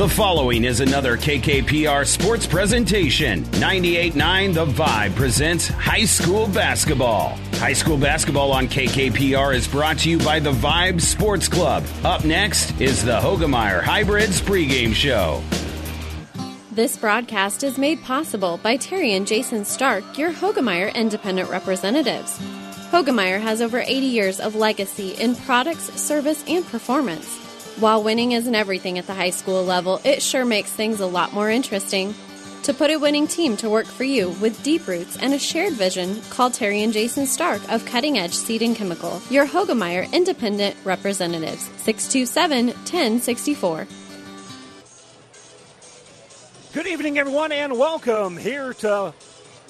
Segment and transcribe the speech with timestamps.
[0.00, 3.44] The following is another KKPR sports presentation.
[3.44, 7.36] 98.9 The Vibe presents high school basketball.
[7.56, 11.84] High school basketball on KKPR is brought to you by the Vibe Sports Club.
[12.02, 15.42] Up next is the Hoegemeyer Hybrids pregame show.
[16.72, 22.38] This broadcast is made possible by Terry and Jason Stark, your Hoegemeyer independent representatives.
[22.90, 27.49] Hoegemeyer has over 80 years of legacy in products, service, and performance.
[27.80, 31.32] While winning isn't everything at the high school level, it sure makes things a lot
[31.32, 32.14] more interesting.
[32.64, 35.72] To put a winning team to work for you with deep roots and a shared
[35.72, 40.76] vision, call Terry and Jason Stark of Cutting Edge Seed and Chemical, your Hoegemeyer Independent
[40.84, 43.86] Representatives, 627 1064.
[46.74, 49.14] Good evening, everyone, and welcome here to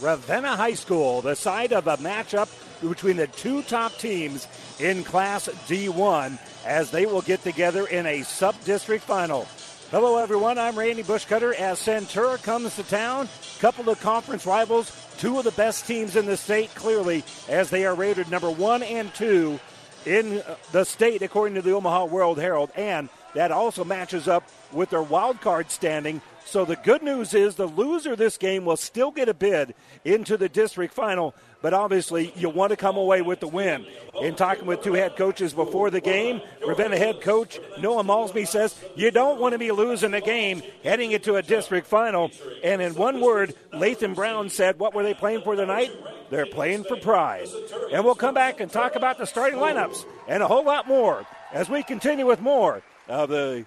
[0.01, 2.49] Ravenna High School, the site of a matchup
[2.81, 4.49] between the two top teams
[4.81, 9.47] in Class D1 as they will get together in a sub district final.
[9.91, 10.57] Hello, everyone.
[10.57, 13.29] I'm Randy Bushcutter as Centura comes to town.
[13.59, 17.85] Couple of conference rivals, two of the best teams in the state, clearly, as they
[17.85, 19.59] are rated number one and two
[20.07, 22.71] in the state, according to the Omaha World Herald.
[22.77, 26.23] And that also matches up with their wild card standing.
[26.45, 30.37] So the good news is the loser this game will still get a bid into
[30.37, 33.87] the district final but obviously you want to come away with the win.
[34.21, 38.75] In talking with two head coaches before the game, Ravenna head coach Noah Malsby says
[38.97, 42.31] you don't want to be losing a game heading into a district final.
[42.63, 45.91] And in one word, Lathan Brown said, What were they playing for tonight?
[46.31, 47.49] They're playing for pride.
[47.93, 51.27] And we'll come back and talk about the starting lineups and a whole lot more
[51.53, 53.67] as we continue with more of the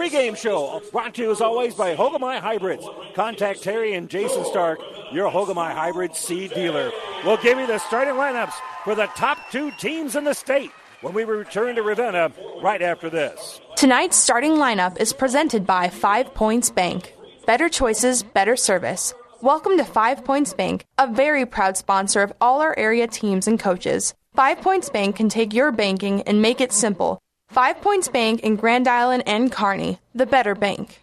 [0.00, 2.86] pregame show brought to you as always by Hoegemeyer Hybrids.
[3.14, 4.80] Contact Terry and Jason Stark,
[5.12, 6.90] your Hoegemeyer Hybrid seed dealer.
[7.22, 10.70] We'll give you the starting lineups for the top two teams in the state
[11.02, 13.60] when we return to Ravenna right after this.
[13.76, 17.14] Tonight's starting lineup is presented by Five Points Bank.
[17.44, 19.12] Better choices, better service.
[19.42, 23.60] Welcome to Five Points Bank, a very proud sponsor of all our area teams and
[23.60, 24.14] coaches.
[24.34, 27.18] Five Points Bank can take your banking and make it simple.
[27.50, 31.02] Five Points Bank in Grand Island and Kearney, the better bank.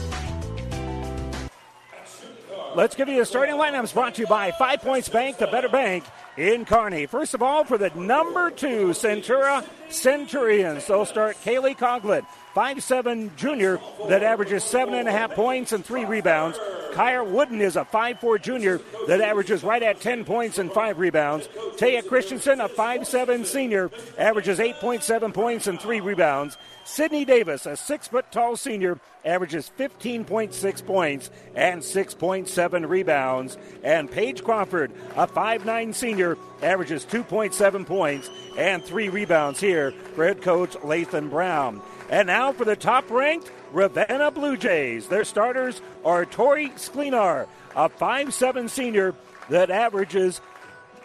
[2.73, 5.67] Let's give you the starting lineups brought to you by Five Points Bank, the better
[5.67, 6.05] bank
[6.37, 7.05] in Kearney.
[7.05, 13.79] First of all, for the number two Centura Centurions, they'll start Kaylee Coglin, five-seven junior
[14.07, 16.59] that averages seven and a half points and three rebounds.
[16.93, 21.47] Kyer Wooden is a five-four junior that averages right at 10 points and five rebounds.
[21.77, 26.57] Taya Christensen, a five-seven senior, averages 8.7 points and three rebounds.
[26.83, 33.57] Sydney Davis, a six foot tall senior, averages 15.6 points and 6.7 rebounds.
[33.83, 40.41] And Paige Crawford, a 5'9 senior, averages 2.7 points and three rebounds here for head
[40.41, 41.81] coach Lathan Brown.
[42.11, 45.07] And now for the top ranked Ravenna Blue Jays.
[45.07, 49.15] Their starters are Tori Sklenar, a 5'7 senior
[49.49, 50.41] that averages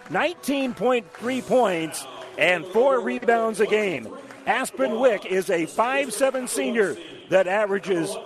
[0.09, 2.05] 19.3 points
[2.37, 4.09] and four rebounds a game.
[4.47, 6.97] Aspen Wick is a 5'7 senior
[7.31, 8.17] that averages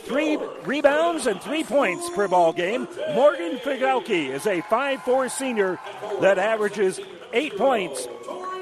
[0.00, 2.88] three rebounds and three points per ball game.
[3.14, 5.78] Morgan Fidelki is a 5'4 senior
[6.22, 6.98] that averages
[7.34, 8.08] eight points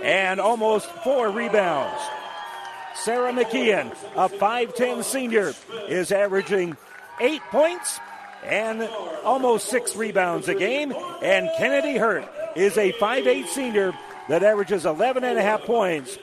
[0.03, 2.01] and almost four rebounds.
[3.05, 5.53] Sarah McKeon, a 5'10 senior,
[5.89, 6.77] is averaging
[7.21, 7.99] eight points
[8.45, 8.83] and
[9.25, 10.95] almost six rebounds a game.
[11.21, 13.93] And Kennedy Hurt is a 5'8 senior
[14.29, 16.17] that averages 11 and a half points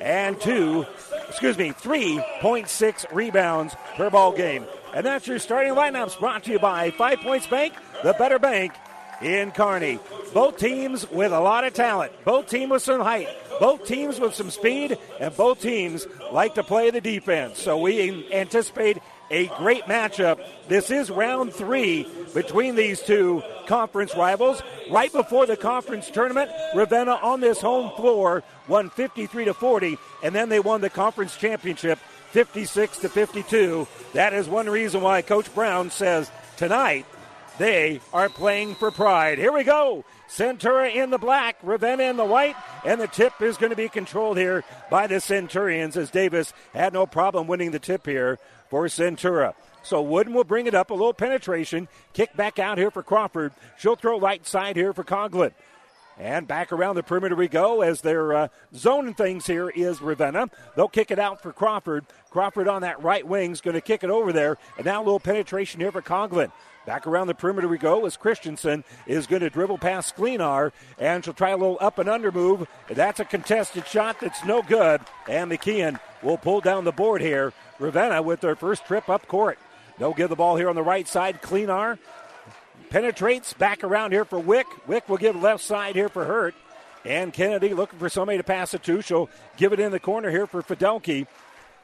[0.00, 0.86] and two,
[1.28, 4.66] excuse me, 3.6 rebounds per ball game.
[4.94, 7.74] And that's your starting lineups brought to you by Five Points Bank,
[8.04, 8.72] the better bank
[9.20, 9.98] in Kearney.
[10.32, 13.28] Both teams with a lot of talent, both teams with some height,
[13.58, 17.60] both teams with some speed, and both teams like to play the defense.
[17.60, 18.98] So we anticipate
[19.30, 20.40] a great matchup.
[20.68, 24.62] This is round three between these two conference rivals.
[24.90, 30.34] Right before the conference tournament, Ravenna on this home floor won 53 to 40, and
[30.34, 31.98] then they won the conference championship
[32.32, 33.86] 56 to 52.
[34.14, 37.06] That is one reason why Coach Brown says tonight
[37.60, 39.36] they are playing for pride.
[39.36, 40.02] Here we go.
[40.30, 43.90] Centura in the black, Ravenna in the white, and the tip is going to be
[43.90, 48.38] controlled here by the Centurions as Davis had no problem winning the tip here
[48.70, 49.52] for Centura.
[49.82, 53.52] So Wooden will bring it up, a little penetration, kick back out here for Crawford.
[53.78, 55.52] She'll throw right side here for Conklin.
[56.20, 60.50] And back around the perimeter we go as they're uh, zoning things here is Ravenna.
[60.76, 62.04] They'll kick it out for Crawford.
[62.28, 64.58] Crawford on that right wing is going to kick it over there.
[64.76, 66.52] And now a little penetration here for Conklin.
[66.84, 71.24] Back around the perimeter we go as Christensen is going to dribble past Sklenar, and
[71.24, 72.68] she'll try a little up and under move.
[72.88, 77.54] That's a contested shot that's no good, and McKeon will pull down the board here.
[77.78, 79.58] Ravenna with their first trip up court.
[79.98, 81.40] They'll give the ball here on the right side.
[81.42, 81.98] Sklenar
[82.90, 84.66] penetrates back around here for Wick.
[84.86, 86.54] Wick will give left side here for Hurt.
[87.04, 89.00] And Kennedy looking for somebody to pass it to.
[89.00, 91.26] She'll give it in the corner here for Fidelki.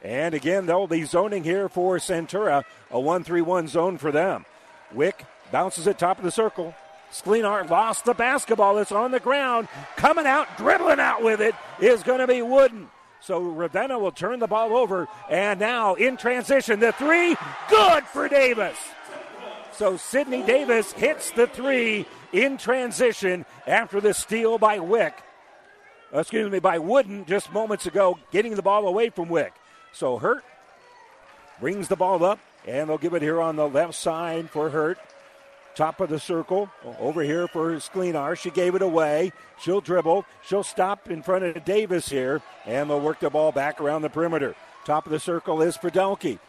[0.03, 4.45] And again, they'll be zoning here for Centura, a 1 3 1 zone for them.
[4.93, 6.75] Wick bounces it top of the circle.
[7.11, 8.77] Sklenar lost the basketball.
[8.77, 9.67] It's on the ground.
[9.95, 12.89] Coming out, dribbling out with it is going to be Wooden.
[13.21, 15.07] So Ravenna will turn the ball over.
[15.29, 17.35] And now in transition, the three,
[17.69, 18.77] good for Davis.
[19.77, 25.13] So Sydney Davis hits the three in transition after the steal by Wick.
[26.11, 29.53] Excuse me, by Wooden just moments ago, getting the ball away from Wick.
[29.91, 30.43] So Hurt
[31.59, 34.97] brings the ball up, and they'll give it here on the left side for Hurt.
[35.75, 36.71] Top of the circle.
[36.99, 38.35] Over here for Sklenar.
[38.35, 39.31] She gave it away.
[39.61, 40.25] She'll dribble.
[40.43, 42.41] She'll stop in front of Davis here.
[42.65, 44.55] And they'll work the ball back around the perimeter.
[44.85, 46.39] Top of the circle is Fidelki.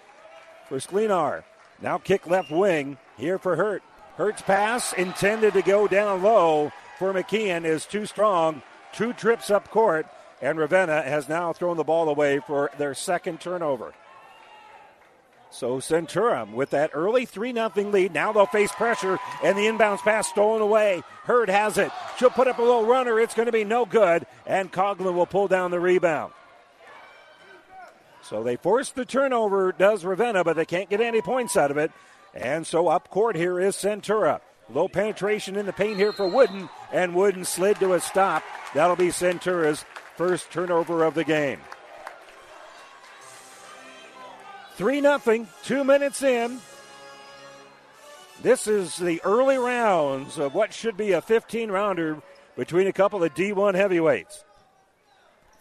[0.70, 1.44] For Sklenar.
[1.80, 2.98] Now kick left wing.
[3.16, 3.82] Here for Hurt.
[4.16, 8.62] Hurt's pass intended to go down low for McKeon is too strong.
[8.92, 10.06] Two trips up court.
[10.40, 13.92] And Ravenna has now thrown the ball away for their second turnover.
[15.50, 18.12] So Centura with that early 3 0 lead.
[18.12, 21.02] Now they'll face pressure and the inbounds pass stolen away.
[21.24, 21.90] Hurt has it.
[22.18, 23.18] She'll put up a little runner.
[23.18, 24.26] It's going to be no good.
[24.46, 26.32] And Coughlin will pull down the rebound.
[28.28, 31.78] So they force the turnover, does Ravenna, but they can't get any points out of
[31.78, 31.90] it.
[32.34, 34.40] And so up court here is Centura.
[34.70, 38.42] Low penetration in the paint here for Wooden, and Wooden slid to a stop.
[38.74, 39.82] That'll be Centura's
[40.16, 41.58] first turnover of the game.
[44.74, 46.60] 3 0, two minutes in.
[48.42, 52.20] This is the early rounds of what should be a 15 rounder
[52.56, 54.44] between a couple of D1 heavyweights.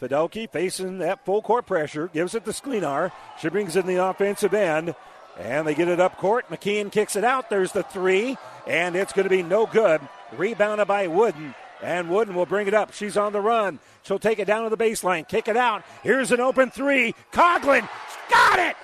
[0.01, 3.11] Fidelki facing that full court pressure, gives it to Sklenar.
[3.39, 4.95] She brings in the offensive end,
[5.39, 6.49] and they get it up court.
[6.49, 7.49] McKeon kicks it out.
[7.49, 8.37] There's the three,
[8.67, 10.01] and it's going to be no good.
[10.37, 12.93] Rebounded by Wooden, and Wooden will bring it up.
[12.93, 13.79] She's on the run.
[14.03, 15.83] She'll take it down to the baseline, kick it out.
[16.03, 17.15] Here's an open three.
[17.31, 17.87] Coglin
[18.29, 18.75] got it!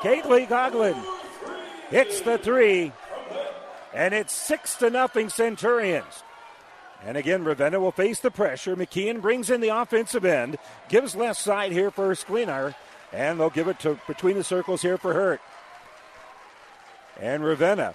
[0.00, 1.04] Caitlin Coughlin
[1.90, 2.92] hits the three,
[3.92, 6.22] and it's six to nothing Centurions.
[7.04, 8.74] And again, Ravenna will face the pressure.
[8.74, 12.74] McKeon brings in the offensive end, gives left side here for Sklenar,
[13.12, 15.40] and they'll give it to between the circles here for Hurt.
[17.20, 17.94] And Ravenna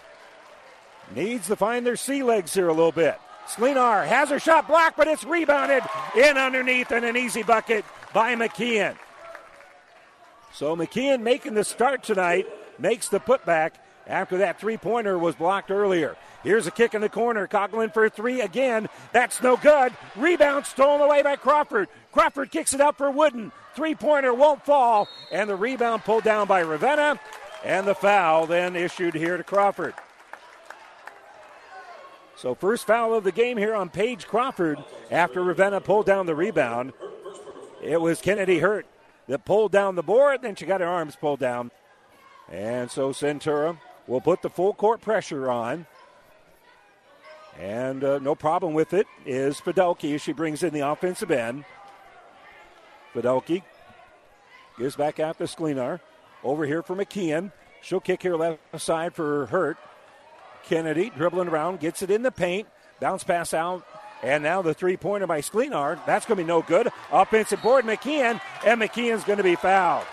[1.13, 3.19] needs to find their sea legs here a little bit.
[3.47, 5.83] Sklenar has her shot blocked, but it's rebounded
[6.15, 7.83] in underneath and an easy bucket
[8.13, 8.95] by McKeon.
[10.53, 12.47] So McKeon making the start tonight
[12.79, 13.71] makes the putback
[14.07, 16.15] after that three pointer was blocked earlier.
[16.43, 17.47] Here's a kick in the corner.
[17.47, 18.89] Coughlin for three again.
[19.13, 19.93] That's no good.
[20.15, 21.87] Rebound stolen away by Crawford.
[22.11, 23.51] Crawford kicks it out for Wooden.
[23.75, 27.19] Three pointer won't fall, and the rebound pulled down by Ravenna,
[27.63, 29.95] and the foul then issued here to Crawford.
[32.35, 34.77] So, first foul of the game here on Paige Crawford
[35.09, 36.93] after Ravenna pulled down the rebound.
[37.81, 38.85] It was Kennedy Hurt
[39.27, 41.71] that pulled down the board, then she got her arms pulled down.
[42.51, 45.85] And so Centura will put the full court pressure on.
[47.59, 51.65] And uh, no problem with it is Fidelki she brings in the offensive end.
[53.13, 53.61] Fidelki
[54.77, 55.99] gives back out to Sklenar.
[56.43, 57.51] Over here for McKeon.
[57.81, 59.77] She'll kick here left side for Hurt.
[60.63, 62.67] Kennedy dribbling around, gets it in the paint.
[62.99, 63.85] Bounce pass out.
[64.21, 66.03] And now the three pointer by Sklenar.
[66.05, 66.89] That's going to be no good.
[67.11, 68.39] Offensive board, McKeon.
[68.65, 70.05] And McKeon's going to be fouled.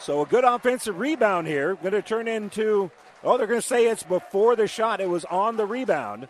[0.00, 1.76] So a good offensive rebound here.
[1.76, 2.90] Going to turn into,
[3.24, 5.00] oh, they're going to say it's before the shot.
[5.00, 6.28] It was on the rebound.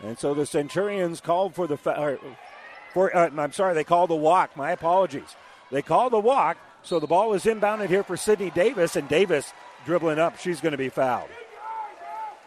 [0.00, 4.56] And so the Centurions called for the, for, uh, I'm sorry, they called the walk.
[4.56, 5.36] My apologies.
[5.70, 6.58] They called the walk.
[6.82, 9.52] So the ball is inbounded here for Sydney Davis, and Davis
[9.86, 10.38] dribbling up.
[10.38, 11.30] She's going to be fouled.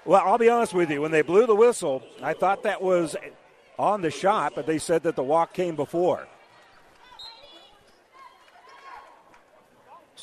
[0.04, 1.02] Well, I'll be honest with you.
[1.02, 3.16] When they blew the whistle, I thought that was
[3.80, 6.28] on the shot, but they said that the walk came before.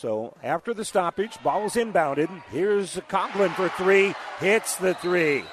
[0.02, 2.28] So after the stoppage, ball is inbounded.
[2.50, 5.44] Here's Conklin for three, hits the three.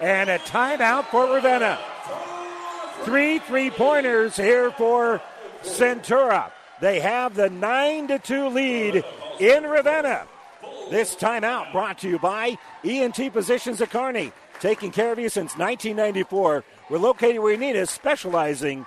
[0.00, 1.78] And a timeout for Ravenna.
[3.04, 5.22] Three three pointers here for
[5.62, 6.50] Centura.
[6.80, 9.04] They have the 9 to 2 lead
[9.38, 10.26] in Ravenna.
[10.90, 14.32] This timeout brought to you by ENT Physicians of Kearney.
[14.58, 16.64] Taking care of you since 1994.
[16.90, 18.86] We're located where you need us, specializing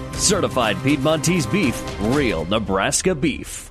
[0.13, 3.70] Certified Piedmontese beef, real Nebraska beef.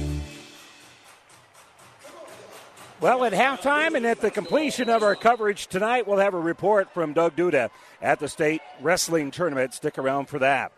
[3.01, 6.93] Well, at halftime and at the completion of our coverage tonight, we'll have a report
[6.93, 9.73] from Doug Duda at the state wrestling tournament.
[9.73, 10.71] Stick around for that.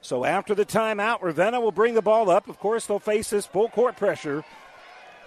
[0.00, 2.48] So after the timeout, Ravenna will bring the ball up.
[2.48, 4.44] Of course, they'll face this full court pressure.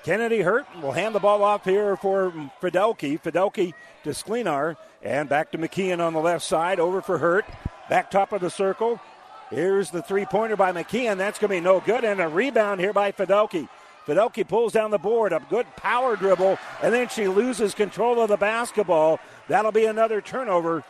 [0.03, 3.21] Kennedy Hurt will hand the ball off here for Fidelki.
[3.21, 3.73] Fidelki
[4.05, 4.77] to Sklenar.
[5.03, 6.79] And back to McKeon on the left side.
[6.79, 7.43] Over for Hurt.
[7.89, 9.01] Back top of the circle.
[9.49, 11.17] Here's the three pointer by McKeon.
[11.17, 12.05] That's going to be no good.
[12.05, 13.67] And a rebound here by Fidelki.
[14.07, 18.29] Fidelki pulls down the board, a good power dribble, and then she loses control of
[18.29, 19.19] the basketball.
[19.49, 20.83] That'll be another turnover.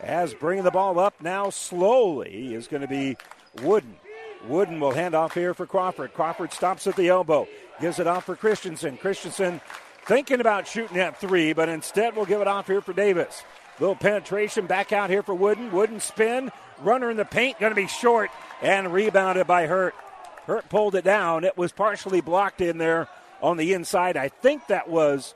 [0.00, 3.16] As bringing the ball up now slowly is going to be
[3.62, 3.96] Wooden.
[4.46, 6.14] Wooden will hand off here for Crawford.
[6.14, 7.48] Crawford stops at the elbow,
[7.80, 8.96] gives it off for Christensen.
[8.96, 9.60] Christensen
[10.06, 13.42] thinking about shooting at three, but instead will give it off here for Davis.
[13.80, 15.72] Little penetration back out here for Wooden.
[15.72, 18.30] Wooden spin, runner in the paint, going to be short
[18.62, 19.94] and rebounded by Hurt.
[20.48, 21.44] Hurt pulled it down.
[21.44, 23.06] It was partially blocked in there
[23.42, 24.16] on the inside.
[24.16, 25.34] I think that was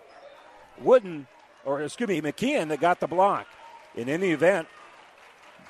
[0.81, 1.26] Wooden,
[1.66, 3.47] or excuse me, McKeon that got the block.
[3.95, 4.69] In any event,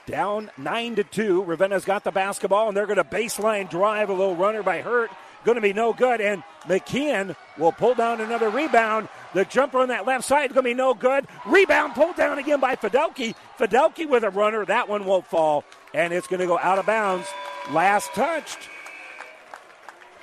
[0.07, 1.43] down nine to two.
[1.43, 5.11] Ravenna's got the basketball, and they're going to baseline drive a little runner by Hurt.
[5.45, 9.09] Going to be no good, and McKeon will pull down another rebound.
[9.35, 11.27] The jumper on that left side is going to be no good.
[11.47, 13.35] Rebound pulled down again by Fidelki.
[13.59, 14.65] Fidelki with a runner.
[14.65, 17.27] That one won't fall, and it's going to go out of bounds.
[17.73, 18.69] Last touched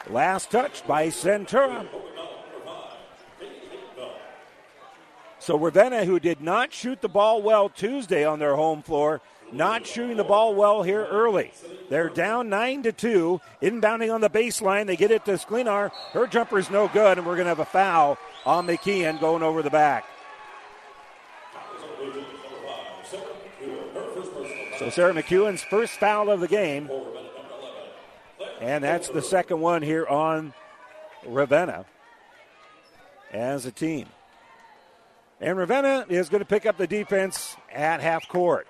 [0.09, 1.87] Last touch by Centura.
[5.37, 9.85] So Ravenna, who did not shoot the ball well Tuesday on their home floor, not
[9.85, 11.51] shooting the ball well here early.
[11.89, 14.85] They're down nine to two, inbounding on the baseline.
[14.85, 15.91] They get it to Sklenar.
[16.11, 19.43] Her jumper is no good, and we're going to have a foul on McKeon going
[19.43, 20.05] over the back.
[24.77, 26.89] So Sarah McKeon's first foul of the game.
[28.59, 30.53] And that's the second one here on
[31.25, 31.85] Ravenna
[33.31, 34.07] as a team.
[35.39, 38.67] And Ravenna is going to pick up the defense at half court.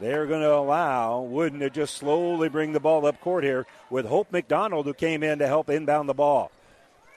[0.00, 4.04] they're going to allow Wooden to just slowly bring the ball up court here with
[4.04, 6.52] Hope McDonald, who came in to help inbound the ball.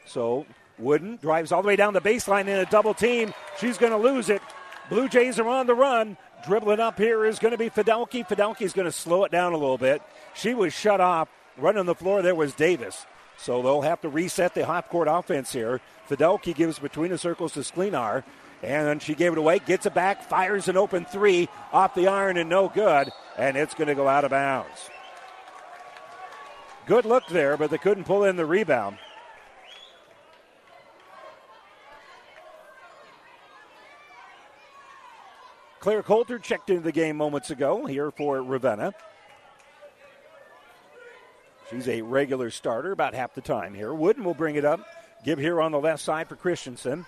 [0.05, 0.45] So
[0.79, 3.33] Wooden drives all the way down the baseline in a double team.
[3.59, 4.41] She's going to lose it.
[4.89, 6.17] Blue Jays are on the run.
[6.47, 8.27] Dribbling up here is going to be Fidelki.
[8.27, 10.01] Fidelki's going to slow it down a little bit.
[10.33, 11.27] She was shut off.
[11.57, 13.05] Running the floor there was Davis.
[13.37, 15.81] So they'll have to reset the half court offense here.
[16.09, 18.23] Fidelki gives between the circles to Sklenar.
[18.63, 22.07] And then she gave it away, gets it back, fires an open three off the
[22.07, 23.09] iron and no good.
[23.37, 24.89] And it's going to go out of bounds.
[26.85, 28.97] Good look there, but they couldn't pull in the rebound.
[35.79, 38.93] Claire Coulter checked into the game moments ago here for Ravenna.
[41.71, 43.93] She's a regular starter about half the time here.
[43.93, 44.85] Wooden will bring it up.
[45.23, 47.05] Give here on the left side for Christensen.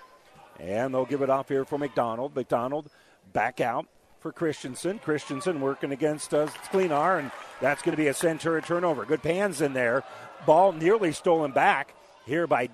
[0.58, 2.34] And they'll give it off here for McDonald.
[2.34, 2.88] McDonald
[3.32, 3.86] back out
[4.20, 4.98] for Christensen.
[5.00, 6.50] Christensen working against us.
[6.50, 7.30] uh, Sklenar, and
[7.60, 9.04] that's going to be a Centura turnover.
[9.04, 10.02] Good pans in there.
[10.46, 11.94] Ball nearly stolen back
[12.24, 12.70] here by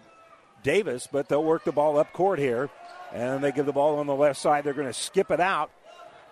[0.62, 2.70] Davis, but they'll work the ball up court here.
[3.12, 4.62] And they give the ball on the left side.
[4.62, 5.72] They're going to skip it out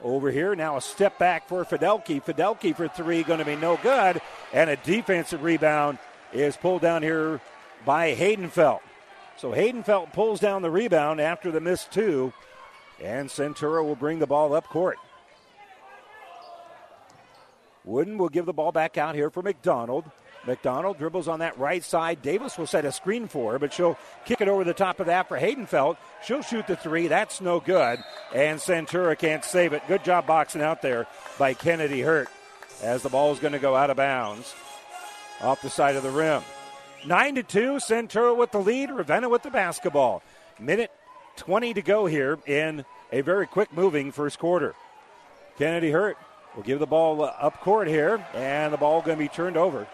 [0.03, 0.55] over here.
[0.55, 2.23] Now a step back for Fidelki.
[2.23, 4.21] Fidelki for three, going to be no good.
[4.53, 5.99] And a defensive rebound
[6.33, 7.41] is pulled down here
[7.85, 8.81] by Haydenfeld.
[9.37, 12.33] So Haydenfeld pulls down the rebound after the missed two.
[13.03, 14.99] And Centura will bring the ball up court.
[17.85, 20.05] Wooden will give the ball back out here for McDonald.
[20.47, 22.23] McDonald dribbles on that right side.
[22.23, 25.07] Davis will set a screen for her, but she'll kick it over the top of
[25.07, 25.97] that for Haydenfeld.
[26.25, 27.09] She'll shoot the three.
[27.09, 28.03] That's no good.
[28.35, 29.83] And Centura can't save it.
[29.89, 31.07] Good job boxing out there
[31.39, 32.29] by Kennedy Hurt
[32.83, 34.55] as the ball is going to go out of bounds
[35.41, 36.43] off the side of the rim.
[37.07, 40.23] 9 to 2, Centura with the lead, Ravenna with the basketball.
[40.59, 40.91] Minute
[41.37, 44.75] 20 to go here in a very quick moving first quarter.
[45.59, 46.17] Kennedy Hurt
[46.57, 49.87] will give the ball up court here, and the ball going to be turned over.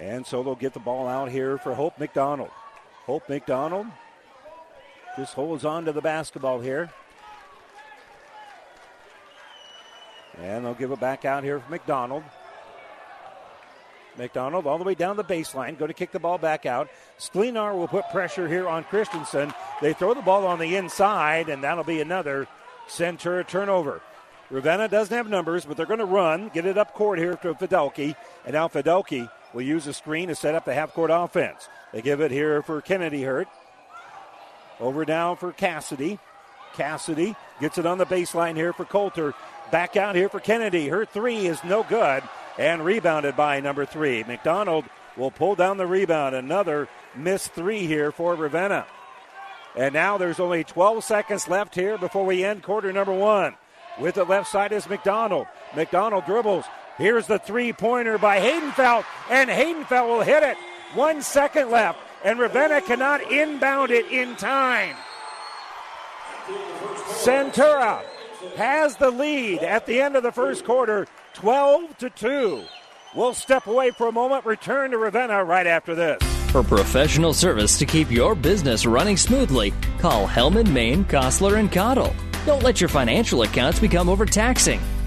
[0.00, 2.50] And so they'll get the ball out here for Hope McDonald.
[3.04, 3.86] Hope McDonald
[5.16, 6.90] just holds on to the basketball here.
[10.38, 12.22] And they'll give it back out here for McDonald.
[14.16, 16.88] McDonald all the way down the baseline, going to kick the ball back out.
[17.18, 19.52] Sklenar will put pressure here on Christensen.
[19.80, 22.48] They throw the ball on the inside, and that'll be another
[22.88, 24.00] Centura turnover.
[24.50, 27.54] Ravenna doesn't have numbers, but they're going to run, get it up court here to
[27.54, 31.68] Fidelki, and now Fidelki will use a screen to set up the half court offense.
[31.92, 33.48] They give it here for Kennedy Hurt.
[34.78, 36.18] Over down for Cassidy.
[36.74, 39.34] Cassidy gets it on the baseline here for Coulter.
[39.70, 40.88] Back out here for Kennedy.
[40.88, 42.22] Her three is no good
[42.58, 44.24] and rebounded by number three.
[44.24, 44.84] McDonald
[45.16, 46.34] will pull down the rebound.
[46.34, 48.86] Another missed three here for Ravenna.
[49.76, 53.54] And now there's only 12 seconds left here before we end quarter number one.
[53.98, 55.46] With the left side is McDonald.
[55.76, 56.64] McDonald dribbles,
[57.00, 60.58] Here's the three pointer by Haydenfeld, and Haydenfeld will hit it.
[60.92, 64.94] One second left, and Ravenna cannot inbound it in time.
[67.06, 68.02] Centura
[68.56, 72.64] has the lead at the end of the first quarter, 12 to 2.
[73.14, 76.22] We'll step away for a moment, return to Ravenna right after this.
[76.50, 82.14] For professional service to keep your business running smoothly, call Hellman, Maine, Kostler, and Cottle.
[82.44, 84.82] Don't let your financial accounts become overtaxing.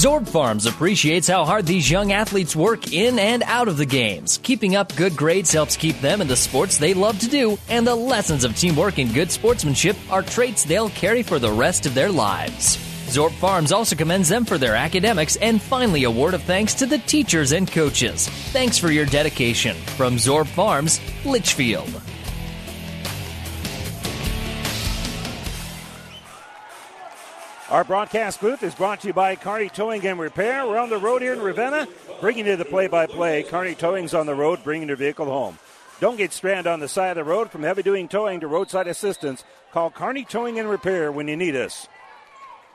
[0.00, 4.40] Zorb Farms appreciates how hard these young athletes work in and out of the games.
[4.42, 7.86] Keeping up good grades helps keep them in the sports they love to do, and
[7.86, 11.92] the lessons of teamwork and good sportsmanship are traits they'll carry for the rest of
[11.92, 12.78] their lives.
[13.08, 16.86] Zorb Farms also commends them for their academics and finally a word of thanks to
[16.86, 18.26] the teachers and coaches.
[18.54, 19.76] Thanks for your dedication.
[19.98, 22.00] From Zorb Farms, Litchfield.
[27.70, 30.66] Our broadcast booth is brought to you by Kearney Towing and Repair.
[30.66, 31.86] We're on the road here in Ravenna,
[32.20, 33.44] bringing you the play-by-play.
[33.44, 35.56] Kearney Towing's on the road, bringing your vehicle home.
[36.00, 37.52] Don't get stranded on the side of the road.
[37.52, 41.86] From heavy-duty towing to roadside assistance, call Kearney Towing and Repair when you need us.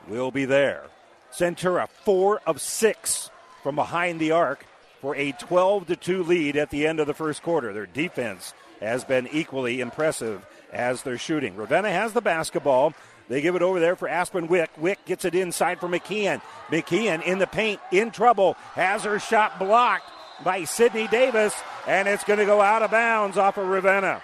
[0.08, 0.84] We'll be there.
[1.30, 3.28] Centura, four of six
[3.62, 4.64] from behind the arc
[5.02, 7.74] for a 12 to 2 lead at the end of the first quarter.
[7.74, 11.54] Their defense has been equally impressive as their shooting.
[11.54, 12.94] Ravenna has the basketball.
[13.28, 14.70] They give it over there for Aspen Wick.
[14.78, 16.40] Wick gets it inside for McKeon.
[16.68, 20.10] McKeon in the paint, in trouble, has her shot blocked
[20.44, 21.54] by Sydney Davis,
[21.86, 24.22] and it's going to go out of bounds off of Ravenna.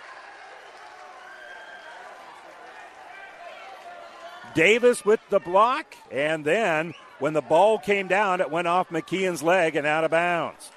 [4.55, 9.43] Davis with the block, and then when the ball came down, it went off McKeon's
[9.43, 10.71] leg and out of bounds.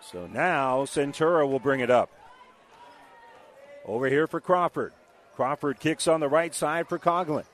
[0.00, 2.10] So now Centura will bring it up.
[3.84, 4.92] Over here for Crawford.
[5.38, 7.44] Crawford kicks on the right side for Coglin.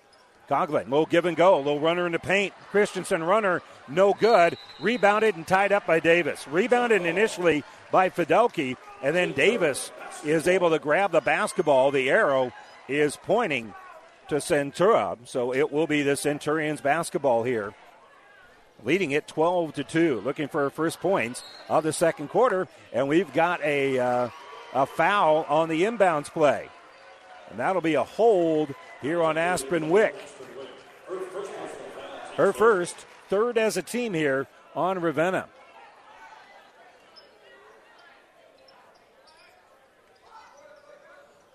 [0.48, 2.54] Coglin, little give and go, little runner in the paint.
[2.70, 4.56] Christensen runner, no good.
[4.80, 6.48] Rebounded and tied up by Davis.
[6.48, 9.92] Rebounded initially by Fidelki, and then Davis
[10.24, 11.90] is able to grab the basketball.
[11.90, 12.54] The arrow
[12.88, 13.74] is pointing
[14.28, 17.74] to Centura, so it will be the Centurions basketball here.
[18.82, 23.08] Leading it 12 to 2, looking for our first points of the second quarter, and
[23.08, 24.28] we've got a, uh,
[24.72, 26.70] a foul on the inbounds play.
[27.50, 30.14] And that'll be a hold here on Aspen Wick.
[32.36, 35.46] Her first, third as a team here on Ravenna.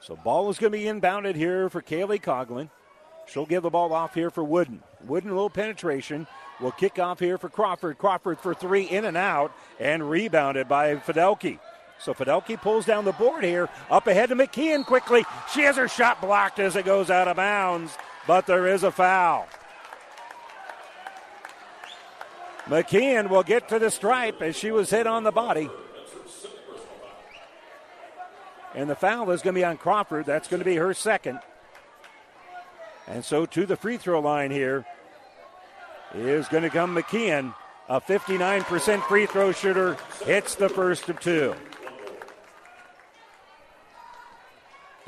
[0.02, 2.70] So ball is going to be inbounded here for Kaylee Coglin.
[3.28, 4.82] She'll give the ball off here for Wooden.
[5.06, 6.26] Wooden, a little penetration.
[6.60, 8.00] Will kick off here for Crawford.
[8.00, 11.60] Crawford for three, in and out, and rebounded by Fidelki.
[12.00, 13.70] So Fidelki pulls down the board here.
[13.92, 15.26] Up ahead to McKeon quickly.
[15.54, 18.92] She has her shot blocked as it goes out of bounds, but there is a
[18.92, 19.48] foul.
[22.66, 25.70] McKeon will get to the stripe as she was hit on the body.
[28.76, 30.26] And the foul is going to be on Crawford.
[30.26, 31.40] That's going to be her second.
[33.08, 34.86] And so to the free throw line here
[36.14, 37.54] is going to come McKeon.
[37.90, 41.56] A 59% free throw shooter hits the first of two.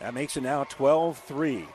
[0.02, 1.68] That makes it now 12 3.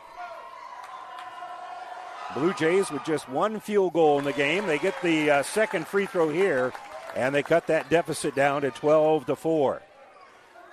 [2.35, 4.67] Blue Jays with just one field goal in the game.
[4.67, 6.73] They get the uh, second free throw here,
[7.15, 9.81] and they cut that deficit down to 12 to 4.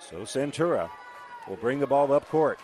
[0.00, 0.90] So Centura
[1.48, 2.58] will bring the ball up court.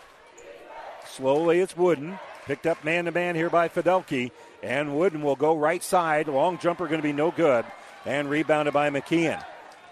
[1.06, 2.18] Slowly, it's Wooden.
[2.46, 6.26] Picked up man to man here by Fidelki, and Wooden will go right side.
[6.26, 7.64] Long jumper going to be no good,
[8.04, 9.42] and rebounded by McKeon.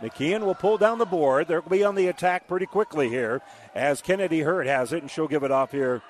[0.01, 1.49] McKeon will pull down the board.
[1.49, 3.43] They'll be on the attack pretty quickly here
[3.79, 6.03] as Kennedy Hurt has it, and she'll give it off here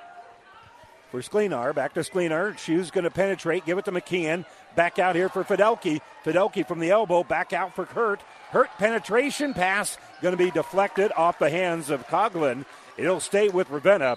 [1.11, 1.75] for Sklenar.
[1.75, 2.59] Back to Sklenar.
[2.59, 4.45] She's going to penetrate, give it to McKeon.
[4.75, 6.01] Back out here for Fidelki.
[6.25, 8.21] Fidelki from the elbow, back out for Hurt.
[8.51, 12.65] Hurt penetration pass going to be deflected off the hands of Coglin.
[12.97, 14.17] It'll stay with Ravenna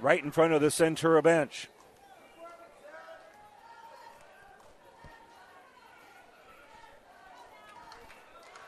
[0.00, 1.68] right in front of the Centura bench.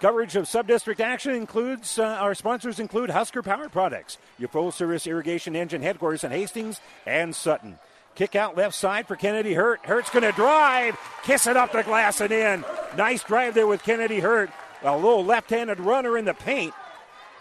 [0.00, 5.06] Coverage of subdistrict action includes uh, our sponsors include Husker Power Products, your full service
[5.06, 7.78] irrigation engine headquarters in Hastings and Sutton.
[8.14, 9.85] Kick out left side for Kennedy Hurt.
[9.87, 12.64] Hurt's going to drive, kiss it up the glass and in.
[12.96, 14.50] Nice drive there with Kennedy Hurt.
[14.82, 16.74] A little left handed runner in the paint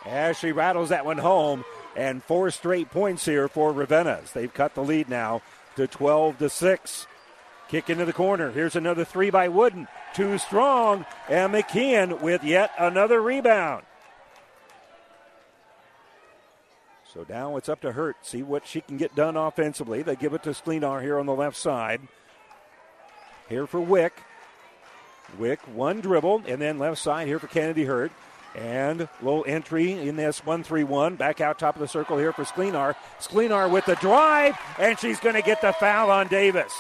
[0.06, 1.66] as she rattles that one home.
[1.98, 4.32] And four straight points here for Ravenna's.
[4.32, 5.42] They've cut the lead now
[5.78, 7.08] to 12 to 6.
[7.68, 8.52] Kick into the corner.
[8.52, 9.88] Here's another three by Wooden.
[10.14, 11.06] Too strong.
[11.28, 13.84] And McKeon with yet another rebound.
[17.12, 18.18] So now it's up to Hurt.
[18.24, 20.04] See what she can get done offensively.
[20.04, 22.02] They give it to Sklenar here on the left side.
[23.50, 24.22] Here for Wick.
[25.40, 28.12] Wick, one dribble, and then left side here for Kennedy Hurt.
[28.54, 31.16] And little entry in this 1 3 1.
[31.16, 32.96] Back out top of the circle here for Sklenar.
[33.20, 36.74] Sklenar with the drive, and she's going to get the foul on Davis.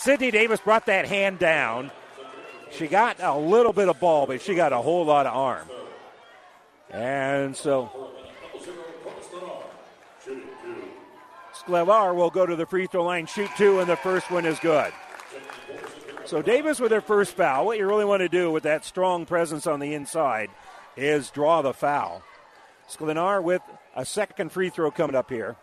[0.00, 1.90] Sydney Davis brought that hand down.
[2.70, 5.68] She got a little bit of ball, but she got a whole lot of arm.
[6.88, 8.10] And so
[11.52, 14.58] Sklenar will go to the free throw line, shoot two, and the first one is
[14.60, 14.90] good.
[16.24, 17.66] So Davis with her first foul.
[17.66, 20.48] What you really want to do with that strong presence on the inside
[20.96, 22.22] is draw the foul.
[22.88, 23.60] Sklenar with
[23.94, 25.56] a second free throw coming up here.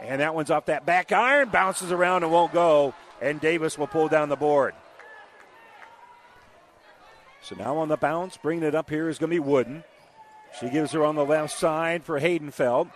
[0.00, 2.94] And that one's off that back iron, bounces around and won't go.
[3.20, 4.74] And Davis will pull down the board.
[7.42, 9.84] So now on the bounce, bringing it up here is going to be Wooden.
[10.58, 12.90] She gives her on the left side for Haydenfeld.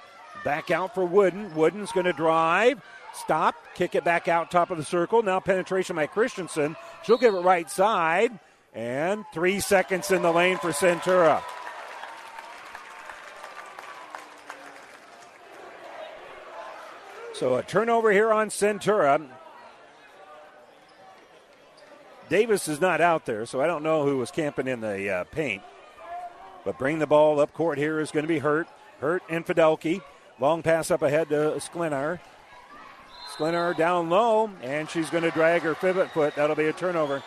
[0.44, 1.54] Back out for Wooden.
[1.54, 2.82] Wooden's going to drive,
[3.14, 5.22] stop, kick it back out top of the circle.
[5.22, 6.76] Now penetration by Christensen.
[7.04, 8.38] She'll give it right side.
[8.74, 11.42] And three seconds in the lane for Centura.
[17.34, 19.26] So a turnover here on Centura.
[22.28, 25.24] Davis is not out there, so I don't know who was camping in the uh,
[25.24, 25.60] paint.
[26.64, 28.68] But bring the ball up court here is going to be Hurt.
[29.00, 30.00] Hurt and Fidelki.
[30.38, 32.20] Long pass up ahead to Sklenar.
[33.36, 36.36] Sklenar down low, and she's going to drag her pivot foot.
[36.36, 37.20] That'll be a turnover.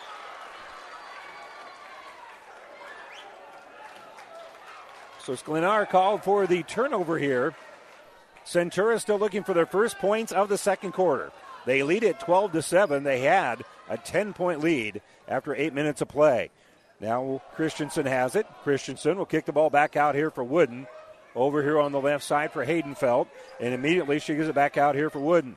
[5.22, 7.54] So Sklenar called for the turnover here.
[8.48, 11.30] Centura still looking for their first points of the second quarter.
[11.66, 13.04] They lead at 12 to 7.
[13.04, 16.50] They had a 10 point lead after eight minutes of play.
[16.98, 18.46] Now Christensen has it.
[18.64, 20.86] Christensen will kick the ball back out here for Wooden.
[21.36, 23.28] Over here on the left side for Haydenfeld.
[23.60, 25.56] And immediately she gives it back out here for Wooden.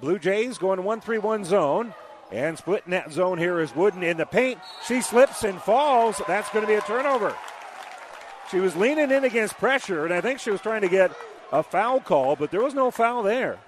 [0.00, 1.94] Blue Jays going 1 3 1 zone.
[2.32, 4.58] And splitting that zone here is Wooden in the paint.
[4.84, 6.20] She slips and falls.
[6.26, 7.36] That's going to be a turnover.
[8.50, 11.12] She was leaning in against pressure, and I think she was trying to get
[11.52, 13.58] a foul call, but there was no foul there.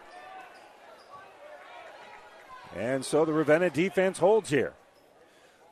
[2.74, 4.72] And so the Ravenna defense holds here.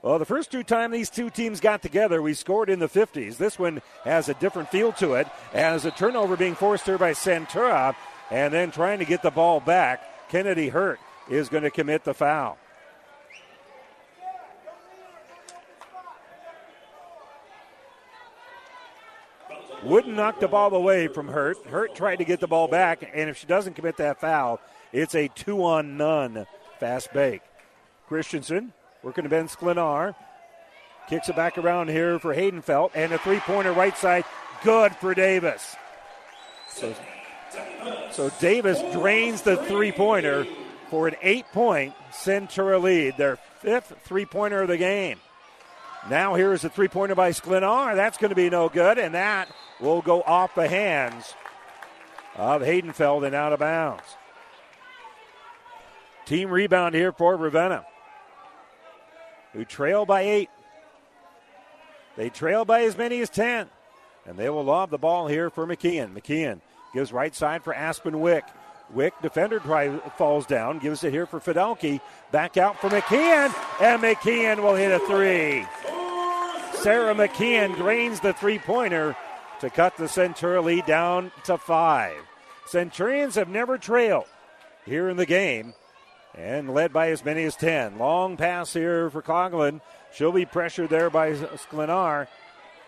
[0.03, 3.37] Well, the first two times these two teams got together, we scored in the 50s.
[3.37, 7.12] This one has a different feel to it, as a turnover being forced here by
[7.12, 7.94] Centura,
[8.31, 10.29] and then trying to get the ball back.
[10.31, 12.57] Kennedy Hurt is going to commit the foul.
[19.82, 21.64] Wooden knock the ball away from Hurt.
[21.66, 24.60] Hurt tried to get the ball back, and if she doesn't commit that foul,
[24.92, 26.46] it's a two on none
[26.78, 27.42] fast break.
[28.06, 30.14] Christensen working to Ben Sklenar.
[31.08, 34.24] Kicks it back around here for Haydenfeld, and a three pointer right side.
[34.62, 35.76] Good for Davis.
[36.68, 36.94] So,
[38.12, 40.46] so Davis drains the three pointer
[40.88, 45.18] for an eight point Centura lead, their fifth three pointer of the game.
[46.08, 47.94] Now here's a three pointer by Sklenar.
[47.94, 49.48] That's going to be no good, and that
[49.80, 51.34] will go off the hands
[52.36, 54.02] of Haydenfeld and out of bounds.
[56.24, 57.84] Team rebound here for Ravenna,
[59.52, 60.50] who trail by eight.
[62.16, 63.68] They trail by as many as 10,
[64.26, 66.12] and they will lob the ball here for McKeon.
[66.12, 66.60] McKeon
[66.94, 68.44] gives right side for Aspen Wick.
[68.92, 72.00] Wick, defender try, falls down, gives it here for Fidelki.
[72.33, 75.64] Back out for McKeon, and McKeon will hit a three.
[76.83, 79.16] Sarah McKeon drains the three pointer
[79.61, 82.16] to cut the Centurion lead down to five.
[82.66, 84.26] Centurions have never trailed
[84.87, 85.74] here in the game
[86.35, 87.98] and led by as many as 10.
[87.98, 89.81] Long pass here for Coughlin.
[90.12, 92.29] She'll be pressured there by Sklenar.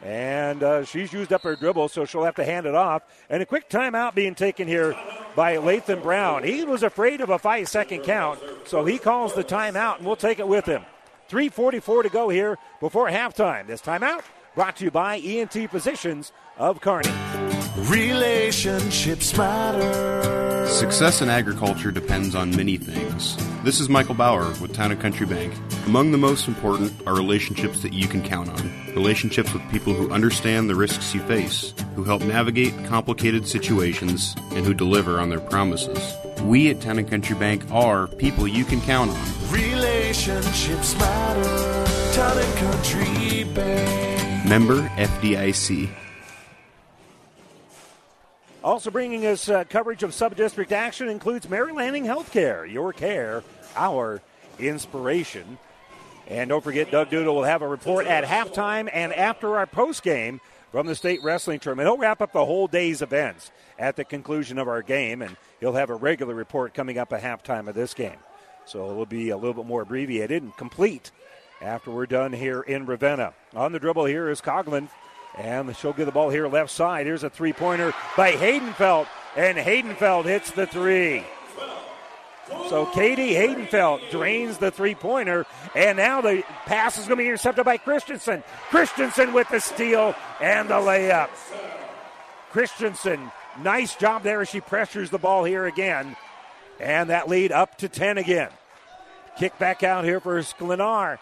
[0.03, 3.03] And uh, she's used up her dribble, so she'll have to hand it off.
[3.31, 4.97] And a quick timeout being taken here
[5.37, 6.43] by Lathan Brown.
[6.43, 10.17] He was afraid of a five second count, so he calls the timeout, and we'll
[10.17, 10.85] take it with him.
[11.31, 13.67] 3.44 to go here before halftime.
[13.67, 14.23] This timeout
[14.55, 17.62] brought to you by ENT Physicians of Kearney.
[17.77, 20.67] Relationships matter.
[20.69, 23.35] Success in agriculture depends on many things.
[23.65, 25.55] This is Michael Bauer with Town and Country Bank.
[25.87, 28.95] Among the most important are relationships that you can count on.
[28.95, 34.67] Relationships with people who understand the risks you face, who help navigate complicated situations, and
[34.67, 36.15] who deliver on their promises.
[36.43, 39.51] We at Town and Country Bank are people you can count on.
[39.51, 42.13] Relationships matter.
[42.13, 44.47] Town and Country Bank.
[44.47, 45.89] Member FDIC.
[48.65, 53.43] Also bringing us uh, coverage of sub-district action includes Mary Lanning Healthcare, your care,
[53.75, 54.23] our
[54.59, 55.59] inspiration.
[56.29, 60.05] And don't forget, Doug Duda will have a report at halftime and after our post
[60.05, 61.89] game from the state wrestling tournament.
[61.89, 65.73] He'll wrap up the whole day's events at the conclusion of our game, and he'll
[65.73, 68.19] have a regular report coming up at halftime of this game.
[68.65, 71.11] So it'll be a little bit more abbreviated and complete
[71.61, 73.35] after we're done here in Ravenna.
[73.57, 74.89] On the dribble here is Coughlin.
[75.37, 77.07] And she'll get the ball here left side.
[77.07, 79.07] Here's a three pointer by Haydenfeld.
[79.37, 81.25] And Haydenfeld hits the three.
[82.69, 85.47] So Katie Haydenfeld drains the three pointer.
[85.75, 88.43] And now the pass is going to be intercepted by Christensen.
[88.69, 91.31] Christensen with the steal and the layup.
[92.51, 93.31] Christensen,
[93.63, 96.15] nice job there as she pressures the ball here again.
[96.79, 98.51] And that lead up to 10 again.
[99.39, 101.19] Kick back out here for Sklenar.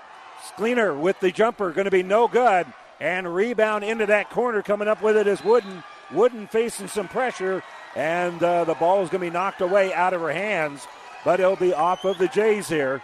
[0.49, 2.67] Sklenar with the jumper, going to be no good
[3.01, 4.63] and rebound into that corner.
[4.63, 5.83] Coming up with it is Wooden.
[6.13, 7.63] Wooden facing some pressure,
[7.95, 10.87] and uh, the ball is going to be knocked away out of her hands,
[11.25, 13.03] but it'll be off of the Jays here.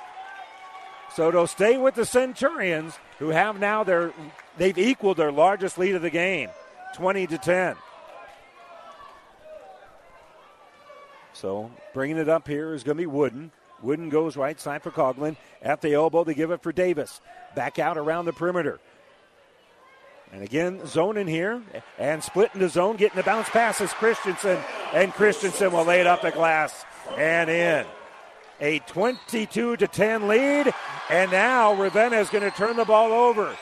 [1.15, 4.13] So they'll stay with the Centurions, who have now their
[4.59, 6.51] they've equaled their largest lead of the game,
[6.95, 7.77] 20 to 10.
[11.33, 13.53] So bringing it up here is going to be Wooden.
[13.83, 15.37] Wooden goes right side for Coglin.
[15.63, 17.21] At the elbow, they give it for Davis.
[17.55, 18.81] Back out around the perimeter.
[20.33, 21.63] And again, zone in here
[21.99, 24.59] and split into zone, getting the bounce passes Christensen,
[24.93, 26.85] and Christensen will lay it up the glass
[27.17, 27.87] and in.
[28.61, 30.73] A 22 to 10 lead,
[31.11, 33.55] and now Ravenna is going to turn the ball over.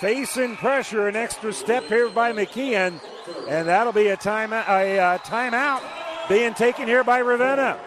[0.00, 3.00] Facing pressure, an extra step here by McKeon,
[3.48, 5.82] And that'll be a, time, a uh, timeout
[6.28, 7.78] being taken here by Ravenna.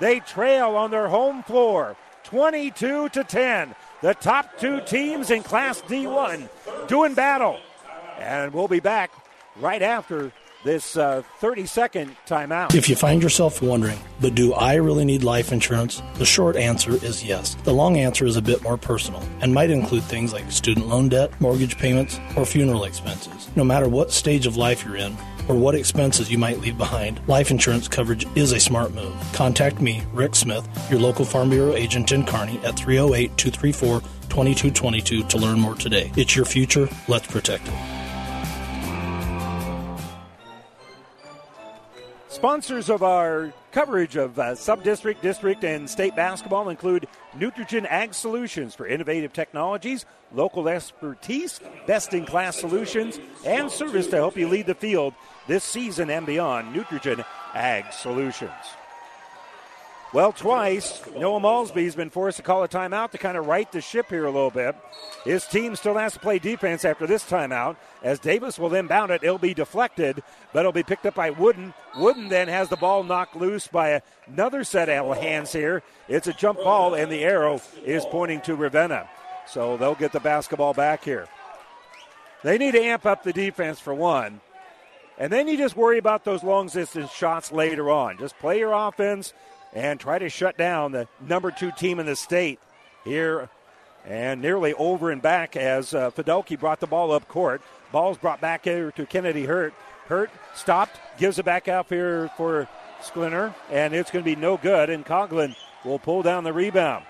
[0.00, 3.74] They trail on their home floor 22 to 10.
[4.02, 6.48] The top two teams in Class D1
[6.88, 7.58] doing battle.
[8.18, 9.12] And we'll be back
[9.56, 10.32] right after
[10.64, 12.74] this uh, 30 second timeout.
[12.74, 16.02] If you find yourself wondering, but do I really need life insurance?
[16.14, 17.54] The short answer is yes.
[17.64, 21.08] The long answer is a bit more personal and might include things like student loan
[21.10, 23.48] debt, mortgage payments, or funeral expenses.
[23.56, 25.16] No matter what stage of life you're in,
[25.48, 29.14] or what expenses you might leave behind, life insurance coverage is a smart move.
[29.32, 35.22] Contact me, Rick Smith, your local Farm Bureau agent in Kearney at 308 234 2222
[35.24, 36.10] to learn more today.
[36.16, 36.88] It's your future.
[37.08, 37.74] Let's protect it.
[42.28, 48.72] Sponsors of our coverage of uh, sub-district, district, and state basketball include Nutrigen Ag Solutions
[48.72, 55.12] for innovative technologies, local expertise, best-in-class solutions, and service to help you lead the field
[55.48, 56.72] this season and beyond.
[56.72, 58.52] Nutrigen Ag Solutions.
[60.14, 63.80] Well, twice, Noah Malsby's been forced to call a timeout to kind of right the
[63.80, 64.76] ship here a little bit.
[65.24, 69.24] His team still has to play defense after this timeout, as Davis will inbound it.
[69.24, 70.22] It'll be deflected,
[70.52, 71.74] but it'll be picked up by Wooden.
[71.96, 75.82] Wooden then has the ball knocked loose by another set of hands here.
[76.06, 79.08] It's a jump ball, and the arrow is pointing to Ravenna.
[79.48, 81.26] So they'll get the basketball back here.
[82.44, 84.40] They need to amp up the defense for one.
[85.18, 88.18] And then you just worry about those long distance shots later on.
[88.18, 89.32] Just play your offense
[89.74, 92.60] and try to shut down the number two team in the state
[93.04, 93.48] here
[94.06, 97.62] and nearly over and back as uh, Fidelki brought the ball up court.
[97.90, 99.74] Ball's brought back here to Kennedy Hurt.
[100.06, 102.68] Hurt stopped, gives it back out here for
[103.00, 104.90] Sklenar, and it's going to be no good.
[104.90, 107.04] And Coughlin will pull down the rebound.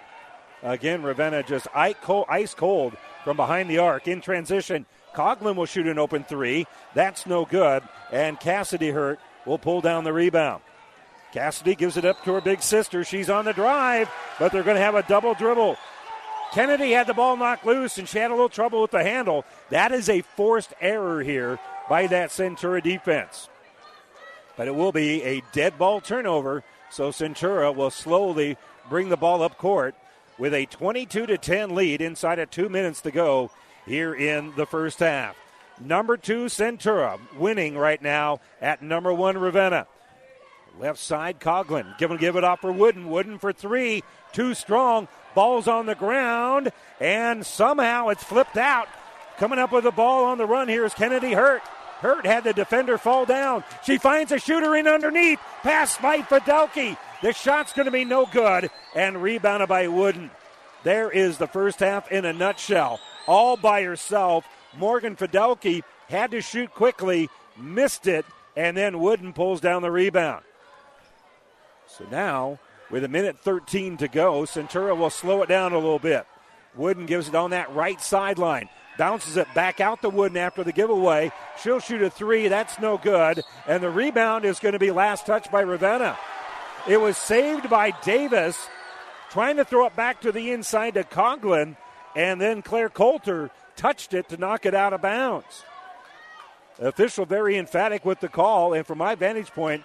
[0.62, 4.86] Again, Ravenna just ice cold from behind the arc in transition.
[5.14, 6.66] Coughlin will shoot an open three.
[6.94, 7.82] That's no good.
[8.12, 10.62] And Cassidy Hurt will pull down the rebound.
[11.34, 13.02] Cassidy gives it up to her big sister.
[13.02, 15.76] She's on the drive, but they're going to have a double dribble.
[16.52, 19.44] Kennedy had the ball knocked loose, and she had a little trouble with the handle.
[19.70, 23.48] That is a forced error here by that Centura defense.
[24.56, 28.56] But it will be a dead ball turnover, so Centura will slowly
[28.88, 29.96] bring the ball up court
[30.38, 33.50] with a 22 to 10 lead inside of two minutes to go
[33.86, 35.34] here in the first half.
[35.80, 39.88] Number two, Centura, winning right now at number one, Ravenna.
[40.78, 41.96] Left side, Coughlin.
[41.98, 43.08] Give, give it off for Wooden.
[43.08, 44.02] Wooden for three.
[44.32, 45.08] Too strong.
[45.34, 46.72] Ball's on the ground.
[47.00, 48.88] And somehow it's flipped out.
[49.38, 51.62] Coming up with the ball on the run here is Kennedy Hurt.
[52.00, 53.64] Hurt had the defender fall down.
[53.84, 55.38] She finds a shooter in underneath.
[55.62, 56.96] Pass by Fidelki.
[57.22, 58.70] The shot's going to be no good.
[58.94, 60.30] And rebounded by Wooden.
[60.82, 63.00] There is the first half in a nutshell.
[63.26, 64.46] All by herself.
[64.76, 70.44] Morgan Fidelki had to shoot quickly, missed it, and then Wooden pulls down the rebound.
[71.96, 72.58] So now,
[72.90, 76.26] with a minute 13 to go, Centura will slow it down a little bit.
[76.74, 78.68] Wooden gives it on that right sideline.
[78.98, 81.30] Bounces it back out to Wooden after the giveaway.
[81.62, 82.48] She'll shoot a three.
[82.48, 83.42] That's no good.
[83.68, 86.18] And the rebound is going to be last touch by Ravenna.
[86.88, 88.68] It was saved by Davis,
[89.30, 91.76] trying to throw it back to the inside to Conklin.
[92.16, 95.64] And then Claire Coulter touched it to knock it out of bounds.
[96.80, 98.74] Official very emphatic with the call.
[98.74, 99.84] And from my vantage point,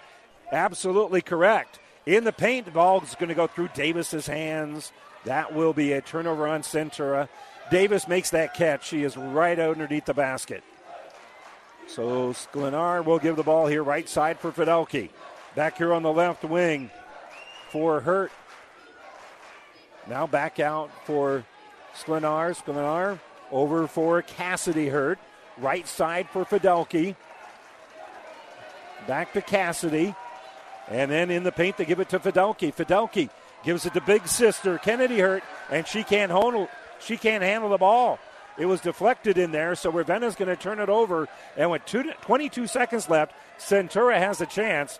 [0.52, 2.66] absolutely correct in the paint.
[2.66, 4.92] The ball is going to go through Davis's hands.
[5.24, 7.28] That will be a turnover on Centura.
[7.70, 8.86] Davis makes that catch.
[8.86, 10.64] She is right underneath the basket.
[11.86, 15.10] So Sklenar will give the ball here, right side for Fidelki.
[15.54, 16.90] Back here on the left wing
[17.68, 18.30] for Hurt.
[20.08, 21.44] Now back out for
[21.94, 22.56] Sklenar.
[22.56, 23.18] Sklenar
[23.50, 25.18] over for Cassidy Hurt.
[25.58, 27.16] Right side for Fidelki.
[29.06, 30.14] Back to Cassidy.
[30.90, 32.74] And then in the paint, they give it to Fidelki.
[32.74, 33.30] Fidelki
[33.64, 36.68] gives it to big sister Kennedy Hurt, and she can't handle
[37.00, 38.18] she can't handle the ball.
[38.58, 41.28] It was deflected in there, so Ravenna's going to turn it over.
[41.56, 44.98] And with two, 22 seconds left, Centura has a chance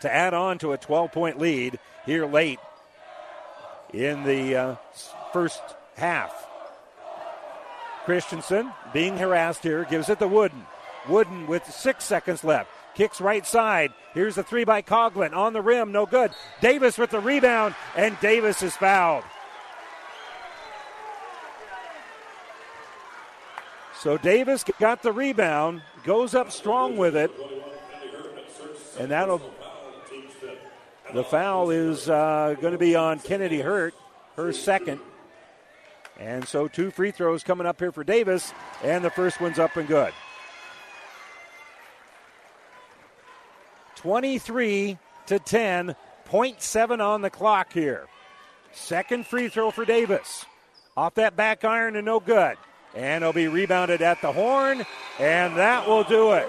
[0.00, 2.60] to add on to a 12 point lead here late
[3.92, 4.76] in the uh,
[5.32, 5.60] first
[5.96, 6.32] half.
[8.04, 10.64] Christensen being harassed here gives it to Wooden.
[11.08, 12.70] Wooden with six seconds left.
[12.94, 13.92] Kicks right side.
[14.12, 15.92] Here's a three by Coughlin on the rim.
[15.92, 16.32] No good.
[16.60, 19.24] Davis with the rebound, and Davis is fouled.
[23.98, 27.30] So Davis got the rebound, goes up strong with it,
[28.98, 29.40] and that'll.
[31.14, 33.94] The foul is uh, going to be on Kennedy Hurt,
[34.36, 34.98] her second.
[36.18, 39.76] And so two free throws coming up here for Davis, and the first one's up
[39.76, 40.12] and good.
[44.02, 45.96] 23 to 10.
[46.32, 48.06] 0.7 on the clock here.
[48.72, 50.46] Second free throw for Davis.
[50.96, 52.56] Off that back iron and no good.
[52.94, 54.84] And it'll be rebounded at the horn,
[55.18, 56.48] and that will do it.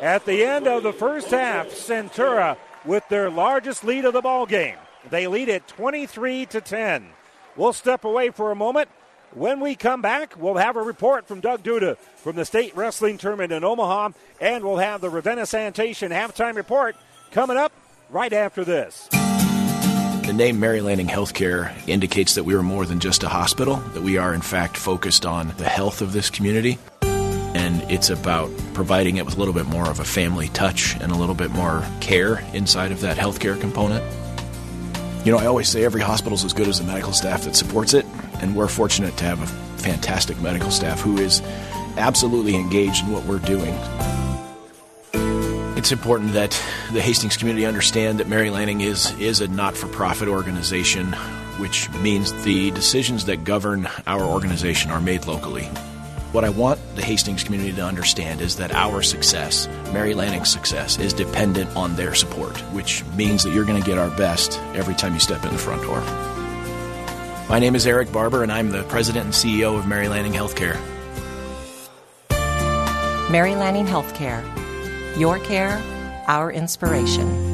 [0.00, 4.46] At the end of the first half, Centura with their largest lead of the ball
[4.46, 4.76] game.
[5.10, 7.06] They lead it 23 to 10.
[7.56, 8.88] We'll step away for a moment.
[9.34, 13.18] When we come back, we'll have a report from Doug Duda from the state wrestling
[13.18, 14.10] tournament in Omaha,
[14.40, 16.94] and we'll have the Ravenna Sanitation halftime report
[17.32, 17.72] coming up
[18.10, 19.08] right after this.
[19.10, 24.04] The name Mary Lanning Healthcare indicates that we are more than just a hospital, that
[24.04, 26.78] we are in fact focused on the health of this community.
[27.02, 31.10] And it's about providing it with a little bit more of a family touch and
[31.10, 34.04] a little bit more care inside of that healthcare component.
[35.26, 37.56] You know, I always say every hospital is as good as the medical staff that
[37.56, 38.06] supports it,
[38.44, 39.46] and we're fortunate to have a
[39.80, 41.40] fantastic medical staff who is
[41.96, 43.74] absolutely engaged in what we're doing.
[45.78, 46.50] It's important that
[46.92, 51.14] the Hastings community understand that Mary Lanning is, is a not for profit organization,
[51.58, 55.64] which means the decisions that govern our organization are made locally.
[56.32, 60.98] What I want the Hastings community to understand is that our success, Mary Lanning's success,
[60.98, 64.94] is dependent on their support, which means that you're going to get our best every
[64.94, 66.33] time you step in the front door.
[67.48, 70.80] My name is Eric Barber, and I'm the president and CEO of Mary Lanning Healthcare.
[73.30, 74.42] Mary Lanning Healthcare.
[75.18, 75.80] Your care,
[76.26, 77.53] our inspiration.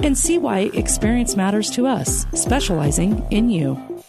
[0.03, 4.01] and see why experience matters to us, specializing in you.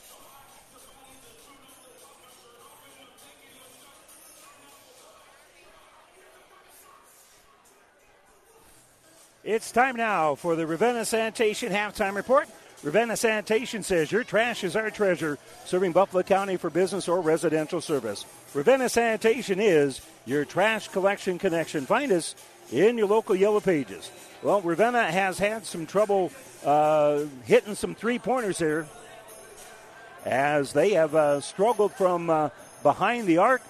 [9.45, 12.49] It's time now for the Ravenna Sanitation halftime report.
[12.83, 17.81] Ravenna Sanitation says your trash is our treasure, serving Buffalo County for business or residential
[17.81, 18.25] service.
[18.55, 21.87] Ravenna Sanitation is your trash collection connection.
[21.87, 22.35] Find us
[22.73, 24.11] in your local Yellow Pages.
[24.43, 26.33] Well, Ravenna has had some trouble
[26.65, 28.89] uh, hitting some three pointers here
[30.25, 32.49] as they have uh, struggled from uh,
[32.83, 33.63] behind the arc,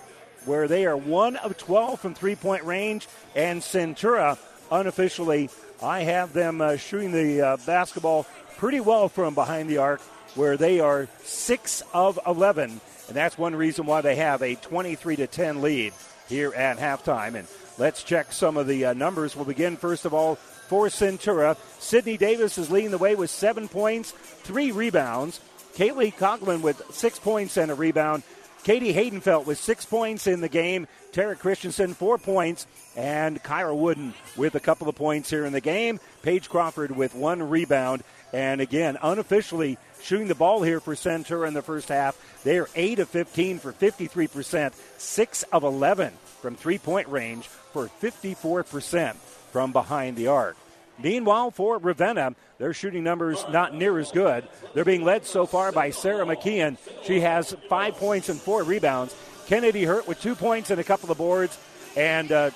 [0.46, 4.38] where they are 1 of 12 from three point range, and Centura
[4.70, 5.50] unofficially,
[5.82, 10.00] I have them uh, shooting the uh, basketball pretty well from behind the arc,
[10.36, 12.80] where they are 6 of 11.
[13.08, 15.92] And that's one reason why they have a 23 to 10 lead
[16.30, 17.34] here at halftime.
[17.34, 17.46] And
[17.76, 19.36] let's check some of the uh, numbers.
[19.36, 20.38] We'll begin, first of all,
[20.72, 21.54] for Centura.
[21.80, 25.38] Sydney Davis is leading the way with seven points, three rebounds.
[25.74, 28.22] Kaylee Coughlin with six points and a rebound.
[28.64, 30.86] Katie Haydenfeld with six points in the game.
[31.12, 32.66] Tara Christensen, four points.
[32.96, 36.00] And Kyra Wooden with a couple of points here in the game.
[36.22, 38.02] Paige Crawford with one rebound.
[38.32, 42.16] And again, unofficially shooting the ball here for Centura in the first half.
[42.44, 47.90] They are 8 of 15 for 53%, 6 of 11 from three point range for
[48.00, 49.16] 54%
[49.52, 50.56] from behind the arc.
[50.98, 54.46] Meanwhile, for Ravenna, their shooting numbers not near as good.
[54.74, 56.76] They're being led so far by Sarah McKeon.
[57.04, 59.14] She has five points and four rebounds.
[59.46, 61.58] Kennedy Hurt with two points and a couple of boards.
[61.96, 62.50] And uh,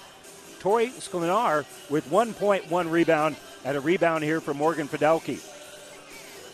[0.61, 5.41] Tori Sklenar with one point, one rebound, and a rebound here for Morgan Fidelki.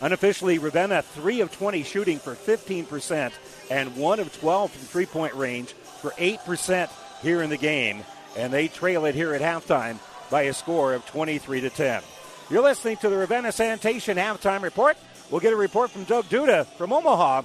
[0.01, 3.31] Unofficially, Ravenna 3 of 20 shooting for 15%
[3.69, 6.89] and 1 of 12 from three point range for 8%
[7.21, 8.03] here in the game.
[8.35, 9.99] And they trail it here at halftime
[10.33, 12.01] by a score of 23 to 10.
[12.49, 14.97] You're listening to the Ravenna Sanitation halftime report.
[15.29, 17.43] We'll get a report from Doug Duda from Omaha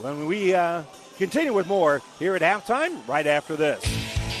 [0.00, 0.84] when we uh,
[1.18, 3.84] continue with more here at halftime right after this.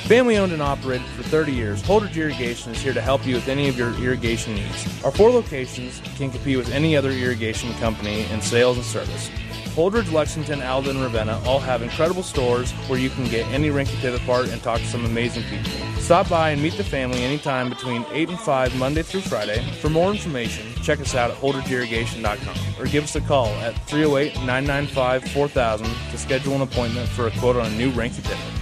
[0.06, 3.48] Family owned and operated for 30 years, Holdridge Irrigation is here to help you with
[3.48, 5.04] any of your irrigation needs.
[5.04, 9.30] Our four locations can compete with any other irrigation company in sales and service.
[9.74, 14.00] Holdridge, Lexington, Alden, and Ravenna all have incredible stores where you can get any Reinke
[14.00, 15.72] Pivot part and talk to some amazing people.
[15.98, 19.60] Stop by and meet the family anytime between 8 and 5 Monday through Friday.
[19.80, 24.36] For more information, check us out at holdridgeirrigation.com or give us a call at 308
[24.46, 28.53] 995 4000 to schedule an appointment for a quote on a new Reinke Pivot.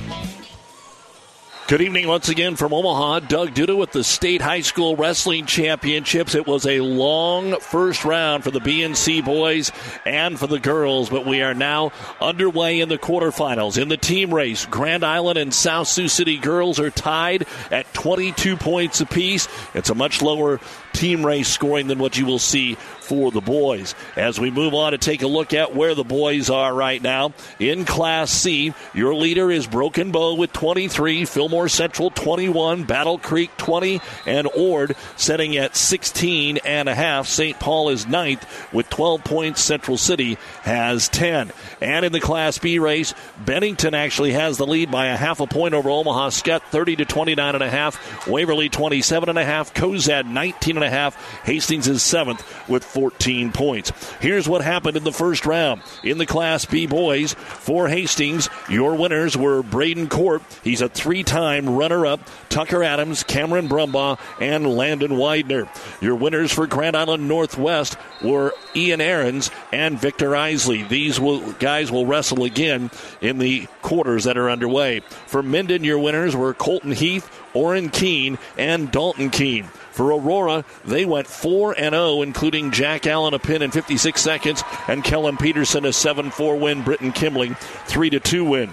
[1.73, 3.21] Good evening once again from Omaha.
[3.21, 6.35] Doug Duda with the State High School Wrestling Championships.
[6.35, 9.73] It was a long first round for the BNC boys
[10.05, 13.81] and for the girls, but we are now underway in the quarterfinals.
[13.81, 18.59] In the team race, Grand Island and South Sioux City girls are tied at 22
[18.59, 19.49] points apiece.
[19.73, 20.61] It's a much lower
[20.93, 22.77] team race scoring than what you will see
[23.13, 23.95] for the boys.
[24.17, 27.35] As we move on to take a look at where the boys are right now
[27.59, 33.51] in Class C, your leader is Broken Bow with 23, Fillmore Central 21, Battle Creek
[33.59, 37.27] 20, and Ord setting at 16 and a half.
[37.29, 37.61] St.
[37.61, 39.61] Paul is ninth with 12 points.
[39.61, 41.53] Central City has 10.
[41.83, 43.13] And in the Class B race,
[43.45, 47.05] Bennington actually has the lead by a half a point over Omaha Scott, 30 to
[47.05, 48.27] 29 and a half.
[48.27, 49.75] Waverly 27 and a half.
[49.75, 51.15] Cozad 19 and a half.
[51.45, 53.91] Hastings is seventh with 14 points.
[54.21, 55.83] Here's what happened in the first round.
[56.05, 60.41] In the Class B boys, for Hastings, your winners were Braden Court.
[60.63, 62.21] He's a three time runner up.
[62.49, 65.69] Tucker Adams, Cameron Brumbaugh, and Landon Widener.
[66.01, 70.85] Your winners for Grand Island Northwest were Ian Aarons and Victor Isley.
[70.85, 72.89] These will, guys will wrestle again
[73.21, 75.01] in the quarters that are underway.
[75.27, 79.69] For Minden, your winners were Colton Heath, Orrin Keene, and Dalton Keene.
[79.93, 84.65] For Aurora, they went 4 and 0, including Jack Allen a pin in 56 seconds
[84.89, 86.83] and Kellen Peterson a 7 4 win.
[86.83, 88.71] Britton Kimling 3 2 win.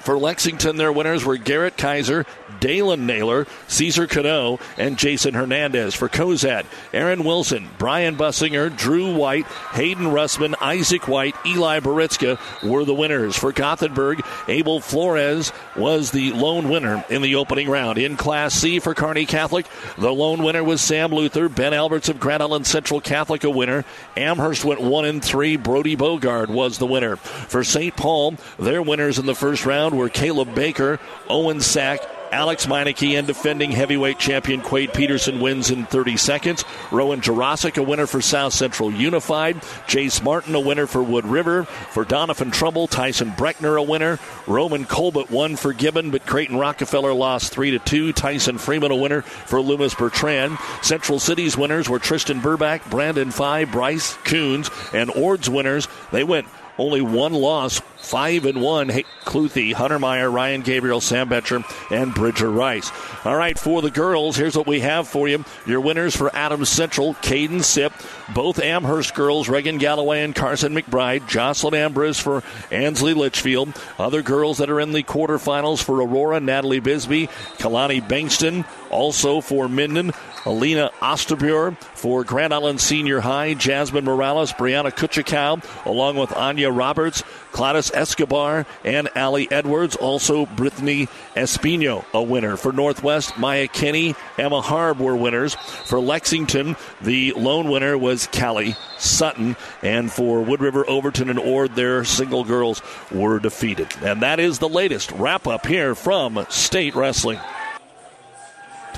[0.00, 2.24] For Lexington, their winners were Garrett Kaiser,
[2.60, 5.94] Dalen Naylor, Caesar Cano, and Jason Hernandez.
[5.94, 12.84] For Cozad, Aaron Wilson, Brian Bussinger, Drew White, Hayden Russman, Isaac White, Eli Baritzka were
[12.84, 13.36] the winners.
[13.36, 17.98] For Gothenburg, Abel Flores was the lone winner in the opening round.
[17.98, 21.48] In Class C for Kearney Catholic, the lone winner was Sam Luther.
[21.48, 23.84] Ben Alberts of Grand Island Central Catholic a winner.
[24.16, 25.56] Amherst went 1 and 3.
[25.56, 27.16] Brody Bogard was the winner.
[27.16, 27.96] For St.
[27.96, 30.98] Paul, their winners in the first round were Caleb Baker,
[31.28, 32.00] Owen Sack,
[32.32, 36.64] Alex Meineke and defending heavyweight champion Quade Peterson wins in 30 seconds.
[36.90, 39.56] Rowan Jurasic, a winner for South Central Unified.
[39.86, 41.64] Jace Martin, a winner for Wood River.
[41.64, 44.18] For Doniphan-Trumbull, Tyson Breckner, a winner.
[44.46, 48.12] Roman Colbert won for Gibbon, but Creighton Rockefeller lost 3 to 2.
[48.12, 50.58] Tyson Freeman, a winner for Loomis Bertrand.
[50.82, 55.88] Central City's winners were Tristan Burback, Brandon Five, Bryce Coons, and Ord's winners.
[56.12, 56.46] They went
[56.78, 58.88] only one loss, five and one.
[59.24, 62.90] Cluthy, Hunter Meyer, Ryan Gabriel, Sam Betcher, and Bridger Rice.
[63.24, 65.44] All right, for the girls, here's what we have for you.
[65.66, 67.92] Your winners for Adams Central, Caden Sip,
[68.34, 73.72] both Amherst girls, Reagan Galloway and Carson McBride, Jocelyn Ambrose for Ansley Litchfield.
[73.98, 77.28] Other girls that are in the quarterfinals for Aurora, Natalie Bisbee,
[77.58, 80.12] Kalani Bankston, also for Minden,
[80.46, 87.22] Alina Osterbure for Grand Island Senior High, Jasmine Morales, Brianna Kuchikow, along with Anya Roberts,
[87.52, 89.96] Gladys Escobar, and Allie Edwards.
[89.96, 92.56] Also, Brittany Espino, a winner.
[92.56, 95.54] For Northwest, Maya Kenny, Emma Harb were winners.
[95.54, 99.56] For Lexington, the lone winner was Callie Sutton.
[99.82, 103.88] And for Wood River, Overton, and Ord, their single girls were defeated.
[104.02, 107.40] And that is the latest wrap up here from State Wrestling.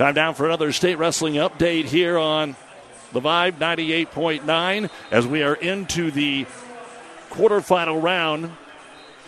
[0.02, 2.56] Time down for another state wrestling update here on
[3.12, 6.44] the Vibe 98.9 as we are into the
[7.30, 8.50] quarterfinal round.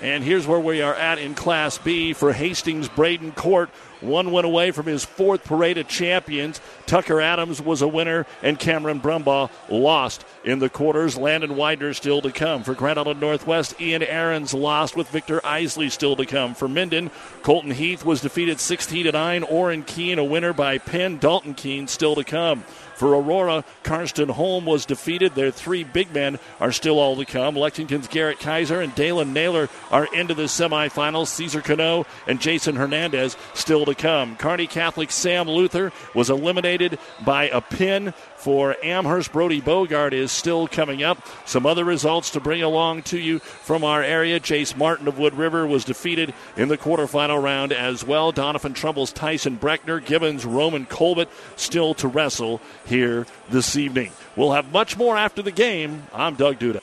[0.03, 3.71] And here's where we are at in Class B for Hastings Braden Court.
[4.07, 6.61] One win away from his fourth parade of champions.
[6.87, 11.17] Tucker Adams was a winner, and Cameron Brumbaugh lost in the quarters.
[11.17, 12.63] Landon Widener still to come.
[12.63, 16.55] For Grand Island Northwest, Ian Aarons lost with Victor Isley still to come.
[16.55, 17.11] For Minden,
[17.43, 19.43] Colton Heath was defeated 16 to 9.
[19.45, 21.19] Orrin Keene, a winner by Penn.
[21.19, 22.65] Dalton Keene still to come.
[22.95, 25.35] For Aurora, Karsten Holm was defeated.
[25.35, 27.57] Their three big men are still all to come.
[27.57, 31.29] Lexington's Garrett Kaiser and Dalen Naylor are into the semifinals.
[31.29, 34.37] Caesar Cano and Jason Hernandez still to come.
[34.37, 38.15] Kearney Catholic Sam Luther was eliminated by a pin
[38.45, 39.33] for Amherst.
[39.33, 41.27] Brody Bogart is still coming up.
[41.47, 44.39] Some other results to bring along to you from our area.
[44.39, 48.35] Chase Martin of Wood River was defeated in the quarterfinal round as well.
[48.35, 54.13] Doniphan-Trumbull's Tyson Breckner, Gibbons, Roman Colbert still to wrestle here this evening.
[54.37, 56.03] We'll have much more after the game.
[56.13, 56.83] I'm Doug Duda.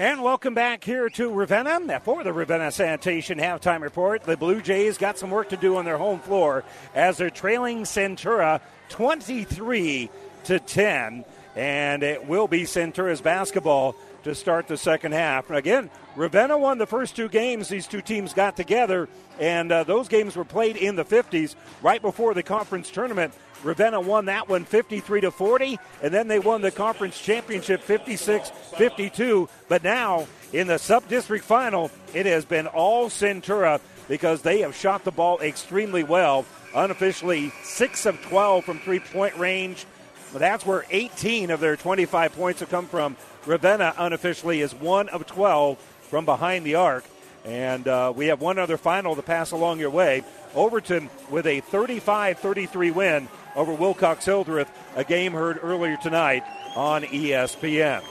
[0.00, 4.22] And welcome back here to Ravenna for the Ravenna Sanitation halftime report.
[4.22, 7.82] The Blue Jays got some work to do on their home floor as they're trailing
[7.82, 10.08] Centura 23
[10.44, 13.94] to 10, and it will be Centura's basketball
[14.24, 15.50] to start the second half.
[15.50, 19.06] Again, Ravenna won the first two games these two teams got together,
[19.38, 23.34] and uh, those games were played in the 50s right before the conference tournament.
[23.62, 28.50] Ravenna won that one 53 to 40, and then they won the conference championship 56
[28.76, 29.48] 52.
[29.68, 34.74] But now in the sub district final, it has been all Centura because they have
[34.74, 36.44] shot the ball extremely well.
[36.74, 39.86] Unofficially, 6 of 12 from three point range.
[40.34, 43.16] That's where 18 of their 25 points have come from.
[43.46, 47.04] Ravenna unofficially is 1 of 12 from behind the arc.
[47.44, 50.22] And uh, we have one other final to pass along your way.
[50.54, 56.44] Overton with a 35 33 win over Wilcox Hildreth, a game heard earlier tonight
[56.76, 58.02] on ESPN.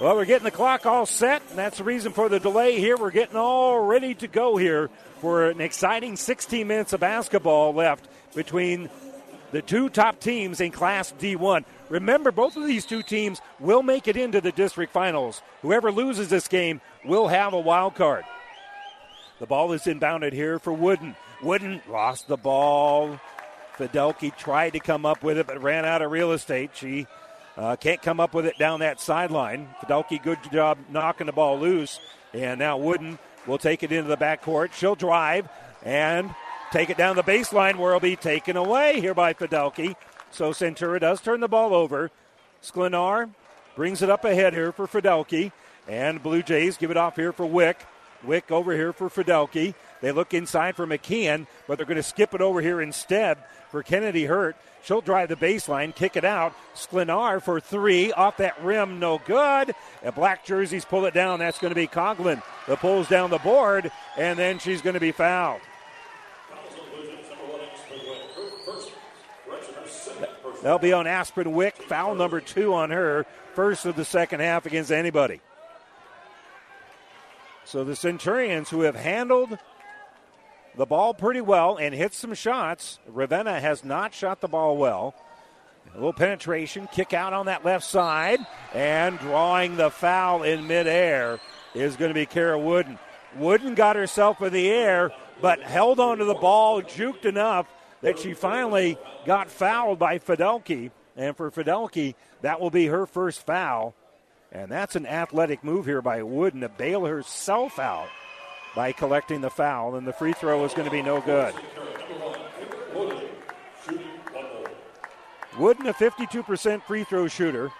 [0.00, 2.98] Well, we're getting the clock all set, and that's the reason for the delay here.
[2.98, 8.06] We're getting all ready to go here for an exciting 16 minutes of basketball left
[8.34, 8.90] between
[9.52, 11.64] the two top teams in Class D1.
[11.88, 15.40] Remember, both of these two teams will make it into the district finals.
[15.62, 18.24] Whoever loses this game will have a wild card.
[19.38, 21.16] The ball is inbounded here for Wooden.
[21.42, 23.18] Wooden lost the ball.
[23.78, 26.70] Fidelki tried to come up with it, but ran out of real estate.
[26.74, 27.06] She
[27.56, 29.68] uh, can't come up with it down that sideline.
[29.80, 32.00] Fidelki, good job knocking the ball loose.
[32.32, 34.72] And now Wooden will take it into the backcourt.
[34.72, 35.48] She'll drive
[35.82, 36.34] and
[36.70, 39.94] take it down the baseline where it'll be taken away here by Fidelki.
[40.30, 42.10] So Centura does turn the ball over.
[42.62, 43.30] Sklenar
[43.74, 45.52] brings it up ahead here for Fidelki.
[45.88, 47.86] And Blue Jays give it off here for Wick.
[48.24, 49.74] Wick over here for Fidelki.
[50.06, 53.38] They look inside for McKeon, but they're going to skip it over here instead
[53.72, 54.54] for Kennedy Hurt.
[54.84, 56.54] She'll drive the baseline, kick it out.
[56.76, 58.12] Sklenar for three.
[58.12, 59.74] Off that rim, no good.
[60.04, 61.40] And black jerseys pull it down.
[61.40, 65.00] That's going to be Coughlin that pulls down the board, and then she's going to
[65.00, 65.60] be fouled.
[70.62, 71.82] That'll be on Aspen Wick.
[71.82, 73.26] Foul number two on her.
[73.56, 75.40] First of the second half against anybody.
[77.64, 79.58] So the Centurions, who have handled
[80.76, 85.14] the ball pretty well and hits some shots, Ravenna has not shot the ball well.
[85.92, 88.40] A little penetration, kick out on that left side,
[88.74, 91.40] and drawing the foul in midair
[91.74, 92.98] is going to be Kara Wooden.
[93.36, 97.66] Wooden got herself in the air, but held onto the ball, juked enough
[98.02, 100.90] that she finally got fouled by Fidelki.
[101.16, 103.94] And for Fidelki, that will be her first foul.
[104.52, 108.08] And that's an athletic move here by Wooden to bail herself out
[108.76, 109.96] by collecting the foul.
[109.96, 111.52] And the free throw is going to be no good.
[115.58, 117.72] Wooden, a 52% free throw shooter.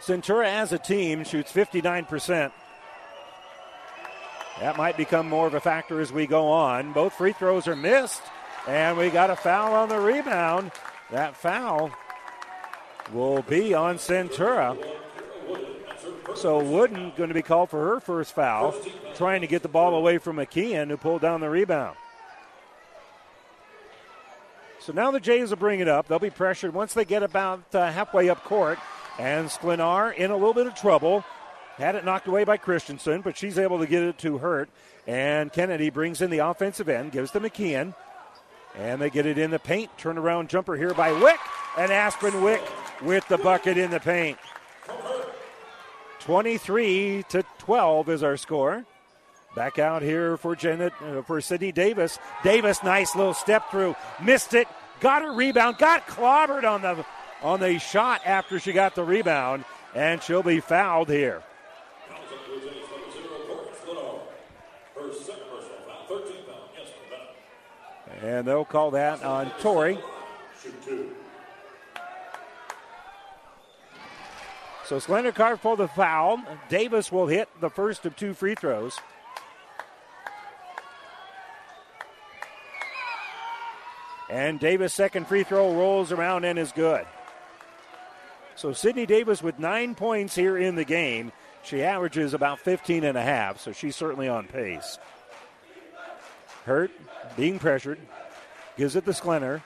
[0.00, 2.52] Centura as a team shoots 59%.
[4.60, 6.92] That might become more of a factor as we go on.
[6.92, 8.22] Both free throws are missed,
[8.68, 10.72] and we got a foul on the rebound.
[11.10, 11.90] That foul
[13.12, 14.76] will be on Centura.
[16.34, 18.74] So Wooden going to be called for her first foul,
[19.14, 21.96] trying to get the ball away from McKeon, who pulled down the rebound.
[24.80, 26.06] So now the Jays will bring it up.
[26.06, 28.78] They'll be pressured once they get about uh, halfway up court.
[29.18, 31.24] And Sklenar in a little bit of trouble.
[31.76, 34.70] Had it knocked away by Christensen, but she's able to get it to Hurt.
[35.06, 37.94] And Kennedy brings in the offensive end, gives to McKeon.
[38.76, 39.90] And they get it in the paint.
[39.98, 41.40] Turnaround jumper here by Wick.
[41.76, 42.62] And Aspen Wick
[43.02, 44.38] with the bucket in the paint.
[46.26, 48.84] 23 to 12 is our score.
[49.54, 52.18] Back out here for Janet uh, for Sydney Davis.
[52.42, 54.66] Davis, nice little step through, missed it,
[54.98, 57.06] got her rebound, got clobbered on the
[57.42, 59.64] on the shot after she got the rebound,
[59.94, 61.44] and she'll be fouled here.
[68.20, 69.96] And they'll call that on Tori.
[74.86, 76.40] So Sklenar Carr for the foul.
[76.68, 78.96] Davis will hit the first of two free throws.
[84.30, 87.04] And Davis' second free throw rolls around and is good.
[88.54, 91.32] So Sydney Davis with nine points here in the game.
[91.64, 95.00] She averages about 15 and a half, so she's certainly on pace.
[96.64, 96.92] Hurt,
[97.36, 97.98] being pressured,
[98.76, 99.62] gives it to Sklenar.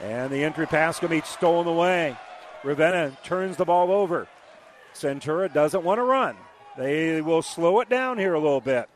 [0.00, 2.14] And the entry pass to be stolen away.
[2.62, 4.28] Ravenna turns the ball over.
[4.94, 6.36] Centura doesn't want to run.
[6.76, 8.88] They will slow it down here a little bit.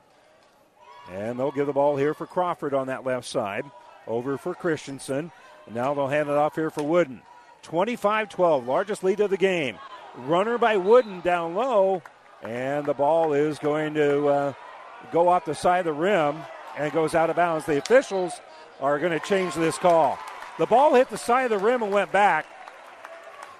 [1.10, 3.64] And they'll give the ball here for Crawford on that left side.
[4.06, 5.30] Over for Christensen.
[5.66, 7.22] And now they'll hand it off here for Wooden.
[7.62, 9.78] 25 12, largest lead of the game.
[10.16, 12.02] Runner by Wooden down low,
[12.42, 14.52] And the ball is going to uh,
[15.10, 16.36] go off the side of the rim
[16.76, 17.66] and goes out of bounds.
[17.66, 18.40] The officials
[18.80, 20.18] are going to change this call.
[20.58, 22.46] The ball hit the side of the rim and went back.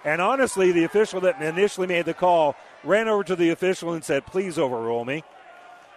[0.05, 4.05] And honestly, the official that initially made the call ran over to the official and
[4.05, 5.25] said, Please overrule me.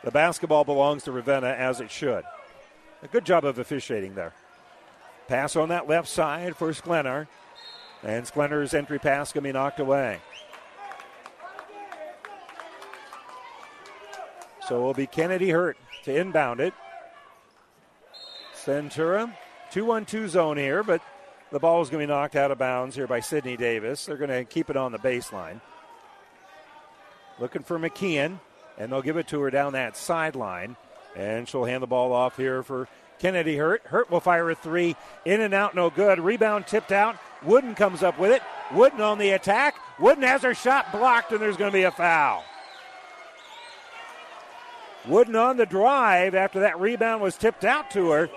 [0.04, 2.24] The basketball belongs to Ravenna as it should.
[3.04, 4.34] A good job of officiating there.
[5.28, 7.28] Pass on that left side for Sklenar.
[8.04, 10.20] And Sklenar's entry pass can be knocked away.
[14.68, 16.74] So it will be Kennedy Hurt to inbound it.
[18.54, 19.34] Centura,
[19.72, 21.02] 2 1 2 zone here, but
[21.52, 24.06] the ball is going to be knocked out of bounds here by Sydney Davis.
[24.06, 25.62] They're going to keep it on the baseline.
[27.40, 28.40] Looking for McKeon,
[28.78, 30.76] and they'll give it to her down that sideline.
[31.16, 32.88] And she'll hand the ball off here for
[33.20, 33.82] Kennedy Hurt.
[33.86, 34.96] Hurt will fire a three.
[35.26, 36.20] In and out, no good.
[36.20, 37.18] Rebound tipped out.
[37.44, 38.42] Wooden comes up with it.
[38.74, 39.76] Wooden on the attack.
[40.00, 42.44] Wooden has her shot blocked, and there's going to be a foul.
[45.08, 48.30] Wooden on the drive after that rebound was tipped out to her.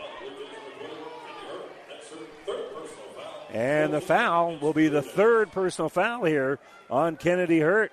[3.53, 7.93] And the foul will be the third personal foul here on Kennedy Hurt.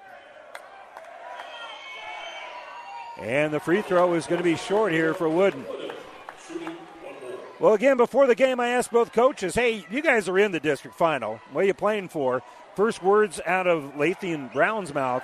[3.19, 5.65] And the free throw is going to be short here for Wooden.
[7.59, 10.59] Well, again, before the game, I asked both coaches, hey, you guys are in the
[10.59, 11.41] district final.
[11.51, 12.43] What are you playing for?
[12.75, 15.23] First words out of Lathan Brown's mouth.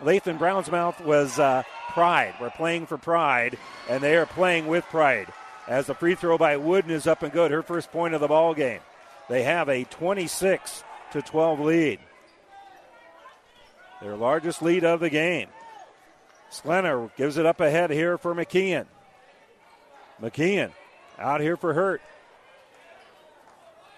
[0.00, 2.34] Lathan Brown's mouth was uh, pride.
[2.40, 3.58] We're playing for pride,
[3.90, 5.26] and they are playing with pride.
[5.68, 8.28] As the free throw by Wooden is up and good, her first point of the
[8.28, 8.80] ball game.
[9.28, 12.00] They have a 26 to 12 lead.
[14.02, 15.48] Their largest lead of the game.
[16.50, 18.86] Sklenar gives it up ahead here for McKeon.
[20.20, 20.72] McKeon
[21.18, 22.02] out here for Hurt.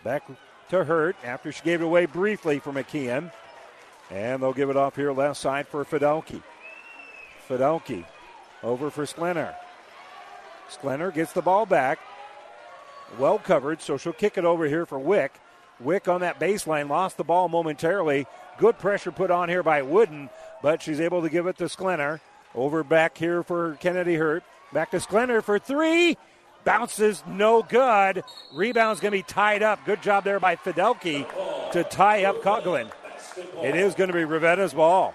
[0.04, 0.22] Back
[0.70, 3.32] to Hurt after she gave it away briefly for McKeon.
[4.10, 6.42] And they'll give it off here left side for Fidelki.
[7.48, 8.04] Fidelki
[8.62, 9.54] over for Sklenar.
[10.70, 11.98] Sklenar gets the ball back.
[13.18, 15.40] Well covered, so she'll kick it over here for Wick.
[15.80, 18.26] Wick on that baseline lost the ball momentarily.
[18.58, 20.30] Good pressure put on here by Wooden,
[20.62, 22.20] but she's able to give it to Sklenar.
[22.54, 24.42] Over back here for Kennedy Hurt.
[24.72, 26.16] Back to Sklenar for three.
[26.64, 28.24] Bounces no good.
[28.54, 29.84] Rebound's going to be tied up.
[29.84, 31.26] Good job there by Fidelki
[31.72, 32.90] to tie up Coughlin.
[33.62, 35.14] It is going to be Ravenna's ball.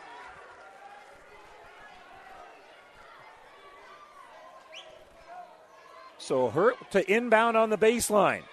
[6.32, 8.44] So Hurt to inbound on the baseline.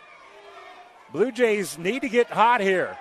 [1.12, 2.98] Blue Jays need to get hot here.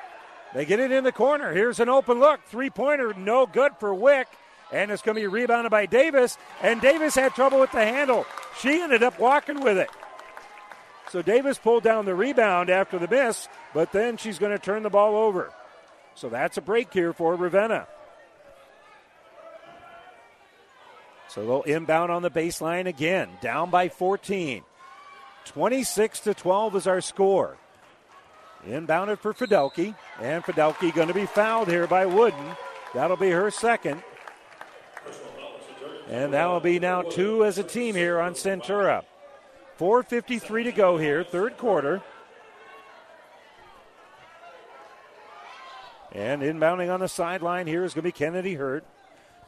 [0.53, 1.51] They get it in the corner.
[1.51, 2.43] Here's an open look.
[2.43, 4.27] Three pointer, no good for Wick.
[4.71, 6.37] And it's going to be rebounded by Davis.
[6.61, 8.27] And Davis had trouble with the handle.
[8.59, 9.89] She ended up walking with it.
[11.09, 14.83] So Davis pulled down the rebound after the miss, but then she's going to turn
[14.83, 15.51] the ball over.
[16.13, 17.87] So that's a break here for Ravenna.
[21.29, 24.63] So they'll inbound on the baseline again, down by 14.
[25.47, 27.57] 26 to 12 is our score.
[28.67, 32.55] Inbounded for Fidelki, and Fidelki going to be fouled here by Wooden.
[32.93, 34.03] That'll be her second.
[36.09, 39.03] And that will be now two as a team here on Centura.
[39.79, 42.01] 4.53 to go here, third quarter.
[46.11, 48.85] And inbounding on the sideline here is going to be Kennedy Hurt.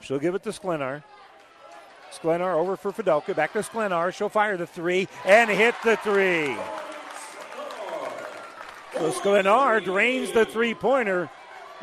[0.02, 1.04] She'll give it to Sklenar.
[2.12, 3.36] Sklenar over for Fidelki.
[3.36, 4.14] Back to Sklenar.
[4.14, 6.56] She'll fire the three and hit the three.
[8.94, 11.30] So Sklenar drains the three pointer.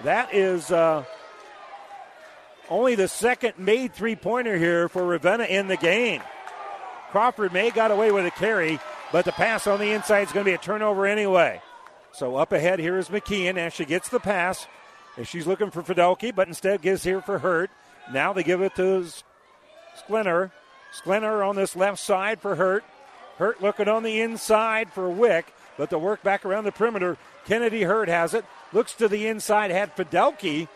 [0.03, 1.05] That is uh,
[2.68, 6.22] only the second made three pointer here for Ravenna in the game.
[7.11, 8.81] Crawford May got away with a carry,
[9.12, 11.62] but the pass on the inside is going to be a turnover anyway.
[12.12, 14.66] So up ahead here is McKeon as she gets the pass.
[15.16, 17.70] And she's looking for Fidelki, but instead gives here for Hurt.
[18.12, 19.07] Now they give it to
[19.97, 20.51] Sklenar.
[20.92, 22.84] Sklenar on this left side for Hurt.
[23.38, 27.18] Hurt looking on the inside for Wick, but the work back around the perimeter.
[27.47, 28.44] Kennedy Hurt has it.
[28.72, 30.68] Looks to the inside, had Fidelki.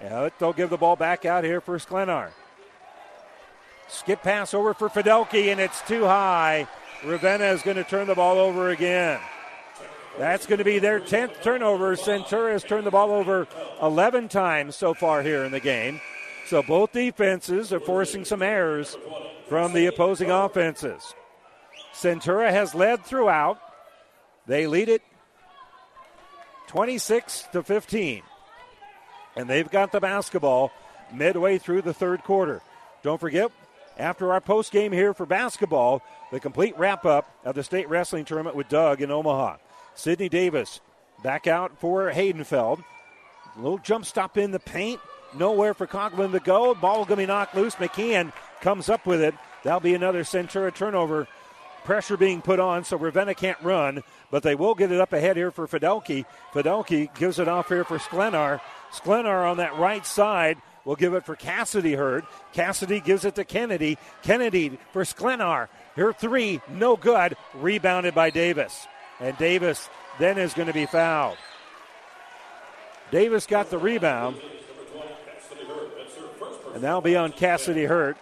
[0.00, 2.30] Yeah, they'll give the ball back out here for Sklenar.
[3.88, 6.66] Skip pass over for Fidelki, and it's too high.
[7.04, 9.20] Ravenna is going to turn the ball over again.
[10.18, 11.96] That's going to be their 10th turnover.
[11.96, 13.46] Centura has turned the ball over
[13.80, 16.00] 11 times so far here in the game.
[16.52, 18.98] So both defenses are forcing some errors
[19.48, 21.14] from the opposing offenses.
[21.94, 23.58] Centura has led throughout.
[24.46, 25.00] They lead it
[26.66, 28.22] 26 to 15.
[29.34, 30.72] And they've got the basketball
[31.10, 32.60] midway through the third quarter.
[33.02, 33.50] Don't forget,
[33.96, 38.26] after our post game here for basketball, the complete wrap up of the state wrestling
[38.26, 39.56] tournament with Doug in Omaha.
[39.94, 40.82] Sydney Davis
[41.24, 42.84] back out for Haydenfeld.
[43.56, 45.00] A little jump stop in the paint.
[45.34, 46.74] Nowhere for Conklin to go.
[46.74, 47.74] Ball going to be knocked loose.
[47.76, 49.34] McKeon comes up with it.
[49.62, 51.28] That'll be another Centura turnover.
[51.84, 55.36] Pressure being put on, so Ravenna can't run, but they will get it up ahead
[55.36, 56.24] here for Fidelki.
[56.52, 58.60] Fidelki gives it off here for Sklenar.
[58.92, 62.24] Sklenar on that right side will give it for Cassidy Hurt.
[62.52, 63.98] Cassidy gives it to Kennedy.
[64.22, 65.68] Kennedy for Sklenar.
[65.96, 67.36] Here three, no good.
[67.54, 68.86] Rebounded by Davis.
[69.18, 71.38] And Davis then is going to be fouled.
[73.10, 74.36] Davis got the rebound.
[76.74, 78.16] And that'll be on Cassidy Hurt.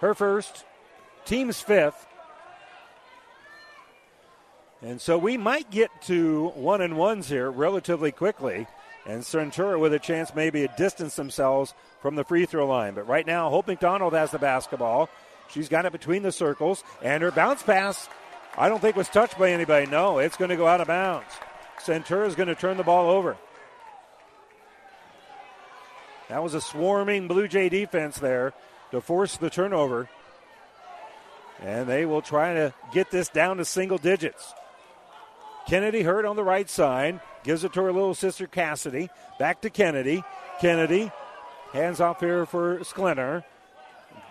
[0.00, 0.64] Her first,
[1.24, 2.06] team's fifth.
[4.82, 8.66] And so we might get to one and ones here relatively quickly.
[9.06, 12.94] And Centura with a chance maybe to distance themselves from the free throw line.
[12.94, 15.08] But right now, Hope McDonald has the basketball.
[15.48, 16.84] She's got it between the circles.
[17.02, 18.08] And her bounce pass,
[18.58, 19.86] I don't think was touched by anybody.
[19.86, 21.32] No, it's going to go out of bounds.
[21.78, 23.36] Centura is going to turn the ball over.
[26.28, 28.52] That was a swarming Blue Jay defense there
[28.90, 30.08] to force the turnover.
[31.60, 34.52] And they will try to get this down to single digits.
[35.66, 37.20] Kennedy Hurt on the right side.
[37.44, 39.08] Gives it to her little sister Cassidy.
[39.38, 40.24] Back to Kennedy.
[40.60, 41.10] Kennedy
[41.72, 43.44] hands off here for Sklenar.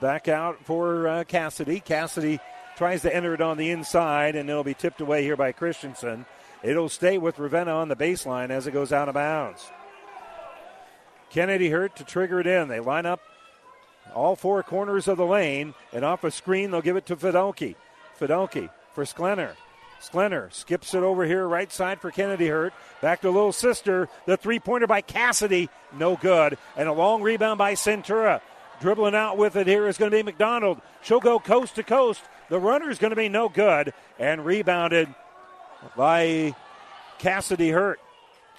[0.01, 1.79] Back out for uh, Cassidy.
[1.79, 2.39] Cassidy
[2.75, 6.25] tries to enter it on the inside, and it'll be tipped away here by Christensen.
[6.63, 9.71] It'll stay with Ravenna on the baseline as it goes out of bounds.
[11.35, 12.69] Kennedy Hurt to trigger it in.
[12.69, 13.19] They line up
[14.13, 17.75] all four corners of the lane, and off a screen, they'll give it to Fidelki.
[18.17, 19.51] Fidelki for Sklenar.
[20.01, 22.73] Sklenar skips it over here, right side for Kennedy Hurt.
[23.01, 24.07] Back to little sister.
[24.25, 26.57] The three pointer by Cassidy, no good.
[26.77, 28.39] And a long rebound by Centura.
[28.79, 30.79] Dribbling out with it here is going to be McDonald.
[31.01, 32.21] She'll go coast to coast.
[32.47, 33.93] The runner is going to be no good.
[34.19, 35.13] And rebounded
[35.97, 36.55] by
[37.19, 37.99] Cassidy Hurt.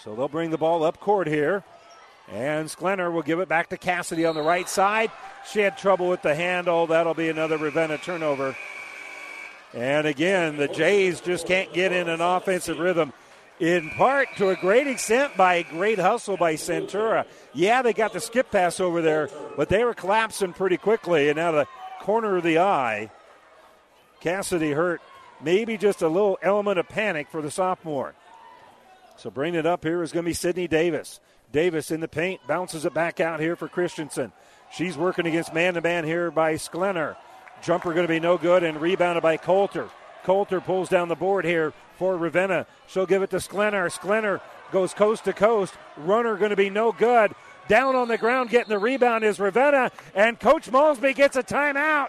[0.04, 1.64] So they'll bring the ball up court here.
[2.28, 5.12] And Sklenar will give it back to Cassidy on the right side.
[5.48, 6.88] She had trouble with the handle.
[6.88, 8.56] That'll be another Ravenna turnover.
[9.72, 13.12] And again, the Jays just can't get in an offensive rhythm.
[13.58, 17.24] In part to a great extent by a great hustle by Centura.
[17.54, 21.30] Yeah, they got the skip pass over there, but they were collapsing pretty quickly.
[21.30, 23.10] And out of the corner of the eye,
[24.20, 25.00] Cassidy Hurt
[25.40, 28.14] maybe just a little element of panic for the sophomore.
[29.16, 31.20] So bringing it up here is going to be Sydney Davis.
[31.56, 34.30] Davis in the paint, bounces it back out here for Christensen.
[34.70, 37.16] She's working against man to man here by Sklenar.
[37.62, 39.88] Jumper going to be no good and rebounded by Coulter.
[40.22, 42.66] Coulter pulls down the board here for Ravenna.
[42.88, 43.90] She'll give it to Sklenar.
[43.90, 45.72] Sklenar goes coast to coast.
[45.96, 47.32] Runner going to be no good.
[47.68, 52.08] Down on the ground getting the rebound is Ravenna, and Coach Malsby gets a timeout.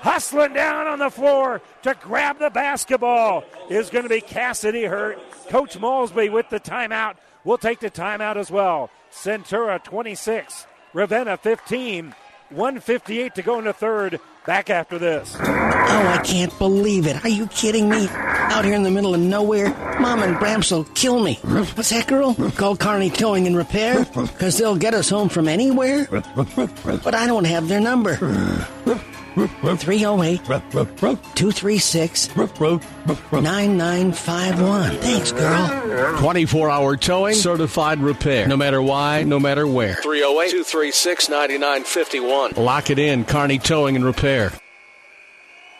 [0.00, 5.18] Hustling down on the floor to grab the basketball is going to be Cassidy Hurt.
[5.50, 7.16] Coach Malsby with the timeout
[7.48, 8.90] will take the timeout as well.
[9.10, 12.14] Centura 26, Ravenna 15.
[12.50, 14.20] 158 to go in the third.
[14.46, 15.36] Back after this.
[15.38, 17.22] Oh, I can't believe it.
[17.22, 18.08] Are you kidding me?
[18.10, 19.68] Out here in the middle of nowhere,
[20.00, 21.34] Mom and Bramps will kill me.
[21.42, 22.34] What's that, girl?
[22.52, 24.06] Call Kearney Towing and Repair?
[24.06, 26.06] Because they'll get us home from anywhere?
[26.10, 28.16] But I don't have their number.
[29.34, 34.90] 308 236 9951.
[34.96, 36.18] Thanks, girl.
[36.18, 38.48] 24 hour towing, certified repair.
[38.48, 39.94] No matter why, no matter where.
[39.94, 42.52] 308 236 9951.
[42.56, 44.52] Lock it in, Kearney Towing and Repair.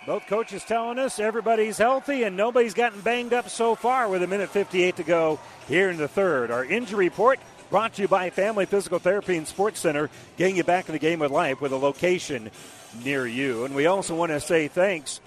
[0.06, 4.26] Both coaches telling us everybody's healthy and nobody's gotten banged up so far with a
[4.26, 5.38] minute 58 to go
[5.68, 6.50] here in the third.
[6.50, 7.38] Our injury report
[7.68, 10.98] brought to you by Family Physical Therapy and Sports Center, getting you back in the
[10.98, 12.50] game of life with a location
[13.04, 13.64] near you.
[13.64, 15.20] And we also want to say thanks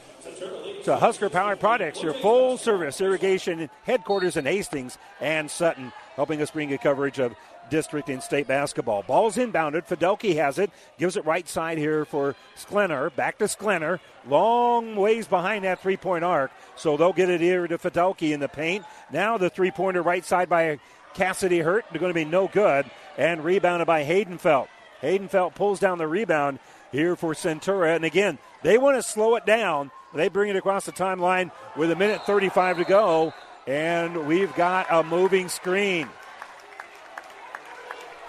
[0.84, 6.52] to Husker Power Products, your full service irrigation headquarters in Hastings and Sutton, helping us
[6.52, 7.36] bring you coverage of
[7.70, 9.04] district and state basketball.
[9.04, 9.88] Ball's inbounded.
[9.88, 10.70] Fidelki has it.
[11.00, 13.16] Gives it right side here for Sklenar.
[13.16, 14.00] Back to Sklenar.
[14.28, 16.52] Long ways behind that three point arc.
[16.76, 18.86] So they'll get it here to Fidelki in the paint.
[19.12, 20.80] Now the three pointer right side by
[21.14, 21.86] Cassidy Hurt.
[21.92, 22.86] They're going to be no good.
[23.18, 24.68] And rebounded by Haydenfeld.
[25.02, 26.60] Haydenfeld pulls down the rebound
[26.92, 27.96] here for Centura.
[27.96, 29.92] And again, they want to slow it down.
[30.14, 33.34] They bring it across the timeline with a minute 35 to go.
[33.68, 36.10] And we've got a moving screen.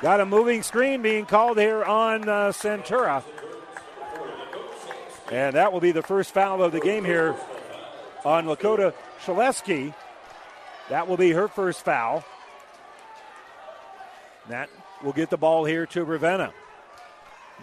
[0.00, 3.22] Got a moving screen being called here on uh, Centura.
[5.30, 7.34] And that will be the first foul of the game here
[8.24, 8.92] on Lakota
[9.24, 9.94] Shaleski.
[10.90, 12.24] That will be her first foul.
[14.48, 14.68] That
[15.02, 16.52] will get the ball here to Ravenna.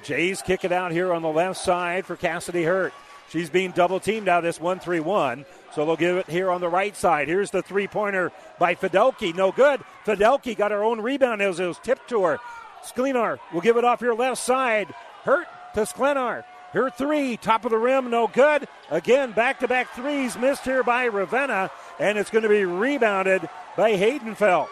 [0.03, 2.93] Jays kick it out here on the left side for Cassidy Hurt.
[3.29, 5.45] She's being double teamed out of this 1 3 1.
[5.73, 7.27] So they'll give it here on the right side.
[7.27, 9.35] Here's the three pointer by Fidelki.
[9.35, 9.81] No good.
[10.05, 12.39] Fidelki got her own rebound as it was tipped to her.
[12.83, 14.93] Sklenar will give it off here left side.
[15.23, 16.43] Hurt to Sklenar.
[16.71, 18.67] Her three, top of the rim, no good.
[18.91, 23.47] Again, back to back threes missed here by Ravenna, and it's going to be rebounded
[23.75, 24.67] by Haydenfeld.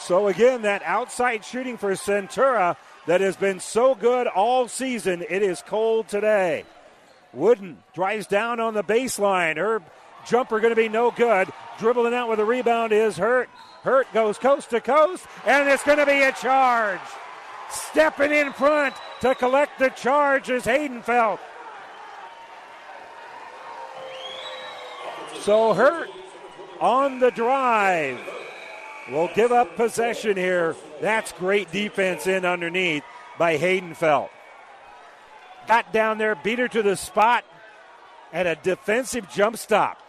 [0.00, 2.76] So again, that outside shooting for Centura
[3.06, 6.64] that has been so good all season, it is cold today.
[7.32, 9.56] Wooden drives down on the baseline.
[9.56, 9.82] Her
[10.26, 11.48] jumper going to be no good.
[11.78, 13.48] Dribbling out with a rebound is Hurt.
[13.82, 17.00] Hurt goes coast to coast, and it's going to be a charge.
[17.70, 21.38] Stepping in front to collect the charge is Haydenfeld.
[25.40, 26.10] So Hurt
[26.80, 28.18] on the drive
[29.10, 30.76] will give up possession here.
[31.00, 33.02] That's great defense in underneath
[33.38, 34.28] by Haydenfeld.
[35.66, 37.44] Got down there, beat her to the spot,
[38.32, 40.00] and a defensive jump stop.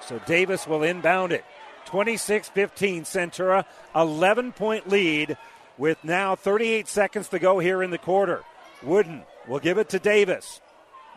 [0.00, 1.44] So Davis will inbound it.
[1.86, 5.36] 26 15 Centura, 11 point lead
[5.78, 8.42] with now 38 seconds to go here in the quarter.
[8.82, 10.60] Wooden will give it to Davis.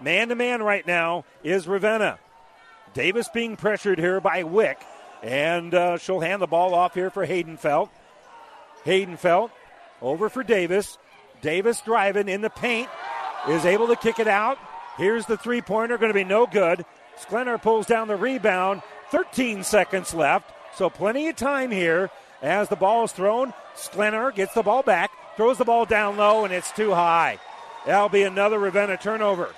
[0.01, 2.19] Man to man right now is Ravenna.
[2.93, 4.79] Davis being pressured here by Wick,
[5.21, 7.89] and uh, she'll hand the ball off here for Haydenfeld.
[8.85, 9.51] Haydenfeld
[10.01, 10.97] over for Davis.
[11.41, 12.89] Davis driving in the paint
[13.47, 14.57] is able to kick it out.
[14.97, 16.85] Here's the three pointer, going to be no good.
[17.21, 18.81] Sklenar pulls down the rebound.
[19.11, 22.09] 13 seconds left, so plenty of time here
[22.41, 23.53] as the ball is thrown.
[23.75, 27.39] Sklenar gets the ball back, throws the ball down low, and it's too high.
[27.85, 29.49] That'll be another Ravenna turnover.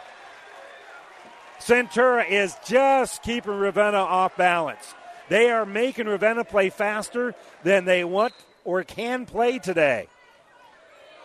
[1.62, 4.96] Centura is just keeping Ravenna off balance.
[5.30, 8.34] They are making Ravenna play faster than they want
[8.66, 10.08] or can play today.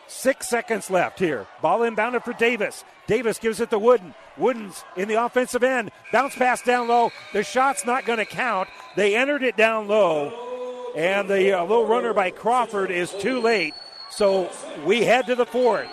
[0.09, 1.47] Six seconds left here.
[1.63, 2.85] Ball inbounded for Davis.
[3.07, 4.15] Davis gives it to Wooden.
[4.37, 5.91] Wooden's in the offensive end.
[6.13, 7.11] Bounce pass down low.
[7.33, 8.69] The shot's not going to count.
[8.95, 10.93] They entered it down low.
[10.95, 13.75] And the uh, low runner by Crawford is too late.
[14.11, 14.51] So
[14.85, 15.89] we head to the fourth.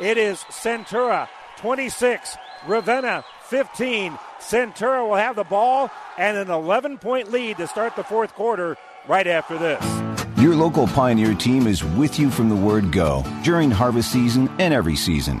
[0.00, 1.28] It is Centura
[1.58, 2.36] 26,
[2.66, 4.18] Ravenna 15.
[4.40, 8.76] Centura will have the ball and an 11 point lead to start the fourth quarter
[9.06, 9.84] right after this.
[10.38, 14.74] Your local Pioneer team is with you from the word go during harvest season and
[14.74, 15.40] every season.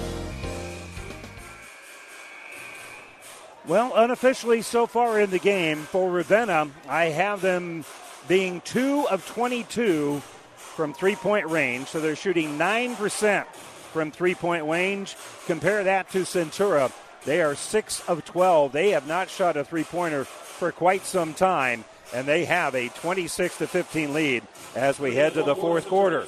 [3.67, 7.85] Well, unofficially so far in the game for Ravenna, I have them
[8.27, 10.21] being 2 of 22
[10.55, 11.87] from three point range.
[11.87, 13.45] So they're shooting 9%
[13.93, 15.15] from three point range.
[15.45, 16.91] Compare that to Centura.
[17.25, 18.71] They are 6 of 12.
[18.71, 21.85] They have not shot a three pointer for quite some time,
[22.15, 24.43] and they have a 26 to 15 lead
[24.75, 26.25] as we head to the fourth quarter.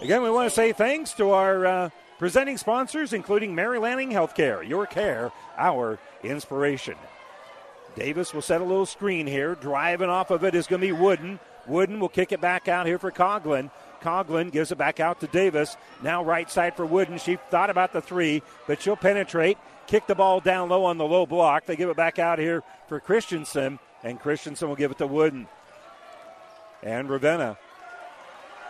[0.00, 1.66] Again, we want to say thanks to our.
[1.66, 1.90] Uh,
[2.20, 6.94] Presenting sponsors including Mary Lanning Healthcare, your care, our inspiration.
[7.96, 9.54] Davis will set a little screen here.
[9.54, 11.40] Driving off of it is going to be Wooden.
[11.66, 13.70] Wooden will kick it back out here for Coughlin.
[14.02, 15.78] Coughlin gives it back out to Davis.
[16.02, 17.16] Now right side for Wooden.
[17.16, 19.56] She thought about the three, but she'll penetrate.
[19.86, 21.64] Kick the ball down low on the low block.
[21.64, 25.48] They give it back out here for Christensen, and Christensen will give it to Wooden.
[26.82, 27.56] And Ravenna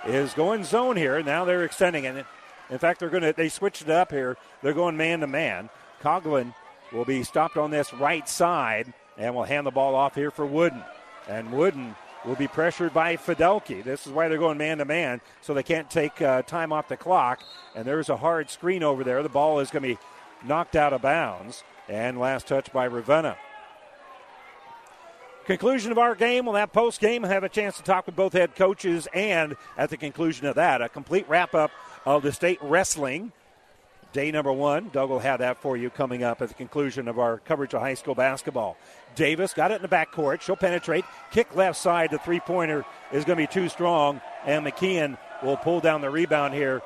[0.07, 1.21] is going zone here.
[1.21, 2.25] Now they're extending it.
[2.71, 4.37] In fact, they're going to they switched it up here.
[4.63, 5.69] They're going man to man.
[6.03, 6.55] Coughlin
[6.93, 10.47] will be stopped on this right side and will hand the ball off here for
[10.47, 10.83] Wooden.
[11.29, 11.95] And Wooden
[12.25, 13.83] will be pressured by Fidelki.
[13.83, 16.89] This is why they're going man to man, so they can't take uh, time off
[16.89, 17.43] the clock.
[17.75, 19.23] And there's a hard screen over there.
[19.23, 19.99] The ball is going to be
[20.47, 21.65] knocked out of bounds.
[21.89, 23.37] And last touch by Ravenna.
[25.45, 26.47] Conclusion of our game.
[26.47, 27.25] We'll have post game.
[27.25, 29.09] Have a chance to talk with both head coaches.
[29.13, 31.73] And at the conclusion of that, a complete wrap up
[32.07, 33.33] of the state wrestling
[34.13, 34.91] day number one.
[34.93, 37.81] Doug will have that for you coming up at the conclusion of our coverage of
[37.81, 38.77] high school basketball.
[39.15, 40.41] Davis got it in the backcourt.
[40.41, 41.05] She'll penetrate.
[41.31, 42.11] Kick left side.
[42.11, 46.11] The three pointer is going to be too strong, and McKeon will pull down the
[46.11, 46.83] rebound here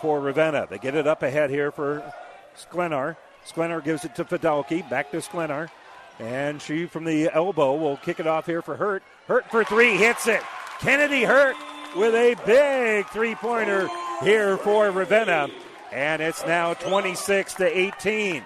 [0.00, 0.66] for Ravenna.
[0.68, 2.02] They get it up ahead here for
[2.56, 3.16] Sklenar.
[3.46, 4.88] Sklenar gives it to Fidelki.
[4.88, 5.68] Back to Sklenar.
[6.18, 9.02] And she from the elbow will kick it off here for Hurt.
[9.26, 10.42] Hurt for three, hits it.
[10.80, 11.56] Kennedy Hurt
[11.96, 13.88] with a big three pointer
[14.22, 15.48] here for Ravenna.
[15.92, 18.42] And it's now 26 to 18.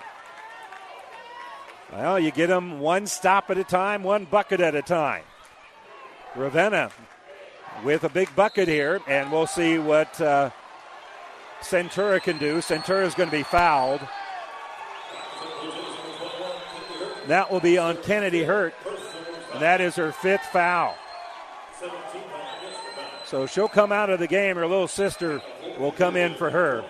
[1.92, 5.22] Well, you get them one stop at a time, one bucket at a time.
[6.34, 6.90] Ravenna
[7.84, 10.50] with a big bucket here, and we'll see what uh,
[11.60, 12.58] Centura can do.
[12.58, 14.00] Centura is going to be fouled.
[17.28, 18.74] That will be on Kennedy Hurt,
[19.52, 20.96] and that is her fifth foul.
[23.24, 24.56] So she'll come out of the game.
[24.56, 25.40] Her little sister
[25.78, 26.84] will come in for her.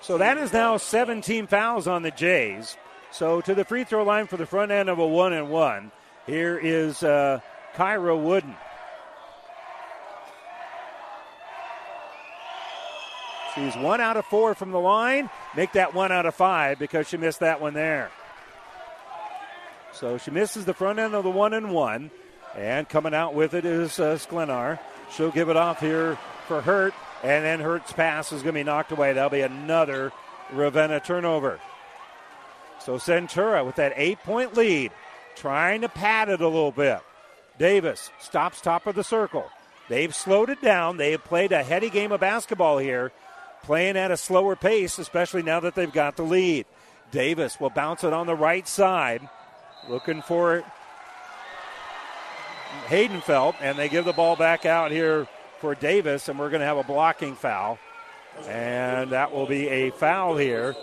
[0.00, 2.78] So that is now 17 fouls on the Jays.
[3.10, 5.92] So to the free throw line for the front end of a one and one.
[6.26, 7.40] Here is uh,
[7.74, 8.56] Kyra Wooden.
[13.54, 15.28] She's one out of four from the line.
[15.56, 18.10] Make that one out of five because she missed that one there.
[19.98, 22.10] So she misses the front end of the one and one.
[22.56, 24.78] And coming out with it is uh, Sklenar.
[25.10, 26.94] She'll give it off here for Hurt.
[27.22, 29.12] And then Hurt's pass is going to be knocked away.
[29.12, 30.12] That'll be another
[30.52, 31.58] Ravenna turnover.
[32.84, 34.92] So Centura with that eight point lead,
[35.34, 37.00] trying to pad it a little bit.
[37.58, 39.50] Davis stops top of the circle.
[39.88, 40.96] They've slowed it down.
[40.96, 43.10] They have played a heady game of basketball here,
[43.64, 46.66] playing at a slower pace, especially now that they've got the lead.
[47.10, 49.28] Davis will bounce it on the right side,
[49.88, 50.64] looking for
[52.86, 55.26] Haydenfeld, and they give the ball back out here
[55.60, 57.78] for Davis, and we're going to have a blocking foul.
[58.46, 60.76] And that will be a foul here.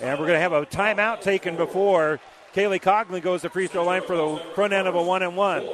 [0.00, 2.20] And we're going to have a timeout taken before
[2.54, 5.22] Kaylee Coughlin goes to the free throw line for the front end of a one
[5.22, 5.68] and one.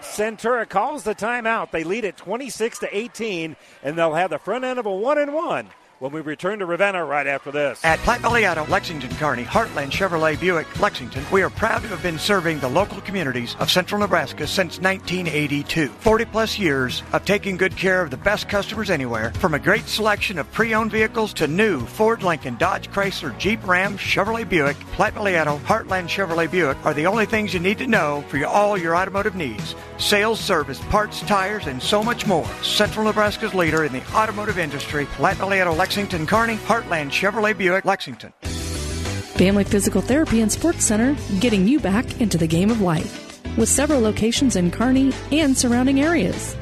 [0.00, 1.70] Centura calls the timeout.
[1.70, 5.18] They lead at 26 to 18, and they'll have the front end of a one
[5.18, 5.68] and one
[5.98, 7.84] when we return to Ravenna right after this.
[7.84, 12.02] At Platte Valley Auto, Lexington Kearney, Heartland Chevrolet Buick, Lexington, we are proud to have
[12.02, 15.88] been serving the local communities of central Nebraska since 1982.
[15.88, 19.88] 40 plus years of taking good care of the best customers anywhere, from a great
[19.88, 25.14] selection of pre-owned vehicles to new Ford, Lincoln, Dodge, Chrysler, Jeep, Ram, Chevrolet Buick, Platte
[25.14, 28.78] Valley Auto, Heartland Chevrolet Buick are the only things you need to know for all
[28.78, 29.74] your automotive needs.
[29.98, 32.46] Sales, service, parts, tires, and so much more.
[32.62, 38.32] Central Nebraska's leader in the automotive industry, Valley Auto, Lexington, Kearney, Heartland Chevrolet Buick, Lexington.
[38.42, 43.40] Family Physical Therapy and Sports Center, getting you back into the game of life.
[43.56, 46.56] With several locations in Kearney and surrounding areas.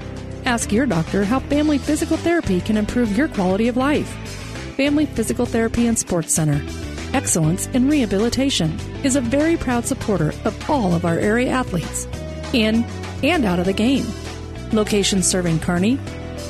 [0.46, 4.08] Ask your doctor how Family Physical Therapy can improve your quality of life.
[4.76, 6.64] Family Physical Therapy and Sports Center.
[7.12, 12.06] Excellence in Rehabilitation is a very proud supporter of all of our area athletes,
[12.56, 12.84] in
[13.22, 14.06] and out of the game.
[14.72, 15.98] Locations serving Kearney,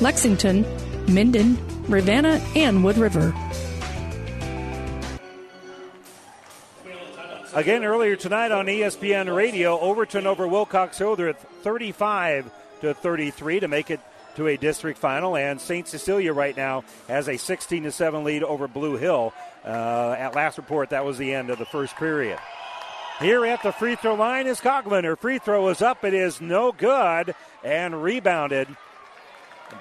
[0.00, 0.64] Lexington,
[1.12, 3.34] Minden, Ravenna, and Wood River.
[7.54, 12.50] Again, earlier tonight on ESPN Radio, Overton over Wilcox at 35
[12.82, 14.00] to 33 to make it
[14.36, 15.88] to a district final, and St.
[15.88, 19.32] Cecilia right now has a 16 to 7 lead over Blue Hill.
[19.64, 22.38] Uh, at last report, that was the end of the first period.
[23.18, 25.04] Here at the free throw line is Coughlin.
[25.04, 26.04] Her free throw is up.
[26.04, 28.68] It is no good and rebounded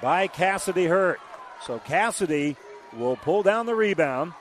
[0.00, 1.20] by Cassidy Hurt.
[1.66, 2.56] So Cassidy
[2.96, 4.32] will pull down the rebound.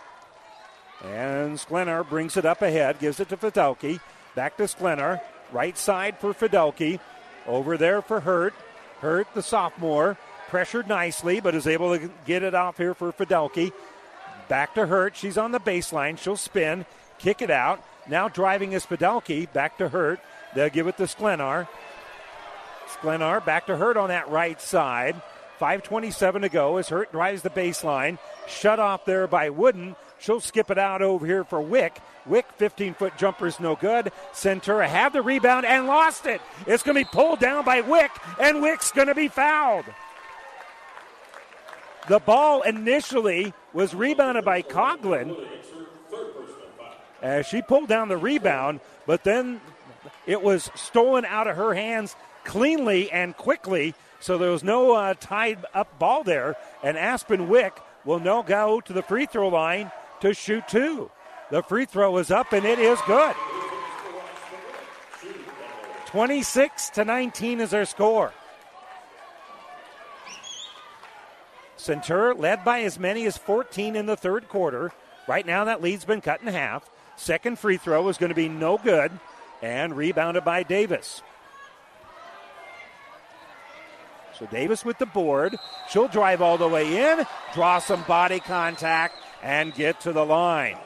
[1.04, 4.00] And Sklenar brings it up ahead, gives it to Fidelki.
[4.34, 5.20] Back to Sklenar.
[5.52, 7.02] Right side for Fidelki.
[7.48, 8.54] Over there for Hurt.
[9.02, 10.18] Hurt, the sophomore,
[10.48, 13.74] pressured nicely, but is able to get it off here for Fidelki.
[14.48, 15.18] Back to Hurt.
[15.18, 16.18] She's on the baseline.
[16.18, 16.86] She'll spin,
[17.20, 17.84] kick it out.
[18.08, 19.52] Now driving is Fidelki.
[19.52, 20.20] Back to Hurt.
[20.54, 21.68] They'll give it to Sklenar.
[22.88, 25.22] Sklenar back to Hurt on that right side.
[25.60, 28.18] 5.27 to go as Hurt drives the baseline.
[28.48, 29.96] Shut off there by Wooden.
[30.20, 32.00] She'll skip it out over here for Wick.
[32.26, 34.12] Wick, 15 foot jumper is no good.
[34.34, 36.42] Centura have the rebound and lost it.
[36.68, 39.86] It's going to be pulled down by Wick, and Wick's going to be fouled.
[42.08, 45.36] The ball initially was rebounded by Coughlin
[47.26, 49.60] as she pulled down the rebound, but then
[50.28, 53.96] it was stolen out of her hands cleanly and quickly.
[54.20, 58.80] So there was no uh, tied up ball there, and Aspen Wick will now go
[58.82, 59.92] to the free throw line
[60.22, 61.10] to shoot two.
[61.50, 63.36] The free throw is up and it is good.
[66.06, 68.34] 26 to 19 is our score.
[71.78, 74.92] Centura led by as many as 14 in the third quarter.
[75.28, 76.88] Right now, that lead's been cut in half.
[77.18, 79.12] Second free throw is going to be no good
[79.62, 81.22] and rebounded by Davis.
[84.38, 85.56] So Davis with the board.
[85.90, 90.78] She'll drive all the way in, draw some body contact, and get to the line.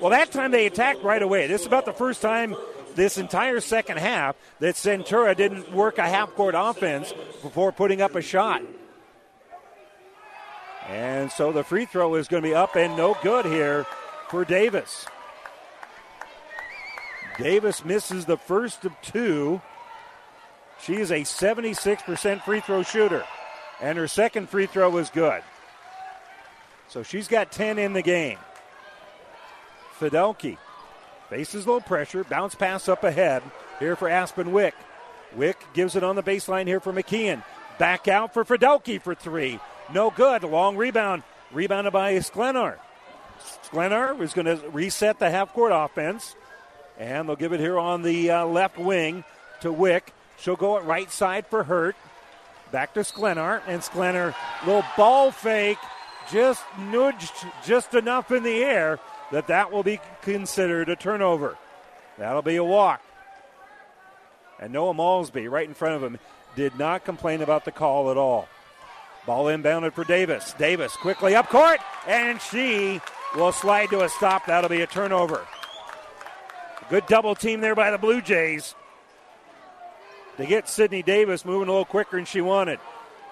[0.00, 1.46] Well, that time they attacked right away.
[1.46, 2.56] This is about the first time
[2.94, 7.12] this entire second half that Centura didn't work a half court offense
[7.42, 8.62] before putting up a shot.
[10.88, 13.86] And so the free throw is going to be up and no good here
[14.28, 15.06] for Davis.
[17.38, 19.60] Davis misses the first of two.
[20.80, 23.24] She is a 76% free throw shooter,
[23.80, 25.42] and her second free throw was good.
[26.88, 28.38] So she's got 10 in the game.
[29.98, 30.58] Fidelki
[31.30, 33.42] faces low pressure, bounce pass up ahead
[33.78, 34.74] here for Aspen Wick.
[35.34, 37.42] Wick gives it on the baseline here for McKeon.
[37.78, 39.58] Back out for Fidelki for three.
[39.92, 40.44] No good.
[40.44, 41.22] Long rebound.
[41.52, 42.78] Rebounded by Sklenar.
[43.64, 46.36] Sklenar is going to reset the half court offense.
[46.98, 49.24] And they'll give it here on the uh, left wing
[49.60, 50.12] to Wick.
[50.38, 51.96] She'll go at right side for Hurt.
[52.70, 53.62] Back to Sklenar.
[53.66, 54.34] And Sklenar,
[54.66, 55.78] little ball fake,
[56.30, 57.32] just nudged
[57.64, 58.98] just enough in the air
[59.32, 61.56] that that will be considered a turnover.
[62.18, 63.02] That'll be a walk.
[64.60, 66.18] And Noah Malsby, right in front of him,
[66.54, 68.48] did not complain about the call at all.
[69.26, 70.54] Ball inbounded for Davis.
[70.58, 73.00] Davis quickly up court, and she
[73.34, 74.46] will slide to a stop.
[74.46, 75.46] That'll be a turnover.
[76.90, 78.74] Good double team there by the Blue Jays
[80.36, 82.78] to get Sydney Davis moving a little quicker than she wanted.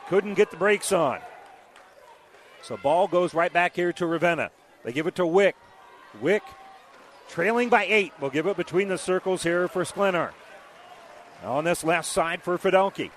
[0.09, 1.21] Couldn't get the brakes on.
[2.63, 4.51] So ball goes right back here to Ravenna.
[4.85, 5.57] They give it to Wick.
[6.21, 6.43] Wick
[7.29, 8.13] trailing by eight.
[8.21, 10.31] We'll give it between the circles here for Sklenar.
[11.45, 13.11] On this left side for Fidelki.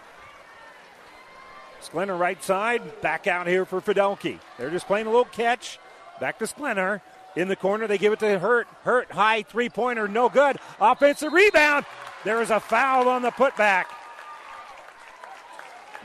[1.82, 4.40] Sklenar right side, back out here for Fidelki.
[4.58, 5.80] They're just playing a little catch.
[6.20, 7.02] Back to Sklenar.
[7.36, 8.68] In the corner, they give it to Hurt.
[8.84, 10.58] Hurt, high three pointer, no good.
[10.80, 11.86] Offensive rebound.
[12.24, 13.86] There is a foul on the putback.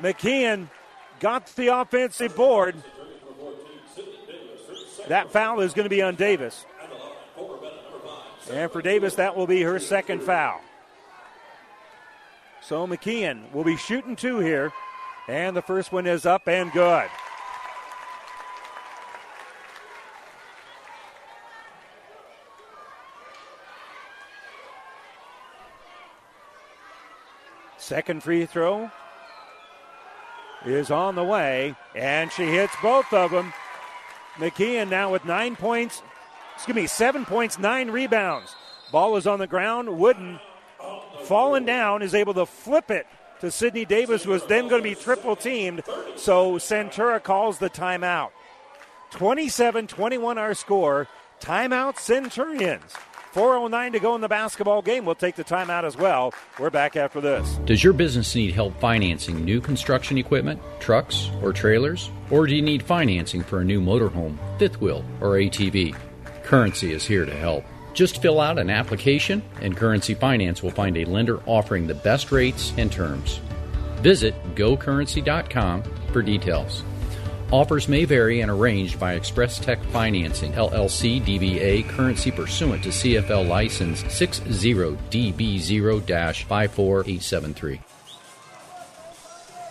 [0.01, 0.69] McKeon
[1.21, 2.77] got the offensive board.
[5.09, 6.67] That foul is going to be on Davis.
[8.51, 10.61] And for Davis, that will be her second foul.
[12.63, 14.73] So McKeon will be shooting two here.
[15.29, 17.09] And the first one is up and good.
[27.91, 28.89] Second free throw
[30.65, 33.53] is on the way, and she hits both of them.
[34.37, 36.01] McKeon now with nine points,
[36.55, 38.55] excuse me, seven points, nine rebounds.
[38.93, 39.99] Ball is on the ground.
[39.99, 40.39] Wooden,
[41.25, 43.09] falling down, is able to flip it
[43.41, 45.83] to Sydney Davis, who was then going to be triple teamed.
[46.15, 48.31] So Centura calls the timeout.
[49.11, 51.09] 27 21 our score.
[51.41, 52.95] Timeout Centurions.
[53.35, 55.05] 4.09 to go in the basketball game.
[55.05, 56.35] We'll take the timeout as well.
[56.59, 57.49] We're back after this.
[57.65, 62.11] Does your business need help financing new construction equipment, trucks, or trailers?
[62.31, 65.97] Or do you need financing for a new motorhome, fifth wheel, or ATV?
[66.43, 67.65] Currency is here to help.
[67.95, 72.33] Just fill out an application, and Currency Finance will find a lender offering the best
[72.33, 73.41] rates and terms.
[74.01, 75.83] Visit gocurrency.com
[76.13, 76.83] for details.
[77.53, 83.49] Offers may vary and arranged by Express Tech Financing, LLC DBA, currency pursuant to CFL
[83.49, 87.81] license 60DB0 54873.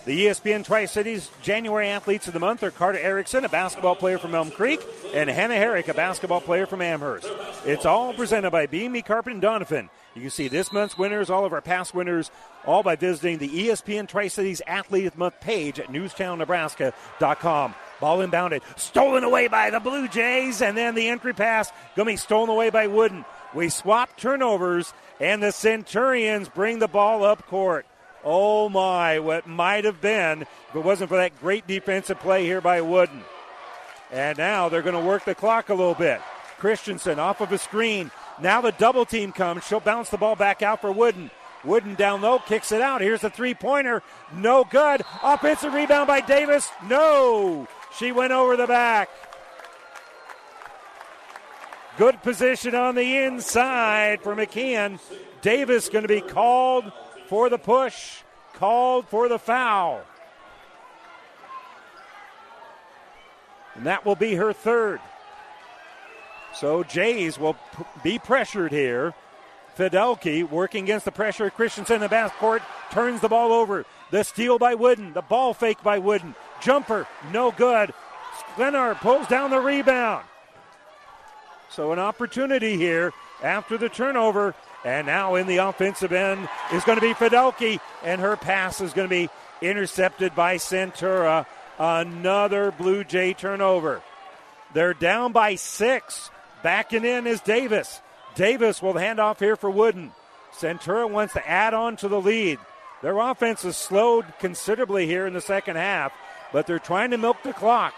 [0.06, 4.16] The ESPN Tri Cities January athletes of the month are Carter Erickson, a basketball player
[4.16, 4.80] from Elm Creek,
[5.12, 7.30] and Hannah Herrick, a basketball player from Amherst.
[7.66, 9.90] It's all presented by B&B Carpet and Donovan.
[10.14, 12.30] You can see this month's winners, all of our past winners,
[12.64, 17.74] all by visiting the ESPN Tri Cities Athlete of the Month page at newstownnebraska.com.
[18.00, 22.12] Ball inbounded, stolen away by the Blue Jays, and then the entry pass going to
[22.12, 23.26] be stolen away by Wooden.
[23.54, 27.84] We swap turnovers, and the Centurions bring the ball up court.
[28.24, 32.60] Oh my, what might have been if it wasn't for that great defensive play here
[32.60, 33.22] by Wooden.
[34.12, 36.20] And now they're going to work the clock a little bit.
[36.58, 38.10] Christensen off of a screen.
[38.40, 39.64] Now the double team comes.
[39.64, 41.30] She'll bounce the ball back out for Wooden.
[41.64, 43.00] Wooden down low, kicks it out.
[43.00, 44.02] Here's the three pointer.
[44.34, 45.02] No good.
[45.22, 46.70] Offensive rebound by Davis.
[46.86, 47.68] No.
[47.98, 49.10] She went over the back.
[51.98, 54.98] Good position on the inside for McKeon.
[55.42, 56.90] Davis going to be called
[57.30, 58.22] for the push,
[58.54, 60.02] called for the foul.
[63.76, 64.98] And that will be her third.
[66.56, 69.14] So Jays will p- be pressured here.
[69.78, 73.86] Fidelki working against the pressure Christensen in the backcourt, turns the ball over.
[74.10, 76.34] The steal by Wooden, the ball fake by Wooden.
[76.60, 77.94] Jumper, no good.
[78.56, 80.24] Sklenar pulls down the rebound.
[81.70, 84.56] So an opportunity here after the turnover.
[84.84, 88.92] And now in the offensive end is going to be Fidelki, and her pass is
[88.92, 89.28] going to be
[89.60, 91.46] intercepted by Centura.
[91.78, 94.02] Another Blue Jay turnover.
[94.72, 96.30] They're down by six.
[96.62, 98.00] Backing in is Davis.
[98.34, 100.12] Davis will hand off here for Wooden.
[100.52, 102.58] Centura wants to add on to the lead.
[103.02, 106.12] Their offense has slowed considerably here in the second half,
[106.52, 107.94] but they're trying to milk the clock.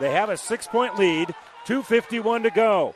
[0.00, 1.34] They have a six point lead,
[1.66, 2.94] 2.51 to go.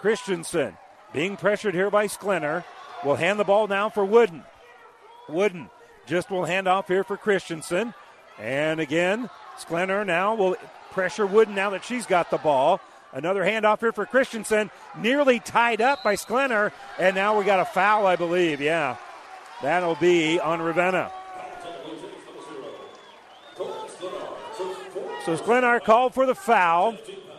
[0.00, 0.76] Christensen
[1.12, 2.64] being pressured here by Sklenar
[3.04, 4.44] will hand the ball now for Wooden.
[5.28, 5.70] Wooden
[6.06, 7.94] just will hand off here for Christensen.
[8.38, 10.56] And again, Sklenar now will
[10.92, 12.80] pressure Wooden now that she's got the ball.
[13.12, 17.64] Another handoff here for Christensen, nearly tied up by Sklenar, and now we got a
[17.64, 18.60] foul, I believe.
[18.60, 18.96] Yeah,
[19.62, 21.10] that'll be on Ravenna.
[25.24, 26.96] So Sklenar called for the foul,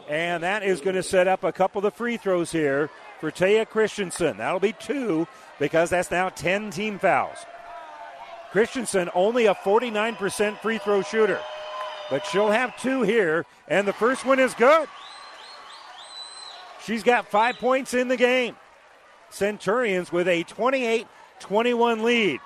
[0.10, 2.90] and that is going to set up a couple of free throws here
[3.22, 4.38] for Taya Christensen.
[4.38, 5.28] That'll be two
[5.60, 7.38] because that's now 10 team fouls.
[8.52, 11.40] Christensen only a 49% free throw shooter,
[12.10, 14.90] but she'll have two here, and the first one is good.
[16.84, 18.58] She's got five points in the game.
[19.30, 21.08] Centurions with a 28
[21.40, 22.40] 21 lead.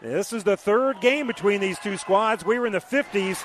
[0.00, 2.44] This is the third game between these two squads.
[2.44, 3.42] We were in the 50s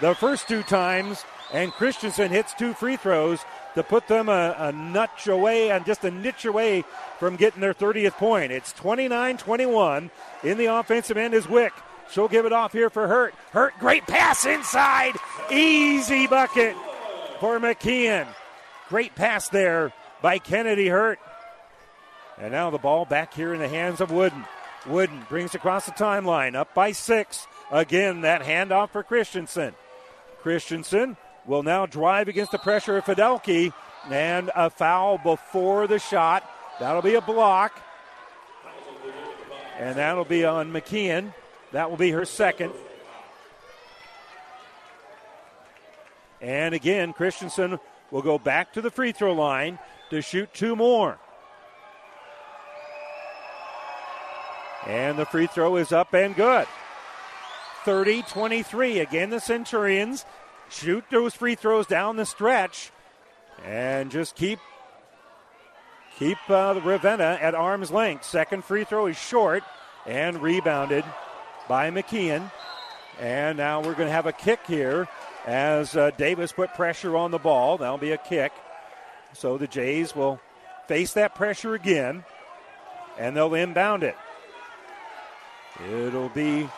[0.00, 3.40] the first two times, and Christensen hits two free throws
[3.74, 6.84] to put them a, a notch away and just a niche away
[7.18, 8.52] from getting their 30th point.
[8.52, 10.10] It's 29 21.
[10.42, 11.72] In the offensive end is Wick.
[12.10, 13.34] She'll give it off here for Hurt.
[13.52, 15.14] Hurt, great pass inside.
[15.50, 16.74] Easy bucket
[17.38, 18.26] for McKeon.
[18.88, 21.20] Great pass there by Kennedy Hurt.
[22.38, 24.44] And now the ball back here in the hands of Wooden.
[24.86, 27.46] Wooden brings across the timeline, up by six.
[27.70, 29.74] Again, that handoff for Christensen.
[30.42, 33.72] Christensen will now drive against the pressure of Fidelki,
[34.08, 36.48] and a foul before the shot.
[36.78, 37.80] That'll be a block.
[39.78, 41.32] And that'll be on McKeon.
[41.72, 42.72] That will be her second.
[46.40, 47.78] And again, Christensen
[48.10, 49.78] will go back to the free throw line
[50.10, 51.18] to shoot two more.
[54.86, 56.66] And the free throw is up and good.
[57.84, 59.00] 30 23.
[59.00, 60.24] Again, the Centurions
[60.70, 62.90] shoot those free throws down the stretch
[63.64, 64.58] and just keep
[66.18, 68.24] keep uh, Ravenna at arm's length.
[68.24, 69.62] Second free throw is short
[70.06, 71.04] and rebounded
[71.68, 72.50] by McKeon.
[73.20, 75.08] And now we're going to have a kick here
[75.46, 77.78] as uh, Davis put pressure on the ball.
[77.78, 78.52] That'll be a kick.
[79.34, 80.40] So the Jays will
[80.88, 82.24] face that pressure again
[83.18, 84.16] and they'll inbound it.
[85.88, 86.68] It'll be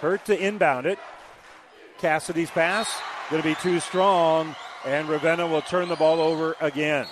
[0.00, 0.98] Hurt to inbound it.
[2.00, 3.00] Cassidy's pass
[3.30, 7.06] going to be too strong, and Ravenna will turn the ball over again.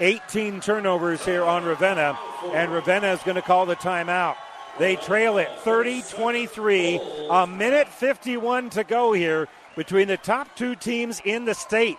[0.00, 2.18] 18 turnovers here on Ravenna,
[2.52, 4.36] and Ravenna is going to call the timeout.
[4.78, 7.00] They trail it 30 23,
[7.30, 11.98] a minute 51 to go here between the top two teams in the state.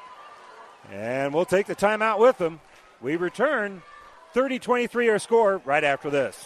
[0.91, 2.59] And we'll take the timeout with them.
[3.01, 3.81] We return
[4.33, 6.45] 30 23 our score right after this.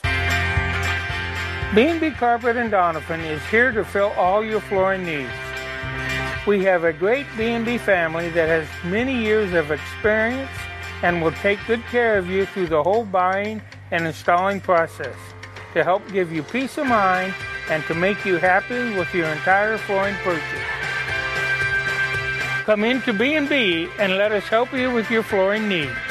[1.74, 5.32] B&B Carpet and Donovan is here to fill all your flooring needs.
[6.46, 10.52] We have a great B&B family that has many years of experience
[11.02, 13.62] and will take good care of you through the whole buying
[13.92, 15.16] and installing process
[15.74, 17.34] to help give you peace of mind
[17.70, 20.44] and to make you happy with your entire flooring purchase.
[22.66, 26.11] Come into B&B and let us help you with your flooring needs.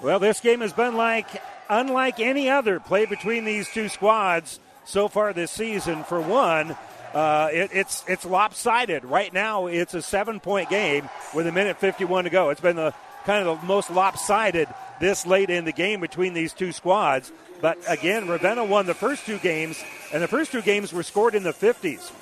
[0.00, 1.26] Well, this game has been like
[1.68, 6.04] unlike any other play between these two squads so far this season.
[6.04, 6.76] For one,
[7.12, 9.66] uh, it, it's it's lopsided right now.
[9.66, 12.50] It's a seven-point game with a minute 51 to go.
[12.50, 12.94] It's been the
[13.24, 14.68] kind of the most lopsided
[15.00, 17.32] this late in the game between these two squads.
[17.60, 21.34] But again, Ravenna won the first two games, and the first two games were scored
[21.34, 22.12] in the 50s.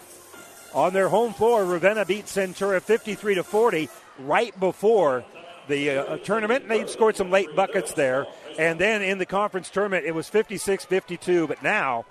[0.75, 3.89] On their home floor, Ravenna beat Centura 53 to 40
[4.21, 5.25] right before
[5.69, 6.69] the uh, tournament.
[6.69, 8.27] They scored some late buckets there.
[8.59, 11.47] And then in the conference tournament, it was 56 52.
[11.47, 12.05] But now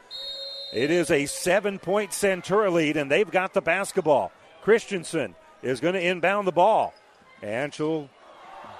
[0.74, 4.32] it is a seven point Centura lead, and they've got the basketball.
[4.62, 6.94] Christensen is going to inbound the ball.
[7.42, 8.10] And she'll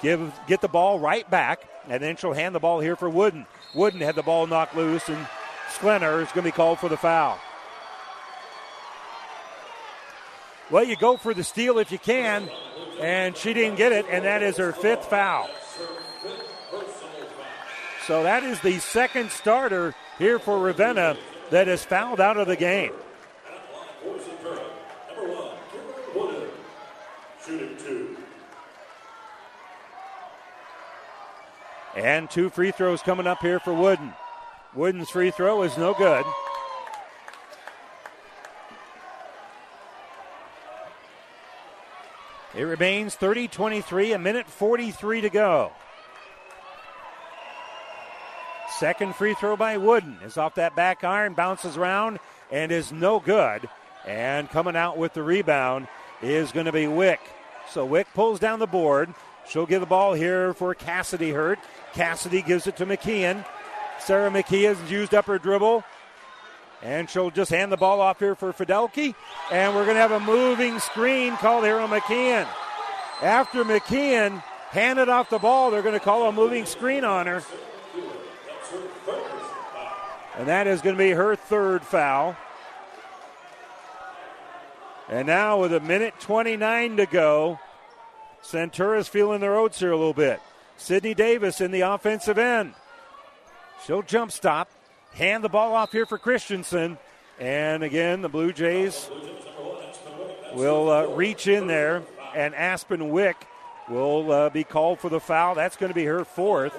[0.02, 3.46] give get the ball right back, and then she'll hand the ball here for Wooden.
[3.74, 5.28] Wooden had the ball knocked loose, and
[5.70, 7.38] Sklenar is going to be called for the foul.
[10.72, 12.50] Well, you go for the steal if you can.
[13.00, 15.50] And she didn't get it, and that is her fifth foul.
[18.06, 21.18] So that is the second starter here for Ravenna
[21.50, 22.94] that is fouled out of the game.
[31.96, 34.14] And two free throws coming up here for Wooden.
[34.76, 36.26] Wooden's free throw is no good.
[42.56, 45.72] It remains 30 23, a minute 43 to go.
[48.80, 52.20] Second free throw by Wooden is off that back iron, bounces around,
[52.52, 53.70] and is no good.
[54.06, 55.88] And coming out with the rebound
[56.22, 57.20] is going to be Wick.
[57.72, 59.14] So Wick pulls down the board.
[59.48, 61.60] She'll give the ball here for Cassidy Hurt.
[61.94, 63.46] Cassidy gives it to McKeon.
[64.00, 65.84] Sarah McKeon used up her dribble.
[66.86, 69.16] And she'll just hand the ball off here for Fidelki.
[69.52, 72.48] And we're going to have a moving screen called here on McKeon.
[73.24, 77.42] After McKeon handed off the ball, they're going to call a moving screen on her.
[80.38, 82.38] And that is going to be her third foul.
[85.10, 87.60] And now with a minute 29 to go,
[88.44, 90.40] Centura's feeling their oats here a little bit.
[90.78, 92.76] Sydney Davis in the offensive end.
[93.86, 94.70] She'll jump stop,
[95.16, 96.98] hand the ball off here for Christensen.
[97.40, 99.10] And again, the Blue Jays
[100.54, 103.48] will uh, reach in there, and Aspen Wick
[103.90, 105.56] will uh, be called for the foul.
[105.56, 106.78] That's going to be her fourth.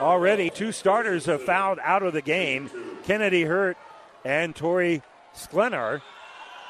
[0.00, 2.70] Already, two starters have fouled out of the game
[3.04, 3.76] Kennedy Hurt
[4.24, 5.02] and Tori
[5.34, 6.02] Sklenar.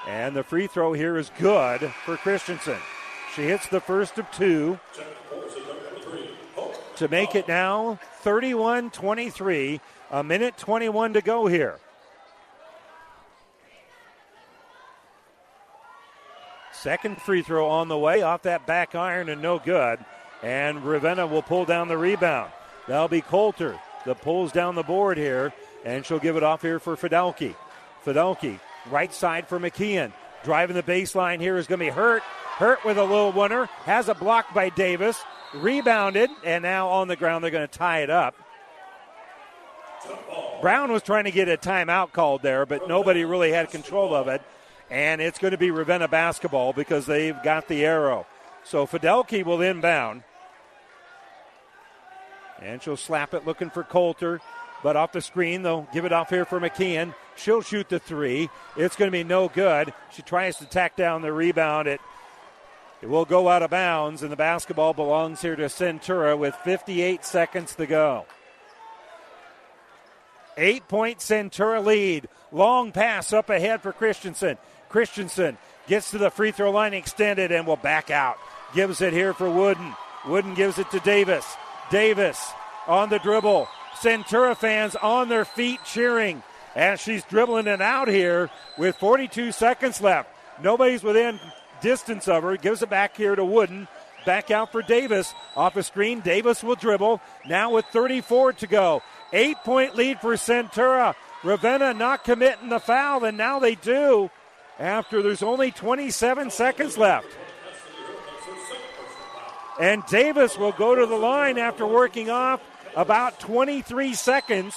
[0.06, 2.78] And the free throw here is good for Christensen.
[3.34, 4.78] She hits the first of two
[6.96, 9.80] to make it now 31 23.
[10.10, 11.78] A minute 21 to go here.
[16.72, 19.98] Second free throw on the way off that back iron and no good.
[20.42, 22.52] And Ravenna will pull down the rebound.
[22.86, 25.52] That'll be Coulter that pulls down the board here,
[25.84, 27.54] and she'll give it off here for Fidelki.
[28.04, 28.60] Fidelki,
[28.90, 30.12] right side for McKeon.
[30.44, 32.22] Driving the baseline here is going to be Hurt.
[32.22, 33.66] Hurt with a little winner.
[33.84, 35.20] Has a block by Davis.
[35.54, 38.36] Rebounded, and now on the ground they're going to tie it up.
[40.60, 44.28] Brown was trying to get a timeout called there, but nobody really had control of
[44.28, 44.42] it.
[44.90, 48.26] And it's going to be Ravenna basketball because they've got the arrow.
[48.64, 50.22] So Fidelki will inbound.
[52.60, 54.40] And she'll slap it looking for Coulter.
[54.82, 57.14] But off the screen, they'll give it off here for McKeon.
[57.36, 58.48] She'll shoot the three.
[58.76, 59.92] It's going to be no good.
[60.12, 61.88] She tries to tack down the rebound.
[61.88, 62.00] It,
[63.02, 67.24] it will go out of bounds, and the basketball belongs here to Centura with 58
[67.24, 68.26] seconds to go.
[70.58, 72.28] Eight point Centura lead.
[72.50, 74.58] Long pass up ahead for Christensen.
[74.88, 75.56] Christensen
[75.86, 78.36] gets to the free throw line extended and will back out.
[78.74, 79.94] Gives it here for Wooden.
[80.26, 81.46] Wooden gives it to Davis.
[81.90, 82.52] Davis
[82.88, 83.68] on the dribble.
[84.00, 86.42] Centura fans on their feet cheering
[86.74, 90.28] as she's dribbling it out here with 42 seconds left.
[90.60, 91.38] Nobody's within
[91.80, 92.56] distance of her.
[92.56, 93.86] Gives it back here to Wooden.
[94.26, 95.32] Back out for Davis.
[95.56, 97.20] Off the screen, Davis will dribble.
[97.46, 99.02] Now with 34 to go.
[99.32, 101.14] Eight point lead for Centura.
[101.44, 104.30] Ravenna not committing the foul, and now they do
[104.78, 107.26] after there's only 27 seconds left.
[109.80, 112.60] And Davis will go to the line after working off
[112.96, 114.74] about 23 seconds.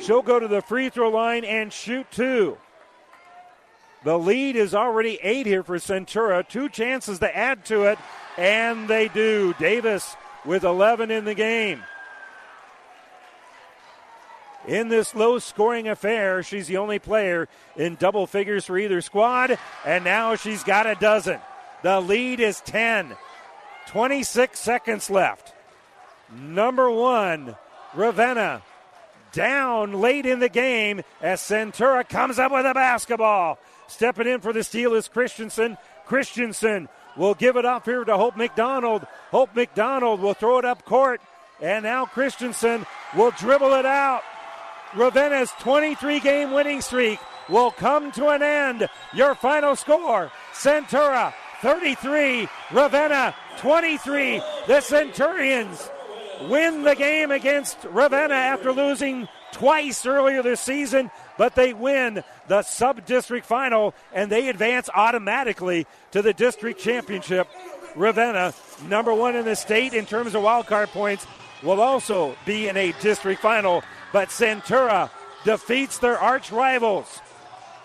[0.00, 2.58] She'll go to the free throw line and shoot two.
[4.04, 6.46] The lead is already eight here for Centura.
[6.46, 7.98] Two chances to add to it,
[8.36, 9.54] and they do.
[9.58, 10.14] Davis
[10.44, 11.82] with 11 in the game.
[14.66, 19.58] In this low scoring affair, she's the only player in double figures for either squad,
[19.84, 21.38] and now she's got a dozen.
[21.82, 23.14] The lead is 10.
[23.88, 25.52] 26 seconds left.
[26.34, 27.56] Number one,
[27.94, 28.62] Ravenna
[29.32, 33.58] down late in the game as Centura comes up with a basketball.
[33.88, 35.76] Stepping in for the steal is Christensen.
[36.06, 39.06] Christensen will give it up here to Hope McDonald.
[39.30, 41.20] Hope McDonald will throw it up court.
[41.60, 44.22] And now Christensen will dribble it out.
[44.94, 47.18] Ravenna's 23 game winning streak
[47.48, 48.88] will come to an end.
[49.12, 54.42] Your final score Centura 33, Ravenna 23.
[54.66, 55.90] The Centurions
[56.42, 62.62] win the game against Ravenna after losing twice earlier this season, but they win the
[62.62, 67.48] sub district final and they advance automatically to the district championship.
[67.94, 68.52] Ravenna,
[68.88, 71.26] number one in the state in terms of wild card points,
[71.62, 73.82] will also be in a district final,
[74.14, 75.10] but Centura
[75.44, 77.20] defeats their arch rivals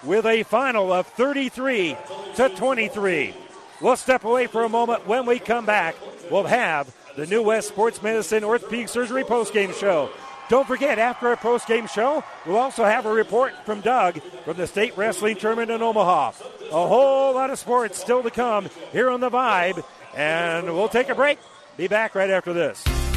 [0.03, 1.97] with a final of 33
[2.35, 3.33] to 23.
[3.81, 5.07] We'll step away for a moment.
[5.07, 5.95] When we come back,
[6.29, 10.11] we'll have the New West Sports Medicine Orthopedic Surgery postgame show.
[10.49, 14.67] Don't forget, after our post-game show, we'll also have a report from Doug from the
[14.67, 16.31] state wrestling tournament in Omaha.
[16.71, 19.83] A whole lot of sports still to come here on the Vibe,
[20.15, 21.39] and we'll take a break.
[21.75, 22.83] Be back right after this.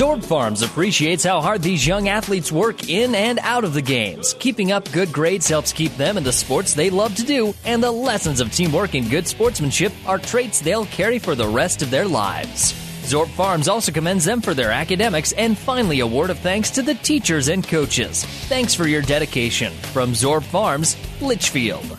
[0.00, 4.32] Zorb Farms appreciates how hard these young athletes work in and out of the games.
[4.38, 7.82] Keeping up good grades helps keep them in the sports they love to do, and
[7.82, 11.90] the lessons of teamwork and good sportsmanship are traits they'll carry for the rest of
[11.90, 12.72] their lives.
[13.02, 16.80] Zorb Farms also commends them for their academics and finally a word of thanks to
[16.80, 18.24] the teachers and coaches.
[18.48, 19.70] Thanks for your dedication.
[19.92, 21.98] From Zorb Farms, Litchfield.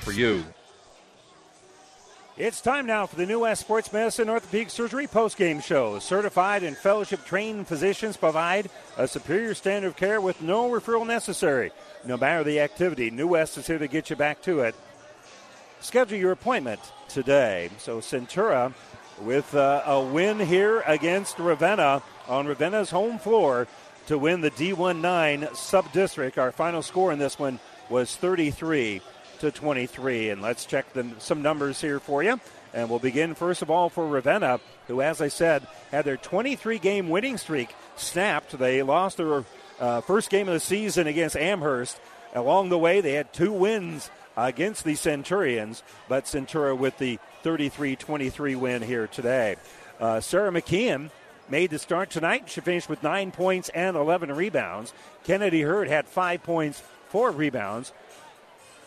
[0.00, 0.44] for you.
[2.38, 5.98] It's time now for the New West Sports Medicine Orthopedic Surgery postgame show.
[5.98, 8.68] Certified and fellowship trained physicians provide
[8.98, 11.72] a superior standard of care with no referral necessary.
[12.04, 14.74] No matter the activity, New West is here to get you back to it.
[15.80, 17.70] Schedule your appointment today.
[17.78, 18.74] So Centura
[19.22, 23.66] with uh, a win here against Ravenna on Ravenna's home floor
[24.08, 26.36] to win the D19 sub district.
[26.36, 29.00] Our final score in this one was 33
[29.40, 30.30] to 23.
[30.30, 32.40] And let's check the, some numbers here for you.
[32.74, 36.78] And we'll begin first of all for Ravenna, who, as I said, had their 23
[36.78, 38.58] game winning streak snapped.
[38.58, 39.44] They lost their
[39.80, 41.98] uh, first game of the season against Amherst.
[42.34, 47.96] Along the way, they had two wins against the Centurions, but Centura with the 33
[47.96, 49.56] 23 win here today.
[49.98, 51.10] Uh, Sarah McKeon
[51.48, 52.48] made the start tonight.
[52.48, 54.92] She finished with nine points and 11 rebounds.
[55.24, 57.92] Kennedy Hurt had five points, four rebounds.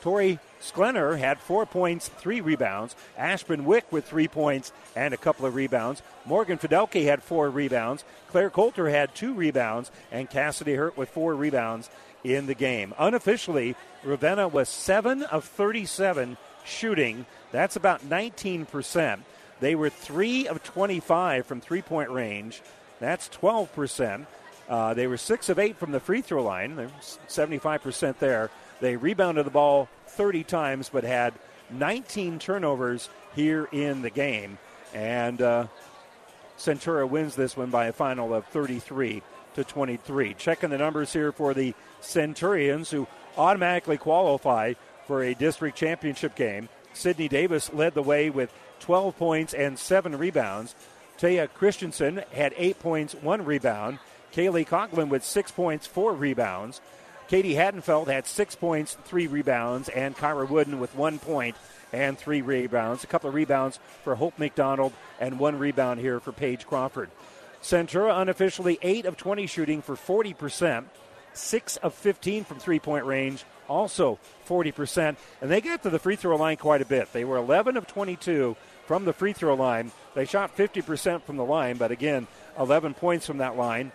[0.02, 2.96] Tori Sklenar had four points, three rebounds.
[3.18, 6.02] Aspen Wick with three points and a couple of rebounds.
[6.26, 8.04] Morgan Fidelki had four rebounds.
[8.30, 9.92] Claire Coulter had two rebounds.
[10.12, 11.90] And Cassidy Hurt with four rebounds
[12.24, 12.94] in the game.
[12.98, 17.26] Unofficially, Ravenna was 7 of 37 shooting.
[17.52, 19.20] That's about 19%.
[19.60, 22.62] They were 3 of 25 from three point range.
[23.00, 24.26] That's 12%.
[24.70, 26.76] Uh, they were 6 of 8 from the free throw line.
[26.76, 26.92] They're
[27.28, 28.52] 75% there.
[28.80, 31.34] They rebounded the ball 30 times, but had
[31.72, 34.58] 19 turnovers here in the game.
[34.94, 35.68] And uh,
[36.58, 39.22] Centura wins this one by a final of 33
[39.56, 40.34] to 23.
[40.36, 43.08] Checking the numbers here for the Centurions, who
[43.38, 44.74] automatically qualify
[45.08, 46.70] for a district championship game.
[46.94, 50.76] Sydney Davis led the way with 12 points and seven rebounds.
[51.20, 54.00] Taya Christensen had eight points, one rebound.
[54.34, 56.82] Kaylee Coughlin with six points, four rebounds.
[57.30, 61.56] Katie Haddonfeld had six points, three rebounds, and Kyra Wooden with one point
[61.94, 63.04] and three rebounds.
[63.04, 67.12] A couple of rebounds for Hope McDonald and one rebound here for Paige Crawford.
[67.62, 70.86] Centura unofficially 8 of 20 shooting for 40%,
[71.34, 75.16] 6 of 15 from three point range, also 40%.
[75.40, 77.14] And they got to the free throw line quite a bit.
[77.14, 78.58] They were 11 of 22
[78.88, 79.92] from the free throw line.
[80.16, 82.26] They shot 50% from the line, but again,
[82.58, 83.92] 11 points from that line.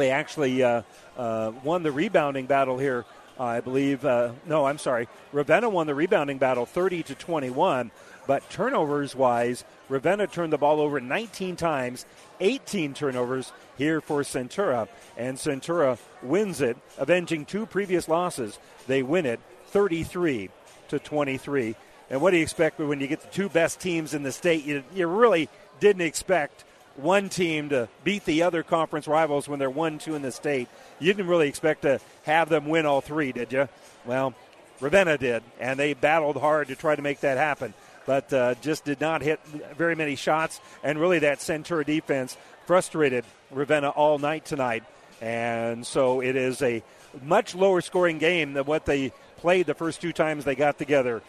[0.00, 0.82] They actually uh,
[1.18, 3.04] uh, won the rebounding battle here.
[3.38, 4.04] Uh, I believe.
[4.04, 5.08] Uh, no, I'm sorry.
[5.32, 7.90] Ravenna won the rebounding battle, 30 to 21.
[8.26, 12.06] But turnovers wise, Ravenna turned the ball over 19 times,
[12.40, 18.58] 18 turnovers here for Centura, and Centura wins it, avenging two previous losses.
[18.86, 20.48] They win it 33
[20.88, 21.76] to 23.
[22.08, 24.64] And what do you expect when you get the two best teams in the state?
[24.64, 25.48] You, you really
[25.78, 26.64] didn't expect
[26.96, 30.68] one team to beat the other conference rivals when they're 1 2 in the state.
[30.98, 33.68] You didn't really expect to have them win all three, did you?
[34.04, 34.34] Well,
[34.80, 37.74] Ravenna did, and they battled hard to try to make that happen,
[38.06, 39.40] but uh, just did not hit
[39.76, 40.60] very many shots.
[40.82, 42.36] And really, that Centura defense
[42.66, 44.84] frustrated Ravenna all night tonight.
[45.20, 46.82] And so it is a
[47.22, 51.22] much lower scoring game than what they played the first two times they got together.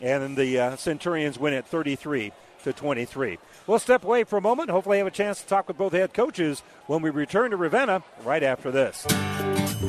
[0.00, 2.32] And the uh, Centurions win at 33
[2.66, 3.38] to 23.
[3.66, 4.70] We'll step away for a moment.
[4.70, 8.02] Hopefully, have a chance to talk with both head coaches when we return to Ravenna
[8.24, 9.06] right after this.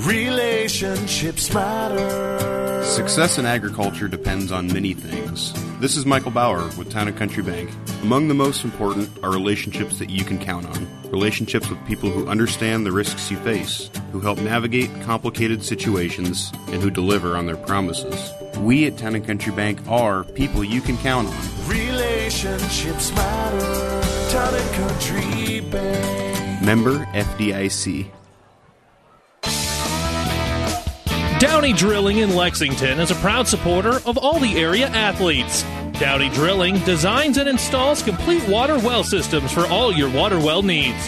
[0.05, 2.83] Relationships matter.
[2.83, 5.53] Success in agriculture depends on many things.
[5.79, 7.71] This is Michael Bauer with Town and Country Bank.
[8.03, 10.87] Among the most important are relationships that you can count on.
[11.09, 16.81] Relationships with people who understand the risks you face, who help navigate complicated situations, and
[16.81, 18.31] who deliver on their promises.
[18.59, 21.67] We at Town and Country Bank are people you can count on.
[21.67, 22.16] Relationships
[23.15, 24.31] matter.
[24.31, 26.61] Town and Country Bank.
[26.61, 28.11] Member FDIC.
[31.39, 35.63] Downey Drilling in Lexington is a proud supporter of all the area athletes.
[35.99, 41.07] Downey Drilling designs and installs complete water well systems for all your water well needs.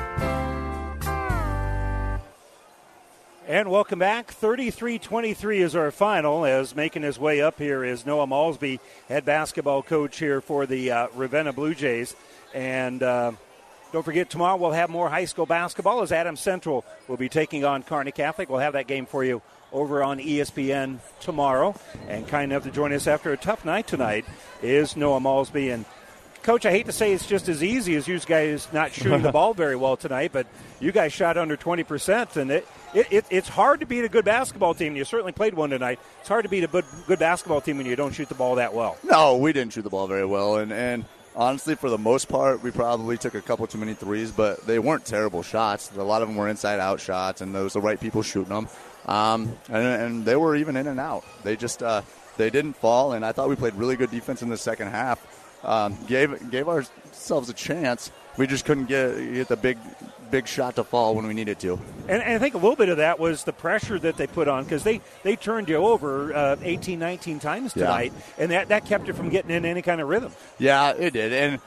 [3.51, 4.31] And welcome back.
[4.31, 6.45] 33 23 is our final.
[6.45, 8.79] As making his way up here is Noah Malsby,
[9.09, 12.15] head basketball coach here for the uh, Ravenna Blue Jays.
[12.53, 13.33] And uh,
[13.91, 17.65] don't forget, tomorrow we'll have more high school basketball as Adams Central will be taking
[17.65, 18.49] on Kearney Catholic.
[18.49, 19.41] We'll have that game for you
[19.73, 21.75] over on ESPN tomorrow.
[22.07, 24.23] And kind enough to join us after a tough night tonight
[24.61, 25.73] is Noah Malsby.
[25.73, 25.83] And
[26.43, 29.31] Coach, I hate to say it's just as easy as you guys not shooting the
[29.33, 30.47] ball very well tonight, but
[30.79, 34.25] you guys shot under 20%, and it, it, it, it's hard to beat a good
[34.25, 34.95] basketball team.
[34.95, 35.99] You certainly played one tonight.
[36.19, 38.55] It's hard to beat a good, good basketball team when you don't shoot the ball
[38.55, 38.97] that well.
[39.03, 41.05] No, we didn't shoot the ball very well, and, and
[41.35, 44.79] honestly, for the most part, we probably took a couple too many threes, but they
[44.79, 45.91] weren't terrible shots.
[45.95, 48.67] A lot of them were inside out shots, and those the right people shooting them.
[49.05, 51.23] Um, and, and they were even in and out.
[51.43, 52.01] They just uh,
[52.37, 55.19] they didn't fall, and I thought we played really good defense in the second half.
[55.63, 58.11] Um, gave gave ourselves a chance.
[58.37, 59.77] We just couldn't get get the big
[60.31, 61.73] big shot to fall when we needed to.
[62.07, 64.47] And, and I think a little bit of that was the pressure that they put
[64.47, 67.87] on because they, they turned you over uh, 18, 19 times Yeah.
[67.87, 70.31] tonight, and that, that kept you from getting in any kind of rhythm.
[70.57, 71.59] Yeah, it did, and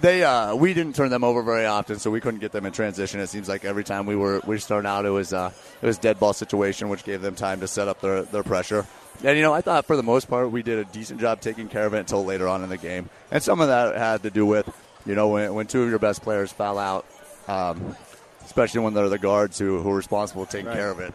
[0.00, 2.72] they uh, we didn't turn them over very often, so we couldn't get them in
[2.72, 3.18] transition.
[3.20, 5.50] It seems like every time we were we started out, it was uh,
[5.82, 8.86] it was dead ball situation, which gave them time to set up their their pressure.
[9.24, 11.68] And you know, I thought for the most part we did a decent job taking
[11.68, 14.30] care of it until later on in the game, and some of that had to
[14.30, 14.68] do with
[15.06, 17.06] you know when when two of your best players foul out,
[17.48, 17.96] um,
[18.44, 20.76] especially when they're the guards who who are responsible for taking Right.
[20.76, 21.14] care of it.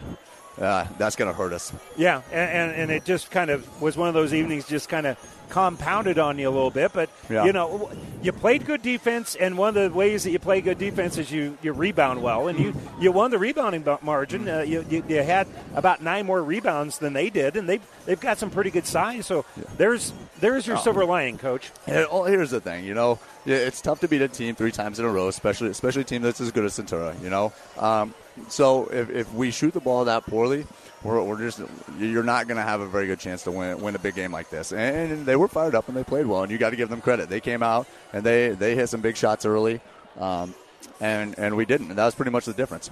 [0.60, 1.72] Uh, that's going to hurt us.
[1.96, 5.08] Yeah, and, and, and it just kind of was one of those evenings just kind
[5.08, 5.18] of
[5.52, 6.92] compounded on you a little bit.
[6.94, 7.46] But, Yeah.
[7.46, 7.92] you know,
[8.24, 11.32] you played good defense, and one of the ways that you play good defense is
[11.32, 12.48] you, you rebound well.
[12.48, 14.50] And you, you won the rebounding margin.
[14.50, 18.20] Uh, you, you, you had about nine more rebounds than they did, and they've, they've
[18.20, 19.26] got some pretty good size.
[19.28, 19.46] So
[19.78, 20.82] there's, there's your Oh.
[20.82, 21.70] silver lining, Coach.
[21.86, 24.72] And oh, here's the thing, you know, yeah, it's tough to beat a team three
[24.72, 27.20] times in a row, especially especially a team that's as good as Centura.
[27.24, 28.14] You know, um,
[28.50, 30.66] so if, if we shoot the ball that poorly,
[31.04, 31.62] we're, we're just
[31.98, 34.32] you're not going to have a very good chance to win win a big game
[34.32, 34.72] like this.
[34.72, 37.02] And they were fired up and they played well, and you got to give them
[37.02, 37.30] credit.
[37.30, 39.82] They came out and they they hit some big shots early,
[40.20, 40.54] um,
[41.00, 41.90] and and we didn't.
[41.90, 42.90] And that was pretty much the difference.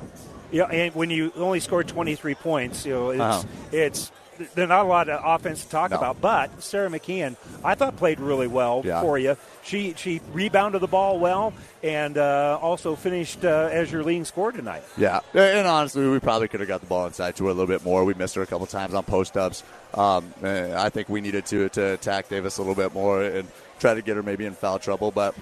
[0.52, 3.44] Yeah, and when you only scored 23 points, you know, it's, Uh-huh.
[3.72, 4.11] it's
[4.56, 5.98] there's not a lot of offense to talk No.
[5.98, 6.22] about.
[6.22, 9.02] But Sarah McKeon, I thought played really well Yeah.
[9.02, 9.36] for you.
[9.70, 14.52] She she rebounded the ball well and uh, also finished uh, as your leading scorer
[14.52, 14.82] tonight.
[14.98, 17.68] Yeah, and honestly, we probably could have got the ball inside to her a little
[17.68, 18.04] bit more.
[18.04, 19.64] We missed her a couple times on post ups.
[19.94, 23.48] Um, I think we needed to to attack Davis a little bit more and
[23.80, 25.12] try to get her maybe in foul trouble.
[25.12, 25.36] But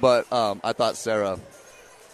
[0.00, 1.38] but um, I thought Sarah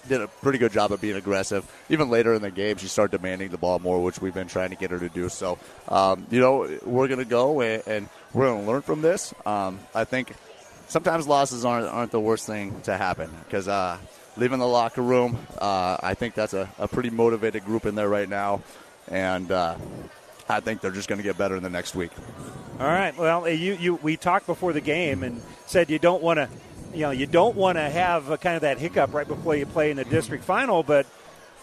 [0.09, 1.65] did a pretty good job of being aggressive.
[1.89, 4.70] Even later in the game, she started demanding the ball more, which we've been trying
[4.70, 5.28] to get her to do.
[5.28, 5.57] So,
[5.89, 9.32] um, you know, we're going to go and, and we're going to learn from this.
[9.47, 10.32] Um, I think
[10.88, 13.98] sometimes losses aren't, aren't the worst thing to happen because uh,
[14.36, 18.09] leaving the locker room, uh, I think that's a, a, pretty motivated group in there
[18.09, 18.62] right now.
[19.09, 19.76] And uh,
[20.48, 22.12] I think they're just going to get better in the next week.
[22.80, 23.16] All right.
[23.16, 26.48] Well, you, you we talked before the game and said you don't want to
[26.94, 29.66] you know you don't want to have a, kind of that hiccup right before you
[29.66, 31.06] play in the district final, but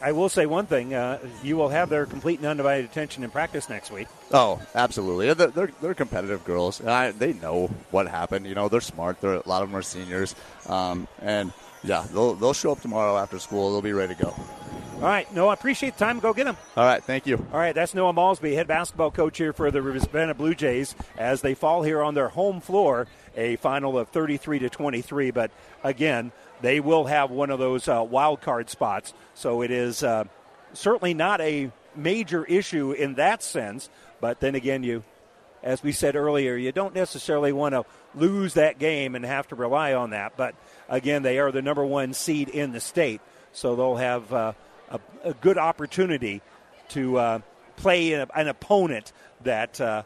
[0.01, 3.31] I will say one thing: uh, you will have their complete and undivided attention in
[3.31, 4.07] practice next week.
[4.31, 5.34] Oh, absolutely.
[5.34, 6.84] They're they're, they're competitive girls.
[6.84, 8.45] I, they know what happened.
[8.45, 9.21] You know, they're smart.
[9.21, 10.35] They're, a lot of them are seniors,
[10.67, 11.51] um, and
[11.84, 13.71] yeah, they'll they'll show up tomorrow after school.
[13.71, 14.35] They'll be ready to go.
[14.99, 16.19] All right, Noah, appreciate the time.
[16.19, 16.57] Go get them.
[16.76, 17.38] All right, thank you.
[17.53, 21.39] All right, that's Noah Malsby, head basketball coach here for the Ravenna Blue Jays, as
[21.39, 23.07] they fall here on their home floor,
[23.38, 25.31] a final of 33 to 23.
[25.31, 25.51] But
[25.85, 30.26] again, they will have one of those uh, wild card spots, so it is uh,
[30.73, 33.90] certainly not a major issue in that sense.
[34.22, 35.03] But then again, you,
[35.64, 39.56] as we said earlier, you don't necessarily want to lose that game and have to
[39.56, 40.34] rely on that.
[40.36, 40.56] But
[40.90, 43.22] again, they are the number one seed in the state,
[43.52, 44.34] so they'll have.
[44.34, 44.53] Uh,
[44.90, 46.41] a, a good opportunity
[46.90, 47.40] to uh,
[47.76, 49.14] play an, an, opponent
[49.44, 50.03] that, uh,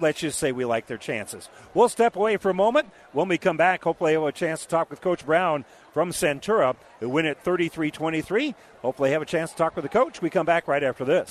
[0.00, 1.48] let's just say, we like their chances.
[1.74, 2.88] We'll step away for a moment.
[3.12, 6.10] When we come back, hopefully, we'll have a chance to talk with Coach Brown from
[6.10, 8.54] Centura, who win at 33 23.
[8.82, 10.22] Hopefully, have a chance to talk with the coach.
[10.22, 11.30] We come back right after this.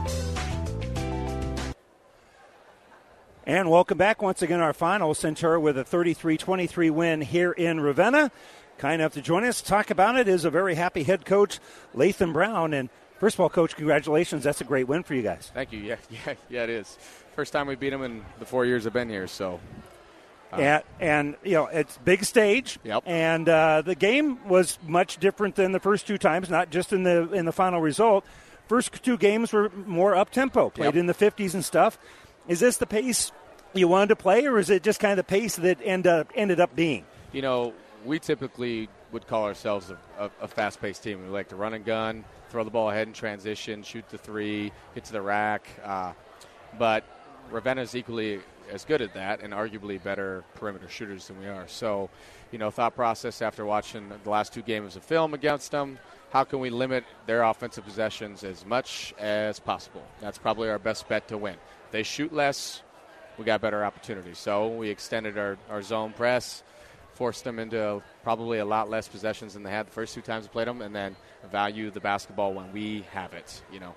[3.51, 7.81] And welcome back once again, our final Centura with a 33 23 win here in
[7.81, 8.31] Ravenna.
[8.77, 11.59] Kind enough to join us, talk about it is a very happy head coach,
[11.93, 12.73] Lathan Brown.
[12.73, 14.45] And first of all, coach, congratulations.
[14.45, 15.51] That's a great win for you guys.
[15.53, 15.79] Thank you.
[15.79, 16.97] Yeah, yeah, yeah, it is.
[17.35, 19.59] First time we beat them in the four years I've been here, so.
[20.53, 23.03] Uh, and, and, you know it's big stage, yep.
[23.05, 26.49] and uh, the game was much different than the first two times.
[26.49, 28.23] Not just in the in the final result.
[28.69, 30.95] First two games were more up tempo, played yep.
[30.95, 31.99] in the 50s and stuff.
[32.47, 33.31] Is this the pace
[33.73, 36.31] you wanted to play, or is it just kind of the pace that end up,
[36.35, 37.05] ended up being?
[37.31, 37.73] You know,
[38.05, 41.23] we typically would call ourselves a, a, a fast paced team.
[41.23, 44.71] We like to run and gun, throw the ball ahead in transition, shoot the three,
[44.95, 45.67] get to the rack.
[45.83, 46.13] Uh,
[46.77, 47.03] but
[47.49, 48.39] Ravenna is equally
[48.71, 51.67] as good at that and arguably better perimeter shooters than we are.
[51.67, 52.09] So,
[52.51, 55.99] you know, thought process after watching the last two games of film against them,
[56.31, 60.03] how can we limit their offensive possessions as much as possible?
[60.21, 61.55] That's probably our best bet to win.
[61.91, 62.81] They shoot less,
[63.41, 64.37] we got better opportunities.
[64.37, 66.61] So we extended our, our zone press,
[67.15, 70.45] forced them into probably a lot less possessions than they had the first two times
[70.45, 71.15] we played them, and then
[71.51, 73.63] value the basketball when we have it.
[73.73, 73.95] You know,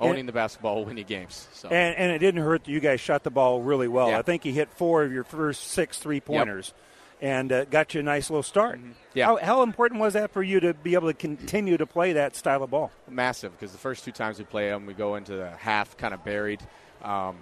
[0.00, 1.46] owning and, the basketball will win you games.
[1.52, 1.68] So.
[1.68, 4.10] And, and, it didn't hurt that you guys shot the ball really well.
[4.10, 4.18] Yeah.
[4.18, 6.74] I think you hit four of your first six three pointers.
[6.74, 6.82] Yep.
[7.22, 8.78] and uh, got you a nice little start.
[8.78, 8.90] Mm-hmm.
[9.14, 9.26] Yeah.
[9.26, 12.34] How, how important was that for you to be able to continue to play that
[12.34, 12.90] style of ball?
[13.08, 16.12] Massive, because the first two times we play them, we go into the half kind
[16.12, 16.60] of buried.
[17.02, 17.38] Um,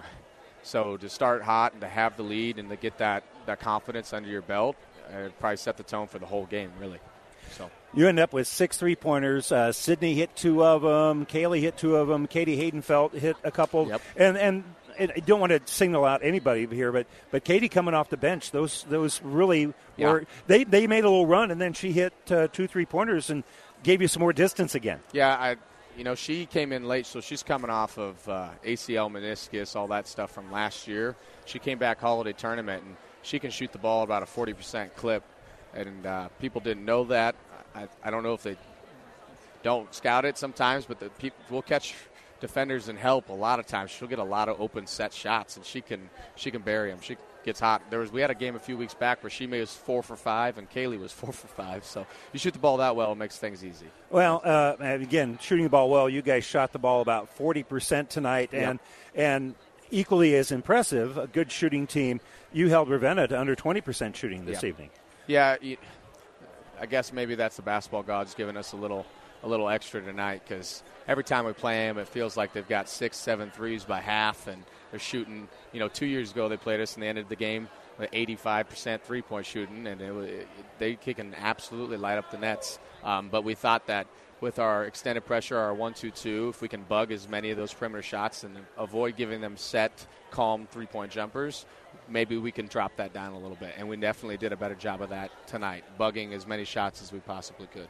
[0.65, 4.13] so to start hot and to have the lead and to get that, that confidence
[4.13, 4.75] under your belt,
[5.15, 6.99] uh, it probably set the tone for the whole game, really.
[7.53, 9.53] So You end up with six three pointers.
[9.53, 11.27] Uh, Sydney hit two of them.
[11.27, 12.27] Kaylee hit two of them.
[12.27, 13.87] Katie Haydenfeld hit a couple.
[13.89, 14.03] Yep.
[14.17, 14.65] And and
[14.99, 18.51] I don't want to signal out anybody here, but but Katie coming off the bench,
[18.51, 20.11] those those really Yeah.
[20.13, 23.29] were they they made a little run, and then she hit uh, two three pointers
[23.29, 23.45] and
[23.83, 25.01] gave you some more distance again.
[25.13, 25.57] Yeah, I,
[25.97, 29.87] you know, she came in late, so she's coming off of uh, ACL, meniscus, all
[29.89, 31.15] that stuff from last year.
[31.45, 35.23] She came back holiday tournament, and she can shoot the ball about a 40% clip,
[35.73, 37.37] and uh, people didn't know that.
[37.75, 38.57] I, I don't know if they
[39.63, 41.95] don't scout it sometimes, but the people will catch
[42.41, 43.91] defenders and help a lot of times.
[43.91, 47.01] She'll get a lot of open set shots, and she can she can bury them.
[47.01, 47.83] She gets hot.
[47.91, 50.17] There was we had a game a few weeks back where she made four for
[50.17, 51.85] five, and Kaylee was four for five.
[51.85, 53.87] So you shoot the ball that well, it makes things easy.
[54.11, 56.09] Well, uh, again, shooting the ball well.
[56.09, 58.81] You guys shot the ball about forty percent tonight, and
[59.15, 59.55] and
[59.91, 62.21] equally as impressive, a good shooting team.
[62.53, 64.69] You held Ravenna to under twenty percent shooting this Yeah.
[64.69, 64.91] evening.
[65.27, 65.57] Yeah,
[66.81, 69.07] I guess maybe that's the basketball gods giving us a little
[69.43, 72.89] a little extra tonight because every time we play them, it feels like they've got
[72.89, 74.63] six, seven threes by half, and
[74.95, 75.49] they're shooting.
[75.73, 77.69] You know, two years ago they played us, and they ended the game
[77.99, 80.49] with 85% three point shooting, and it, it,
[80.79, 82.79] they can absolutely light up the nets.
[83.03, 84.07] Um, but we thought that
[84.41, 88.03] with our extended pressure, our one-two-two, if we can bug as many of those perimeter
[88.03, 91.67] shots and avoid giving them set, calm three-point jumpers,
[92.09, 93.75] maybe we can drop that down a little bit.
[93.77, 97.13] And we definitely did a better job of that tonight, bugging as many shots as
[97.13, 97.89] we possibly could.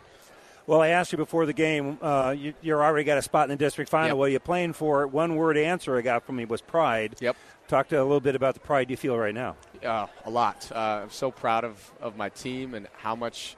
[0.67, 1.99] Well, I asked you before the game.
[2.01, 4.09] Uh, you, you're already got a spot in the district final.
[4.09, 4.17] Yep.
[4.17, 5.07] What are you playing for?
[5.07, 7.17] One word answer I got from you was pride.
[7.21, 7.37] Yep.
[7.69, 9.57] Talk to a little bit about the pride you feel right now.
[9.85, 10.71] Uh, a lot.
[10.75, 13.57] Uh, I'm so proud of, of my team and how much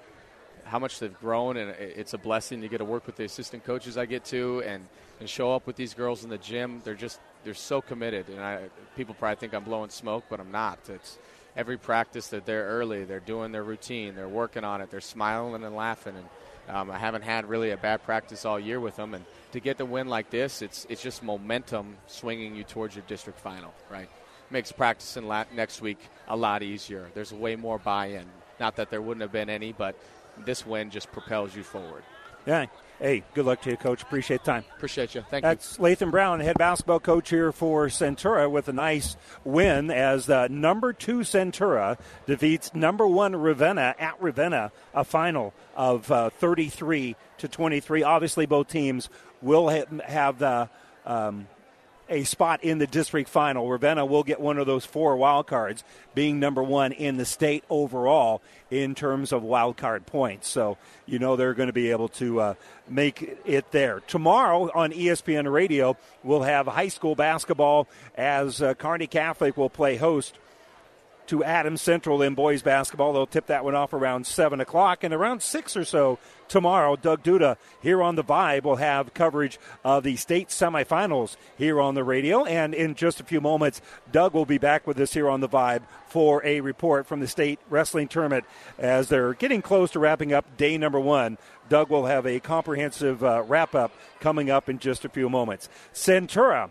[0.64, 3.62] how much they've grown, and it's a blessing to get to work with the assistant
[3.62, 4.84] coaches I get to and,
[5.20, 6.80] and show up with these girls in the gym.
[6.82, 8.62] They're just they're so committed, and I,
[8.96, 10.80] people probably think I'm blowing smoke, but I'm not.
[10.88, 11.18] It's
[11.56, 15.62] every practice that they're early, they're doing their routine, they're working on it, they're smiling
[15.62, 16.26] and laughing, and
[16.68, 19.78] um, I haven't had really a bad practice all year with them, and to get
[19.78, 24.08] the win like this, it's it's just momentum swinging you towards your district final, right?
[24.50, 25.98] Makes practicing la- next week
[26.28, 27.08] a lot easier.
[27.14, 28.26] There's way more buy-in.
[28.60, 29.96] Not that there wouldn't have been any, but
[30.44, 32.04] this win just propels you forward.
[32.46, 32.66] Yeah.
[32.98, 34.02] Hey, good luck to you, Coach.
[34.02, 34.64] Appreciate the time.
[34.76, 35.22] Appreciate you.
[35.30, 35.48] Thank you.
[35.48, 40.48] That's Lathan Brown, head basketball coach here for Centura, with a nice win as the
[40.48, 47.48] number two Centura defeats number one Ravenna at Ravenna, a final of uh, 33 to
[47.48, 48.02] 23.
[48.02, 49.10] Obviously, both teams
[49.42, 50.70] will ha- have the.
[51.04, 51.48] Um,
[52.08, 53.68] a spot in the district final.
[53.68, 55.84] Ravenna will get one of those four wild cards,
[56.14, 60.48] being number one in the state overall in terms of wild card points.
[60.48, 62.54] So you know they're going to be able to uh,
[62.88, 64.00] make it there.
[64.00, 69.96] Tomorrow on ESPN Radio, we'll have high school basketball as uh, Kearney Catholic will play
[69.96, 70.38] host
[71.28, 73.12] to Adams Central in boys basketball.
[73.12, 75.04] They'll tip that one off around 7 o'clock.
[75.04, 79.58] And around 6 or so tomorrow, Doug Duda here on The Vibe will have coverage
[79.84, 82.44] of the state semifinals here on the radio.
[82.44, 83.80] And in just a few moments,
[84.10, 87.28] Doug will be back with us here on The Vibe for a report from the
[87.28, 88.44] state wrestling tournament
[88.78, 91.38] as they're getting close to wrapping up day number one.
[91.68, 95.68] Doug will have a comprehensive uh, wrap up coming up in just a few moments.
[95.92, 96.70] Centura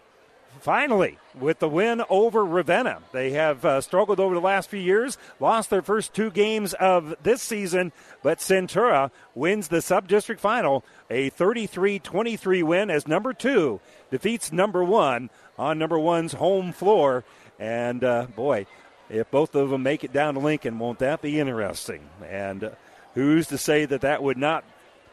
[0.66, 2.98] finally with the win over Ravenna.
[3.12, 7.14] They have uh, struggled over the last few years, lost their first two games of
[7.22, 7.92] this season,
[8.24, 13.80] but Centura wins the sub district final, a 33 23 win as number two
[14.10, 17.24] defeats number one on number one's home floor.
[17.60, 18.66] And uh, boy,
[19.08, 22.10] if both of them make it down to Lincoln, won't that be interesting?
[22.28, 22.70] And uh,
[23.14, 24.64] who's to say that that would not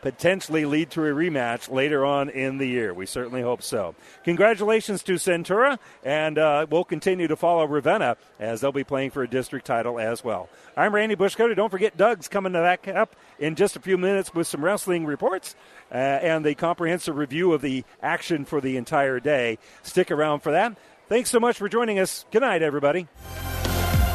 [0.02, 2.92] potentially lead to a rematch later on in the year.
[2.92, 3.94] We certainly hope so.
[4.24, 9.22] Congratulations to Centura, and uh, we'll continue to follow Ravenna as they'll be playing for
[9.22, 10.50] a district title as well.
[10.76, 11.54] I'm Randy Bushcoter.
[11.54, 15.06] Don't forget Doug's coming to that up in just a few minutes with some wrestling
[15.06, 15.54] reports
[15.90, 19.58] uh, and the comprehensive review of the action for the entire day.
[19.82, 20.76] Stick around for that.
[21.08, 22.24] Thanks so much for joining us.
[22.30, 23.06] Good night, everybody.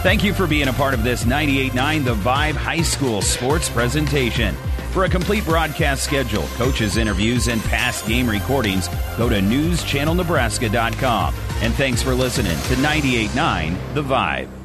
[0.02, 4.56] Thank you for being a part of this 98.9 The Vibe High School sports presentation.
[4.98, 11.36] For a complete broadcast schedule, coaches' interviews, and past game recordings, go to newschannelnebraska.com.
[11.62, 14.57] And thanks for listening to 98.9 The Vibe.